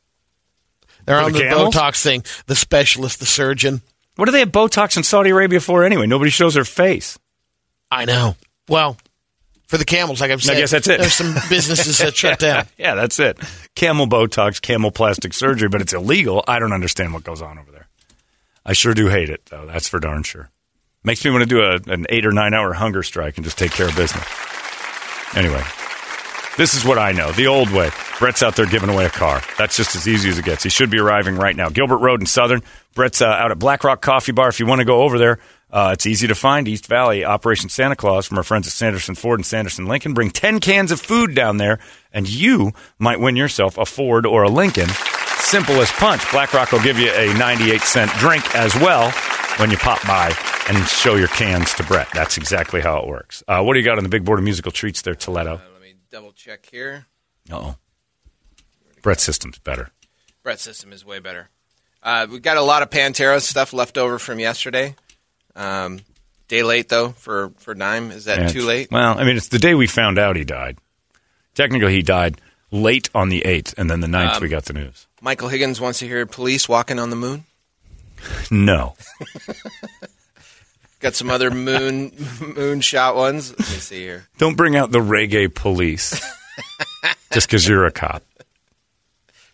They're 1.05 1.17
For 1.19 1.25
on 1.25 1.33
the 1.33 1.39
the? 1.39 1.45
Botox 1.45 2.03
thing. 2.03 2.23
The 2.45 2.55
specialist, 2.55 3.19
the 3.19 3.25
surgeon. 3.25 3.81
What 4.19 4.25
do 4.25 4.33
they 4.33 4.39
have 4.39 4.51
Botox 4.51 4.97
in 4.97 5.03
Saudi 5.03 5.29
Arabia 5.29 5.61
for 5.61 5.85
anyway? 5.85 6.05
Nobody 6.05 6.29
shows 6.29 6.53
their 6.53 6.65
face. 6.65 7.17
I 7.89 8.03
know. 8.03 8.35
Well, 8.67 8.97
for 9.67 9.77
the 9.77 9.85
camels, 9.85 10.19
like 10.19 10.29
I've 10.29 10.43
said, 10.43 10.57
guess 10.57 10.71
that's 10.71 10.89
it. 10.89 10.99
There's 10.99 11.13
some 11.13 11.35
businesses 11.47 11.99
that 11.99 12.17
shut 12.17 12.37
down. 12.39 12.65
Yeah, 12.77 12.95
that's 12.95 13.17
it. 13.17 13.39
Camel 13.75 14.07
Botox, 14.07 14.61
camel 14.61 14.91
plastic 14.91 15.33
surgery, 15.33 15.69
but 15.69 15.79
it's 15.79 15.93
illegal. 15.93 16.43
I 16.49 16.59
don't 16.59 16.73
understand 16.73 17.13
what 17.13 17.23
goes 17.23 17.41
on 17.41 17.57
over 17.57 17.71
there. 17.71 17.87
I 18.65 18.73
sure 18.73 18.93
do 18.93 19.07
hate 19.07 19.29
it, 19.29 19.45
though. 19.45 19.65
That's 19.65 19.87
for 19.87 20.01
darn 20.01 20.23
sure. 20.23 20.49
Makes 21.01 21.23
me 21.23 21.31
want 21.31 21.43
to 21.43 21.49
do 21.49 21.61
a, 21.61 21.79
an 21.89 22.05
eight 22.09 22.25
or 22.25 22.33
nine 22.33 22.53
hour 22.53 22.73
hunger 22.73 23.03
strike 23.03 23.37
and 23.37 23.45
just 23.45 23.57
take 23.57 23.71
care 23.71 23.87
of 23.87 23.95
business. 23.95 24.25
Anyway, 25.33 25.63
this 26.57 26.73
is 26.73 26.83
what 26.83 26.97
I 26.97 27.13
know 27.13 27.31
the 27.31 27.47
old 27.47 27.69
way. 27.71 27.89
Brett's 28.19 28.43
out 28.43 28.57
there 28.57 28.65
giving 28.65 28.89
away 28.89 29.05
a 29.05 29.09
car. 29.09 29.41
That's 29.57 29.77
just 29.77 29.95
as 29.95 30.09
easy 30.09 30.27
as 30.27 30.37
it 30.37 30.43
gets. 30.43 30.63
He 30.63 30.69
should 30.69 30.89
be 30.89 30.99
arriving 30.99 31.37
right 31.37 31.55
now. 31.55 31.69
Gilbert 31.69 31.99
Road 31.99 32.19
in 32.19 32.25
Southern. 32.25 32.61
Brett's 32.99 33.21
uh, 33.21 33.27
out 33.27 33.49
at 33.49 33.57
Black 33.57 33.85
Rock 33.85 34.01
Coffee 34.01 34.33
Bar 34.33 34.49
if 34.49 34.59
you 34.59 34.65
want 34.65 34.79
to 34.79 34.85
go 34.85 35.03
over 35.03 35.17
there. 35.17 35.39
Uh, 35.71 35.91
it's 35.93 36.05
easy 36.05 36.27
to 36.27 36.35
find. 36.35 36.67
East 36.67 36.85
Valley, 36.85 37.23
Operation 37.23 37.69
Santa 37.69 37.95
Claus 37.95 38.25
from 38.25 38.37
our 38.37 38.43
friends 38.43 38.67
at 38.67 38.73
Sanderson 38.73 39.15
Ford 39.15 39.39
and 39.39 39.45
Sanderson 39.45 39.85
Lincoln. 39.85 40.13
Bring 40.13 40.31
10 40.31 40.59
cans 40.59 40.91
of 40.91 40.99
food 40.99 41.33
down 41.33 41.55
there, 41.55 41.79
and 42.11 42.27
you 42.29 42.73
might 42.97 43.21
win 43.21 43.37
yourself 43.37 43.77
a 43.77 43.85
Ford 43.85 44.25
or 44.25 44.43
a 44.43 44.49
Lincoln. 44.49 44.89
Simple 45.37 45.75
as 45.75 45.89
punch. 45.93 46.29
BlackRock 46.29 46.73
will 46.73 46.81
give 46.81 46.99
you 46.99 47.09
a 47.11 47.33
98 47.35 47.79
cent 47.79 48.11
drink 48.15 48.53
as 48.53 48.75
well 48.75 49.11
when 49.59 49.71
you 49.71 49.77
pop 49.77 50.05
by 50.05 50.33
and 50.67 50.85
show 50.85 51.15
your 51.15 51.29
cans 51.29 51.73
to 51.75 51.83
Brett. 51.85 52.09
That's 52.13 52.35
exactly 52.35 52.81
how 52.81 52.99
it 52.99 53.07
works. 53.07 53.45
Uh, 53.47 53.63
what 53.63 53.75
do 53.75 53.79
you 53.79 53.85
got 53.85 53.97
on 53.97 54.03
the 54.03 54.09
big 54.09 54.25
board 54.25 54.39
of 54.39 54.43
musical 54.43 54.73
treats 54.73 55.03
there, 55.03 55.15
Toledo? 55.15 55.61
Let 55.71 55.81
me 55.81 55.93
double 56.11 56.33
check 56.33 56.67
here. 56.69 57.05
Uh 57.49 57.59
oh. 57.59 57.75
Brett's 59.01 59.23
system's 59.23 59.57
better. 59.57 59.91
Brett's 60.43 60.63
system 60.63 60.91
is 60.91 61.05
way 61.05 61.19
better. 61.19 61.47
Uh, 62.01 62.27
we 62.31 62.39
got 62.39 62.57
a 62.57 62.61
lot 62.61 62.81
of 62.81 62.89
Pantera 62.89 63.41
stuff 63.41 63.73
left 63.73 63.97
over 63.97 64.19
from 64.19 64.39
yesterday. 64.39 64.95
Um, 65.55 65.99
day 66.47 66.63
late 66.63 66.89
though 66.89 67.09
for 67.09 67.51
for 67.57 67.73
Dime. 67.73 68.11
Is 68.11 68.25
that 68.25 68.39
Yeah, 68.39 68.47
too 68.47 68.65
late? 68.65 68.91
Well, 68.91 69.19
I 69.19 69.23
mean, 69.23 69.37
it's 69.37 69.49
the 69.49 69.59
day 69.59 69.75
we 69.75 69.87
found 69.87 70.17
out 70.17 70.35
he 70.35 70.45
died. 70.45 70.77
Technically, 71.55 71.93
he 71.93 72.01
died 72.01 72.39
late 72.71 73.09
on 73.13 73.29
the 73.29 73.41
8th, 73.41 73.73
and 73.77 73.89
then 73.89 73.99
the 73.99 74.07
9th 74.07 74.35
Um, 74.35 74.41
we 74.43 74.47
got 74.47 74.65
the 74.65 74.73
news. 74.73 75.07
Michael 75.21 75.49
Higgins 75.49 75.81
wants 75.81 75.99
to 75.99 76.07
hear 76.07 76.25
police 76.25 76.69
walking 76.69 76.99
on 76.99 77.09
the 77.09 77.15
moon. 77.15 77.45
No. 78.51 78.95
Got 80.99 81.15
some 81.15 81.29
other 81.29 81.49
moon 81.49 82.11
moon 82.55 82.81
shot 82.81 83.15
ones. 83.15 83.51
Let 83.51 83.59
me 83.59 83.65
see 83.77 83.99
here. 84.01 84.27
Don't 84.37 84.57
bring 84.57 84.75
out 84.75 84.91
the 84.91 84.99
reggae 84.99 85.53
police 85.53 86.19
just 87.31 87.47
because 87.47 87.65
you're 87.67 87.85
a 87.85 87.91
cop. 87.91 88.21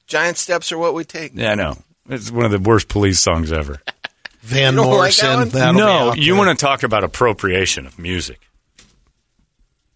Giant 0.07 0.37
steps 0.37 0.71
are 0.71 0.77
what 0.79 0.95
we 0.95 1.03
take. 1.03 1.33
Yeah, 1.35 1.51
I 1.51 1.55
know. 1.55 1.77
It's 2.09 2.31
one 2.31 2.45
of 2.45 2.51
the 2.51 2.59
worst 2.59 2.87
police 2.87 3.19
songs 3.19 3.51
ever. 3.51 3.81
Van 4.41 4.73
You 4.73 4.77
don't 4.81 4.85
like 4.89 4.95
Morrison. 4.97 5.27
that 5.27 5.37
one? 5.37 5.49
that'll 5.49 5.73
be 5.73 5.79
no, 5.79 6.13
you 6.13 6.35
want 6.35 6.57
to 6.57 6.65
talk 6.65 6.83
about 6.83 7.03
appropriation 7.03 7.85
of 7.87 7.97
music. 7.97 8.39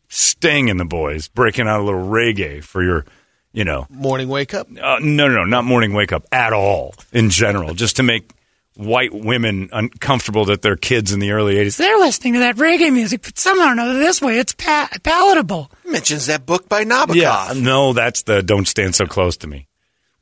Sting 0.07 0.69
and 0.71 0.79
the 0.79 0.85
boys 0.85 1.27
breaking 1.27 1.67
out 1.67 1.79
a 1.79 1.83
little 1.83 2.03
reggae 2.03 2.63
for 2.63 2.83
your, 2.83 3.05
you 3.53 3.63
know, 3.63 3.85
morning 3.91 4.27
wake 4.27 4.55
up. 4.55 4.67
uh, 4.71 4.97
no, 5.01 5.27
no, 5.27 5.35
no, 5.35 5.43
not 5.43 5.65
morning 5.65 5.93
wake 5.93 6.11
up 6.11 6.25
at 6.31 6.51
all 6.51 6.95
in 7.11 7.29
general, 7.29 7.75
just 7.75 7.97
to 7.97 8.03
make 8.03 8.31
white 8.75 9.13
women 9.13 9.69
uncomfortable 9.71 10.45
that 10.45 10.63
their 10.63 10.75
kids 10.77 11.11
in 11.13 11.19
the 11.19 11.29
early 11.31 11.55
80s, 11.55 11.77
They're 11.77 11.99
listening 11.99 12.33
to 12.33 12.39
that 12.39 12.55
reggae 12.55 12.91
music, 12.91 13.21
but 13.21 13.37
somehow 13.37 13.67
or 13.69 13.71
another, 13.73 13.99
this 13.99 14.19
way 14.19 14.39
it's 14.39 14.53
pa- 14.53 14.89
palatable. 15.03 15.69
Mentions 15.85 16.25
that 16.25 16.47
book 16.47 16.67
by 16.67 16.85
Nabokov. 16.85 17.13
Yeah, 17.15 17.53
no, 17.55 17.93
that's 17.93 18.23
the 18.23 18.41
"Don't 18.41 18.67
Stand 18.67 18.95
So 18.95 19.05
Close 19.05 19.37
to 19.37 19.47
Me." 19.47 19.67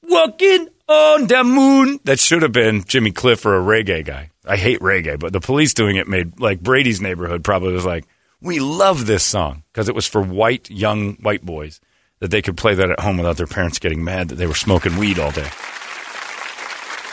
Walking 0.03 0.67
on 0.87 1.27
the 1.27 1.43
moon. 1.43 1.99
That 2.03 2.19
should 2.19 2.41
have 2.41 2.51
been 2.51 2.83
Jimmy 2.83 3.11
Cliff 3.11 3.45
or 3.45 3.57
a 3.57 3.61
reggae 3.61 4.05
guy. 4.05 4.31
I 4.45 4.55
hate 4.57 4.79
reggae, 4.79 5.19
but 5.19 5.33
the 5.33 5.41
police 5.41 5.73
doing 5.73 5.97
it 5.97 6.07
made 6.07 6.39
like 6.39 6.61
Brady's 6.61 7.01
neighborhood 7.01 7.43
probably 7.43 7.73
was 7.73 7.85
like, 7.85 8.05
"We 8.41 8.59
love 8.59 9.05
this 9.05 9.23
song" 9.23 9.63
because 9.71 9.89
it 9.89 9.95
was 9.95 10.07
for 10.07 10.21
white 10.21 10.69
young 10.69 11.15
white 11.15 11.45
boys 11.45 11.81
that 12.19 12.31
they 12.31 12.41
could 12.41 12.57
play 12.57 12.73
that 12.73 12.89
at 12.89 12.99
home 12.99 13.17
without 13.17 13.37
their 13.37 13.47
parents 13.47 13.79
getting 13.79 14.03
mad 14.03 14.29
that 14.29 14.35
they 14.35 14.47
were 14.47 14.55
smoking 14.55 14.97
weed 14.97 15.19
all 15.19 15.31
day. 15.31 15.49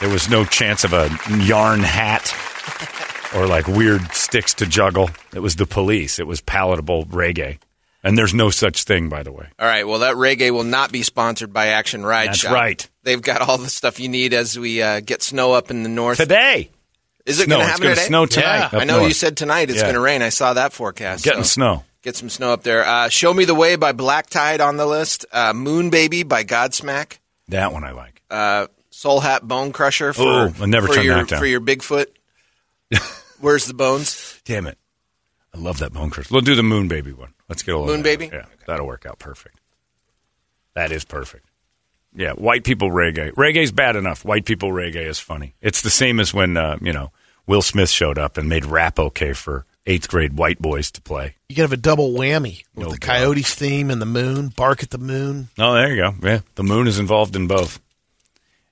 There 0.01 0.11
was 0.11 0.29
no 0.29 0.45
chance 0.45 0.85
of 0.85 0.93
a 0.93 1.11
yarn 1.45 1.81
hat 1.81 2.35
or 3.35 3.47
like 3.47 3.67
weird 3.67 4.13
sticks 4.13 4.55
to 4.55 4.67
juggle. 4.67 5.11
It 5.35 5.41
was 5.41 5.57
the 5.57 5.67
police. 5.67 6.19
It 6.19 6.27
was 6.27 6.41
palatable 6.41 7.07
reggae. 7.07 7.59
And 8.05 8.19
there's 8.19 8.35
no 8.35 8.51
such 8.51 8.85
thing, 8.85 9.09
by 9.09 9.23
the 9.23 9.33
way. 9.33 9.47
All 9.59 9.67
right. 9.67 9.89
Well, 9.89 10.01
that 10.01 10.15
reggae 10.17 10.51
will 10.51 10.63
not 10.65 10.93
be 10.93 11.03
sponsored 11.03 11.53
by 11.53 11.69
Action 11.69 12.05
Ride 12.05 12.29
That's 12.29 12.41
Shop. 12.41 12.53
right. 12.53 12.89
They've 13.03 13.21
got 13.23 13.41
all 13.41 13.57
the 13.59 13.71
stuff 13.71 13.99
you 13.99 14.09
need 14.11 14.35
as 14.35 14.59
we 14.59 14.83
uh, 14.83 15.01
get 15.01 15.23
snow 15.23 15.53
up 15.55 15.71
in 15.71 15.83
the 15.83 15.89
north. 15.89 16.19
Today. 16.19 16.71
Is 17.25 17.41
it 17.41 17.45
Snow. 17.45 17.57
going 17.57 17.61
to 17.61 17.65
It's 17.65 17.71
happen 17.73 17.83
gonna 17.85 17.95
today? 17.95 18.07
snow 18.07 18.27
tonight 18.27 18.59
Yeah. 18.59 18.67
up 18.67 18.75
I 18.75 18.85
know 18.85 18.97
north. 18.99 19.09
you 19.09 19.15
said 19.15 19.37
tonight 19.39 19.71
it's 19.71 19.79
Yeah. 19.79 19.85
going 19.85 19.95
to 19.95 20.01
rain. 20.01 20.21
I 20.21 20.29
saw 20.29 20.53
that 20.53 20.75
forecast. 20.75 21.25
Getting 21.25 21.43
so 21.45 21.49
snow. 21.49 21.85
Get 22.03 22.17
some 22.17 22.29
snow 22.29 22.53
up 22.53 22.63
there. 22.65 22.85
Uh, 22.87 23.09
Show 23.09 23.33
Me 23.33 23.47
the 23.47 23.55
Way 23.55 23.77
by 23.77 23.93
Black 23.93 24.29
Tide 24.29 24.61
on 24.61 24.77
the 24.77 24.85
list. 24.85 25.25
Uh, 25.33 25.55
Moon 25.55 25.89
Baby 25.89 26.23
by 26.23 26.45
Godsmack. 26.45 27.19
That 27.49 27.73
one 27.73 27.83
I 27.85 27.93
like. 27.93 28.21
Uh, 28.31 28.67
Soul 28.91 29.21
Hat 29.21 29.49
Bone 29.49 29.73
Crusher 29.73 30.13
for, 30.13 30.23
Oh, 30.23 30.53
I'll 30.61 30.67
never 30.67 30.89
for 30.89 30.95
turn 30.97 31.05
your, 31.07 31.15
that 31.17 31.29
down. 31.29 31.39
For 31.39 31.47
your 31.47 31.63
Bigfoot. 31.63 32.07
Where's 33.41 33.65
the 33.65 33.75
bones? 33.75 34.41
Damn 34.45 34.67
it. 34.67 34.77
I 35.55 35.59
love 35.59 35.79
that 35.79 35.93
bone 35.93 36.11
crystal. 36.11 36.35
We'll 36.35 36.43
do 36.43 36.55
the 36.57 36.63
Moon 36.63 36.89
Baby 36.89 37.13
one. 37.13 37.33
Let's 37.49 37.63
get 37.63 37.75
a 37.75 37.79
little 37.79 37.95
Moon 37.95 38.03
Baby? 38.03 38.31
Yeah, 38.33 38.47
that'll 38.67 38.87
work 38.87 39.07
out 39.07 39.19
perfect. 39.19 39.61
That 40.75 40.91
is 40.91 41.05
perfect. 41.05 41.49
Yeah, 42.17 42.33
white 42.33 42.65
people 42.65 42.91
reggae. 42.91 43.33
Reggae's 43.33 43.73
bad 43.73 43.97
enough. 43.97 44.25
White 44.25 44.45
people 44.45 44.71
reggae 44.71 45.07
is 45.07 45.19
funny. 45.19 45.55
It's 45.61 45.83
the 45.83 45.91
same 45.91 46.21
as 46.21 46.35
when, 46.35 46.57
uh, 46.57 46.79
you 46.81 46.93
know, 46.93 47.11
Will 47.47 47.63
Smith 47.63 47.91
showed 47.91 48.19
up 48.19 48.37
and 48.37 48.49
made 48.49 48.65
rap 48.65 48.99
okay 48.99 49.33
for 49.33 49.65
eighth 49.87 50.09
grade 50.09 50.39
white 50.39 50.59
boys 50.61 50.91
to 50.93 51.01
play. 51.01 51.37
You 51.49 51.57
could 51.57 51.63
have 51.63 51.73
a 51.73 51.77
double 51.77 52.13
whammy 52.13 52.65
with 52.75 52.87
No 52.87 52.93
the 52.93 52.99
doubt. 52.99 53.17
Coyotes 53.17 53.55
theme 53.55 53.91
and 53.91 54.01
the 54.01 54.07
moon. 54.07 54.49
Bark 54.49 54.83
at 54.83 54.91
the 54.91 54.99
moon. 54.99 55.49
Oh, 55.59 55.75
there 55.75 55.95
you 55.95 56.03
go. 56.03 56.15
Yeah, 56.23 56.41
the 56.55 56.63
moon 56.65 56.87
is 56.87 56.99
involved 56.99 57.37
in 57.37 57.47
both. 57.47 57.81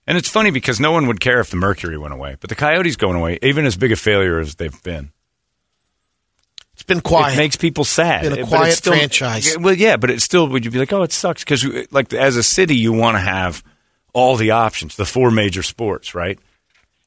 And 0.07 0.19
it's 0.19 0.29
funny 0.29 0.51
because 0.51 0.81
no 0.81 0.91
one 0.91 1.07
would 1.07 1.21
care 1.21 1.39
if 1.39 1.51
the 1.51 1.57
Mercury 1.57 1.97
went 1.99 2.15
away, 2.15 2.37
but 2.41 2.49
the 2.49 2.57
Coyotes 2.57 2.97
going 2.97 3.17
away, 3.17 3.39
even 3.43 3.67
as 3.67 3.77
big 3.77 3.93
a 3.93 3.97
failure 3.97 4.41
as 4.41 4.57
they've 4.57 4.83
been, 4.83 5.13
It's 6.83 6.89
been 6.89 7.01
quiet. 7.01 7.35
it 7.35 7.37
makes 7.37 7.55
people 7.55 7.85
sad. 7.85 8.23
Been 8.23 8.33
a 8.33 8.35
But 8.37 8.41
it's 8.41 8.49
quiet 8.51 8.75
still- 8.75 8.93
franchise. 8.95 9.57
Well, 9.57 9.73
yeah, 9.75 9.97
but 9.97 10.11
it 10.11 10.21
still 10.21 10.49
would 10.49 10.65
you 10.65 10.71
be 10.73 10.79
like, 10.81 10.93
oh, 10.93 11.03
it 11.03 11.13
sucks 11.13 11.45
because 11.45 11.65
uh, 11.65 11.85
like 11.93 12.13
as 12.13 12.37
a 12.37 12.43
city, 12.43 12.75
you 12.75 12.93
want 12.93 13.15
to 13.15 13.21
have 13.21 13.63
all 14.13 14.35
the 14.37 14.51
options, 14.51 14.97
the 14.97 15.05
four 15.05 15.31
major 15.31 15.63
sports, 15.63 16.13
right? 16.15 16.39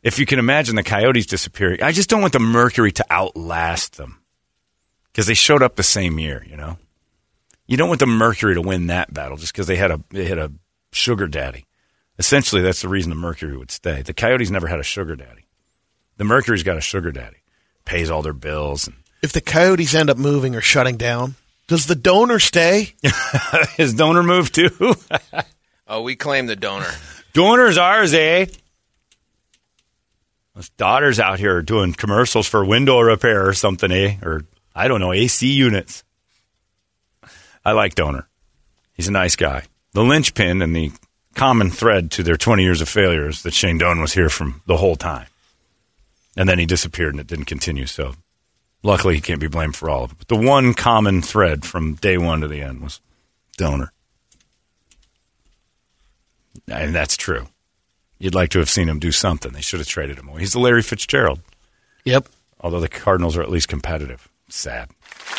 If 0.01 0.17
you 0.17 0.25
can 0.25 0.39
imagine 0.39 0.75
the 0.77 0.83
Coyotes 0.83 1.25
disappearing, 1.25 1.83
I 1.83 1.91
just 1.91 2.09
don't 2.09 2.21
want 2.21 2.31
the 2.31 2.39
Mercury 2.39 2.91
to 2.93 3.05
outlast 3.11 3.97
them 3.97 4.21
because 5.11 5.27
they 5.27 5.33
showed 5.33 5.61
up 5.61 5.75
the 5.75 5.83
same 5.83 6.19
year. 6.19 6.45
You 6.49 6.55
know, 6.55 6.77
you 7.67 7.75
don't 7.75 7.89
want 7.89 7.99
the 7.99 8.05
Mercury 8.07 8.53
to 8.53 8.61
win 8.61 8.87
that 8.87 9.13
battle 9.13 9.35
just 9.35 9.51
because 9.51 9.67
they 9.67 9.75
had 9.75 9.91
a 9.91 9.99
they 10.09 10.23
had 10.25 10.37
a 10.39 10.51
sugar 10.93 11.27
daddy. 11.27 11.65
Essentially, 12.17 12.61
that's 12.61 12.81
the 12.81 12.87
reason 12.87 13.09
the 13.09 13.15
Mercury 13.17 13.57
would 13.57 13.71
stay. 13.71 14.01
The 14.03 14.13
Coyotes 14.13 14.49
never 14.51 14.67
had 14.67 14.79
a 14.79 14.83
sugar 14.83 15.17
daddy. 15.17 15.47
The 16.15 16.23
Mercury's 16.23 16.63
got 16.63 16.77
a 16.77 16.81
sugar 16.81 17.11
daddy. 17.11 17.37
pays 17.83 18.09
all 18.09 18.21
their 18.21 18.31
bills. 18.31 18.87
And 18.87 18.95
If 19.25 19.31
the 19.31 19.41
coyotes 19.41 19.95
end 19.95 20.11
up 20.11 20.19
moving 20.19 20.55
or 20.55 20.61
shutting 20.61 20.97
down, 20.97 21.33
does 21.65 21.87
the 21.87 21.95
Doaner 21.95 22.39
stay? 22.39 22.93
his 23.75 23.95
Doaner 23.95 24.23
moved 24.23 24.53
too. 24.53 24.95
Oh, 25.87 26.01
we 26.01 26.15
claim 26.15 26.47
the 26.47 26.55
Doaner. 26.55 26.91
Doaner's 27.33 27.77
ours, 27.77 28.13
eh? 28.13 28.47
His 30.55 30.69
daughter's 30.69 31.19
out 31.19 31.37
here 31.37 31.61
doing 31.61 31.93
commercials 31.93 32.47
for 32.47 32.65
window 32.65 32.99
repair 32.99 33.47
or 33.47 33.53
something, 33.53 33.91
eh? 33.91 34.17
Or 34.23 34.45
I 34.75 34.87
don't 34.87 34.99
know, 34.99 35.13
AC 35.13 35.47
units. 35.47 36.03
I 37.63 37.73
like 37.73 37.93
Doaner. 37.93 38.25
He's 38.93 39.07
a 39.07 39.11
nice 39.11 39.35
guy. 39.35 39.65
The 39.93 40.03
linchpin 40.03 40.63
and 40.63 40.75
the 40.75 40.91
common 41.35 41.69
thread 41.69 42.09
to 42.11 42.23
their 42.23 42.37
20 42.37 42.63
years 42.63 42.81
of 42.81 42.89
failures 42.89 43.43
that 43.43 43.53
Shane 43.53 43.77
Doan 43.77 44.01
was 44.01 44.13
here 44.13 44.29
from 44.29 44.63
the 44.65 44.77
whole 44.77 44.95
time. 44.95 45.27
And 46.35 46.49
then 46.49 46.57
he 46.57 46.65
disappeared 46.65 47.13
and 47.13 47.21
it 47.21 47.27
didn't 47.27 47.45
continue. 47.45 47.85
So 47.85 48.15
luckily 48.85 49.15
he 49.15 49.21
can't 49.21 49.39
be 49.41 49.47
blamed 49.47 49.75
for 49.75 49.89
all 49.89 50.03
of 50.05 50.11
it. 50.11 50.17
But 50.19 50.27
the 50.29 50.35
one 50.37 50.73
common 50.73 51.21
thread 51.21 51.65
from 51.65 51.95
day 51.95 52.17
one 52.17 52.41
to 52.41 52.47
the 52.47 52.61
end 52.61 52.81
was 52.81 53.01
Doaner. 53.57 53.89
And 56.67 56.95
that's 56.95 57.17
true. 57.17 57.47
You'd 58.17 58.35
like 58.35 58.49
to 58.51 58.59
have 58.59 58.69
seen 58.69 58.87
him 58.87 58.99
do 58.99 59.11
something. 59.11 59.51
They 59.51 59.61
should 59.61 59.79
have 59.79 59.87
traded 59.87 60.17
him 60.17 60.29
away. 60.29 60.39
He's 60.41 60.53
the 60.53 60.59
Larry 60.59 60.81
Fitzgerald, 60.81 61.41
Yep. 62.05 62.27
although 62.61 62.79
the 62.79 62.87
Cardinals 62.87 63.35
are 63.35 63.41
at 63.41 63.49
least 63.51 63.67
competitive. 63.67 64.29
Sad. 64.49 64.89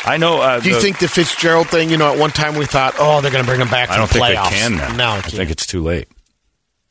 I 0.05 0.17
know. 0.17 0.41
Uh, 0.41 0.59
Do 0.59 0.69
you 0.69 0.75
the- 0.75 0.81
think 0.81 0.99
the 0.99 1.07
Fitzgerald 1.07 1.69
thing? 1.69 1.89
You 1.89 1.97
know, 1.97 2.11
at 2.11 2.19
one 2.19 2.29
time 2.31 2.55
we 2.55 2.65
thought, 2.65 2.95
oh, 2.99 3.21
they're 3.21 3.31
going 3.31 3.43
to 3.43 3.47
bring 3.49 3.61
him 3.61 3.69
back. 3.69 3.89
I 3.89 3.97
don't 3.97 4.07
the 4.07 4.13
think 4.15 4.25
playoffs. 4.25 4.49
they 4.51 4.57
can 4.57 4.75
now. 4.75 4.95
No, 4.95 5.09
I 5.17 5.21
think 5.21 5.49
it's 5.49 5.65
too 5.65 5.81
late. 5.81 6.07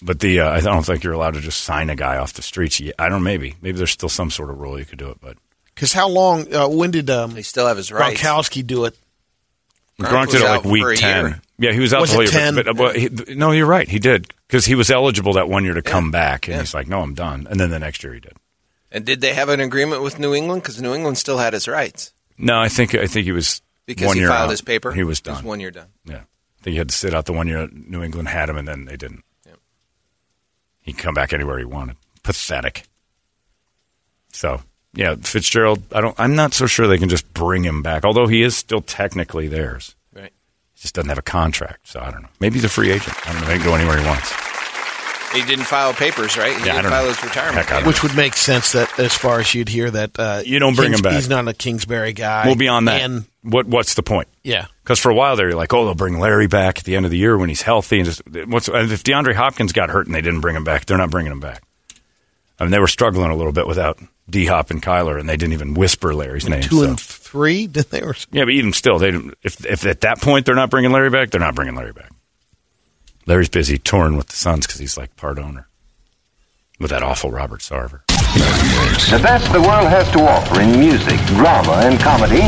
But 0.02 0.20
the 0.20 0.40
uh, 0.40 0.50
I 0.50 0.61
don't 0.61 0.84
think 0.84 1.04
you're 1.04 1.12
allowed 1.14 1.34
to 1.34 1.40
just 1.40 1.62
sign 1.64 1.88
a 1.88 1.94
guy 1.96 2.16
off 2.18 2.32
the 2.34 2.42
streets. 2.42 2.80
I 2.98 3.09
don't. 3.09 3.22
Maybe 3.22 3.54
maybe 3.62 3.78
there's 3.78 3.90
still 3.92 4.09
some 4.11 4.30
sort 4.30 4.50
of 4.50 4.59
rule 4.61 4.78
you 4.78 4.84
could 4.84 4.98
do 4.98 5.09
it. 5.09 5.18
But 5.22 5.36
because 5.77 5.93
how 5.93 6.09
long? 6.09 6.53
Uh, 6.53 6.66
when 6.68 6.91
did 6.91 7.09
um, 7.11 7.31
They 7.35 7.43
still 7.43 7.68
have 7.68 7.77
his 7.77 7.93
rights. 7.93 8.20
Gronkowski 8.20 8.66
do 8.66 8.87
it? 8.87 8.97
Gronk 10.01 10.09
Gronk 10.09 10.27
was 10.27 10.35
did 10.35 10.43
it 10.43 10.49
like 10.49 10.64
week 10.64 10.99
ten. 10.99 11.24
year. 11.27 11.41
Yeah, 11.59 11.72
he 11.72 11.79
was 11.81 11.95
out 11.95 12.01
Was 12.03 12.11
the 12.11 12.16
whole 12.16 12.24
it 12.24 12.33
year. 12.33 12.41
10? 12.41 12.55
But, 12.57 12.66
but, 12.66 12.77
but 12.77 12.97
he, 12.97 13.09
no, 13.35 13.53
you're 13.53 13.64
right. 13.66 13.89
He 13.89 13.99
did 13.99 14.31
because 14.49 14.66
he 14.66 14.74
was 14.74 14.91
eligible 14.91 15.33
that 15.35 15.49
one 15.49 15.64
year 15.64 15.72
to 15.74 15.81
come 15.83 16.11
back, 16.11 16.49
and 16.49 16.55
Yeah. 16.57 16.61
he's 16.62 16.74
like, 16.74 16.87
no, 16.89 17.01
I'm 17.01 17.14
done. 17.14 17.47
And 17.49 17.59
then 17.61 17.70
the 17.70 17.79
next 17.79 18.03
year 18.05 18.12
he 18.12 18.20
did. 18.20 18.35
And 18.93 19.05
did 19.07 19.20
they 19.22 19.33
have 19.33 19.49
an 19.49 19.61
agreement 19.61 20.03
with 20.03 20.18
New 20.18 20.35
England? 20.35 20.62
Because 20.62 20.81
New 20.83 20.93
England 20.95 21.16
still 21.18 21.39
had 21.39 21.53
his 21.55 21.66
rights 21.68 22.12
No, 22.37 22.59
I 22.61 22.68
think 22.68 22.95
I 22.95 23.07
think 23.07 23.24
he 23.24 23.33
was 23.33 23.62
because 23.87 24.07
one 24.09 24.16
he 24.16 24.20
year 24.20 24.29
filed 24.29 24.49
out. 24.49 24.51
his 24.51 24.61
paper. 24.61 24.93
He 24.93 25.03
was 25.03 25.18
It 25.20 25.29
was 25.29 25.39
done. 25.39 25.45
one 25.47 25.61
year 25.61 25.70
done. 25.70 25.89
Yeah, 26.05 26.16
I 26.61 26.62
think 26.62 26.72
he 26.72 26.77
had 26.79 26.91
to 26.91 26.95
sit 26.95 27.14
out 27.14 27.24
the 27.24 27.33
one 27.33 27.49
year 27.49 27.66
New 27.72 28.03
England 28.03 28.29
had 28.29 28.51
him, 28.51 28.59
and 28.59 28.68
then 28.68 28.85
they 28.85 28.97
didn't. 28.99 29.24
Yep. 29.47 29.59
He 30.83 30.93
can 30.93 31.03
come 31.03 31.14
back 31.14 31.33
anywhere 31.33 31.59
he 31.59 31.64
wanted. 31.64 31.97
Pathetic. 32.22 32.83
So 34.33 34.61
yeah, 34.97 35.14
Fitzgerald. 35.16 35.82
I 35.92 36.01
don't. 36.01 36.18
I'm 36.18 36.34
not 36.34 36.53
so 36.55 36.66
sure 36.66 36.86
they 36.88 36.99
can 36.99 37.09
just 37.09 37.32
bring 37.34 37.62
him 37.64 37.82
back. 37.82 38.05
Although 38.05 38.26
he 38.26 38.42
is 38.42 38.57
still 38.57 38.80
technically 38.80 39.47
theirs. 39.47 39.94
Right. 40.14 40.32
He 40.74 40.80
just 40.80 40.94
doesn't 40.94 41.09
have 41.09 41.18
a 41.18 41.22
contract. 41.22 41.86
So 41.88 42.01
I 42.01 42.11
don't 42.11 42.22
know. 42.22 42.28
Maybe 42.40 42.55
he's 42.55 42.64
a 42.64 42.68
free 42.68 42.90
agent. 42.90 43.14
I 43.28 43.32
don't 43.32 43.42
know. 43.42 43.49
He 43.49 43.59
can 43.59 43.66
go 43.66 43.74
anywhere 43.74 43.99
he 43.99 44.05
wants. 44.07 44.32
He 45.34 45.42
didn't 45.42 45.64
file 45.66 45.92
papers, 45.92 46.38
right? 46.38 46.57
He 46.57 46.64
Yeah, 46.64 46.72
I 46.72 46.76
didn't 46.76 46.82
don't 46.84 46.92
file 46.92 47.03
know. 47.03 47.09
his 47.09 47.22
retirement. 47.22 47.57
Heck, 47.57 47.66
I 47.66 47.70
don't 47.74 47.82
papers. 47.82 47.86
Which 47.94 48.03
would 48.05 48.16
make 48.16 48.34
sense 48.36 48.72
that 48.72 48.99
as 48.99 49.12
far 49.14 49.40
as 49.40 49.55
you'd 49.55 49.68
hear 49.68 49.90
that 49.90 50.18
uh, 50.18 50.42
You 50.47 50.59
don't 50.61 50.74
bring 50.76 50.92
him 50.94 51.01
back. 51.03 51.14
He's 51.14 51.28
not 51.28 51.47
a 51.47 51.53
Kingsbury 51.53 52.12
guy. 52.14 52.47
Well, 52.47 52.55
beyond 52.55 52.88
that, 52.88 53.03
and 53.03 53.26
what 53.42 53.66
what's 53.66 53.94
the 53.94 54.03
point? 54.03 54.28
yeah, 54.44 54.66
Because 54.82 54.99
for 54.99 55.11
a 55.11 55.14
while 55.14 55.36
there, 55.36 55.49
you're 55.49 55.57
like, 55.59 55.74
oh, 55.74 55.84
they'll 55.84 55.94
bring 55.94 56.20
Larry 56.20 56.47
back 56.47 56.78
at 56.78 56.84
the 56.84 56.97
end 56.97 57.05
of 57.05 57.11
the 57.11 57.18
year 57.18 57.36
when 57.36 57.49
he's 57.51 57.61
healthy. 57.62 57.97
And 57.99 58.07
just 58.07 58.22
what's 58.47 58.68
and 58.68 58.90
if 58.90 59.03
DeAndre 59.05 59.34
Hopkins 59.34 59.72
got 59.72 59.90
hurt 59.90 60.07
and 60.07 60.14
they 60.14 60.22
didn't 60.22 60.40
bring 60.40 60.57
him 60.57 60.64
back, 60.64 60.86
they're 60.86 60.97
not 60.97 61.11
bringing 61.11 61.32
him 61.32 61.40
back. 61.40 61.62
I 62.59 62.64
mean, 62.64 62.70
they 62.70 62.78
were 62.78 62.86
struggling 62.88 63.30
a 63.30 63.36
little 63.36 63.53
bit 63.53 63.66
without 63.66 63.99
D 64.29 64.47
Hop 64.47 64.70
and 64.70 64.83
Kyler, 64.83 65.18
and 65.18 65.29
they 65.29 65.37
didn't 65.37 65.53
even 65.53 65.74
whisper 65.74 66.14
Larry's 66.14 66.49
name. 66.49 66.62
two 66.62 66.81
so. 66.81 66.89
and 66.89 67.01
three. 67.01 67.66
Did 67.66 67.91
they? 67.91 68.03
Or, 68.03 68.14
yeah, 68.33 68.45
but 68.45 68.51
even 68.51 68.72
still, 68.72 68.99
they 68.99 69.11
didn't, 69.11 69.35
if 69.43 69.64
if 69.64 69.87
at 69.87 70.01
that 70.03 70.20
point 70.20 70.47
they're 70.47 70.55
not 70.55 70.70
bringing 70.70 70.93
Larry 70.93 71.11
back, 71.11 71.31
they're 71.31 71.41
not 71.41 71.55
bringing 71.55 71.74
Larry 71.74 71.93
back. 71.93 72.11
Larry's 73.27 73.49
busy 73.49 73.79
touring 73.79 74.16
with 74.16 74.29
the 74.29 74.37
Suns 74.37 74.66
because 74.66 74.81
he's 74.81 74.97
like 74.97 75.16
part 75.16 75.39
owner 75.39 75.68
with 76.79 76.91
that 76.91 77.03
awful 77.03 77.31
Robert 77.31 77.61
Sarver. 77.61 78.01
The 78.07 79.20
best 79.22 79.51
the 79.53 79.61
world 79.61 79.89
has 79.89 80.11
to 80.12 80.20
offer 80.20 80.61
in 80.61 80.79
music, 80.79 81.18
drama, 81.27 81.72
and 81.85 81.99
comedy. 81.99 82.43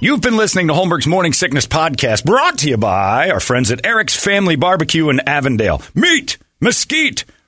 You've 0.00 0.20
been 0.20 0.36
listening 0.36 0.68
to 0.68 0.74
Holmberg's 0.74 1.06
Morning 1.06 1.32
Sickness 1.32 1.66
Podcast, 1.66 2.24
brought 2.24 2.58
to 2.58 2.68
you 2.68 2.76
by 2.76 3.30
our 3.30 3.40
friends 3.40 3.70
at 3.70 3.86
Eric's 3.86 4.14
Family 4.14 4.56
Barbecue 4.56 5.08
in 5.08 5.20
Avondale. 5.26 5.80
Meet, 5.94 6.36
mesquite, 6.60 7.24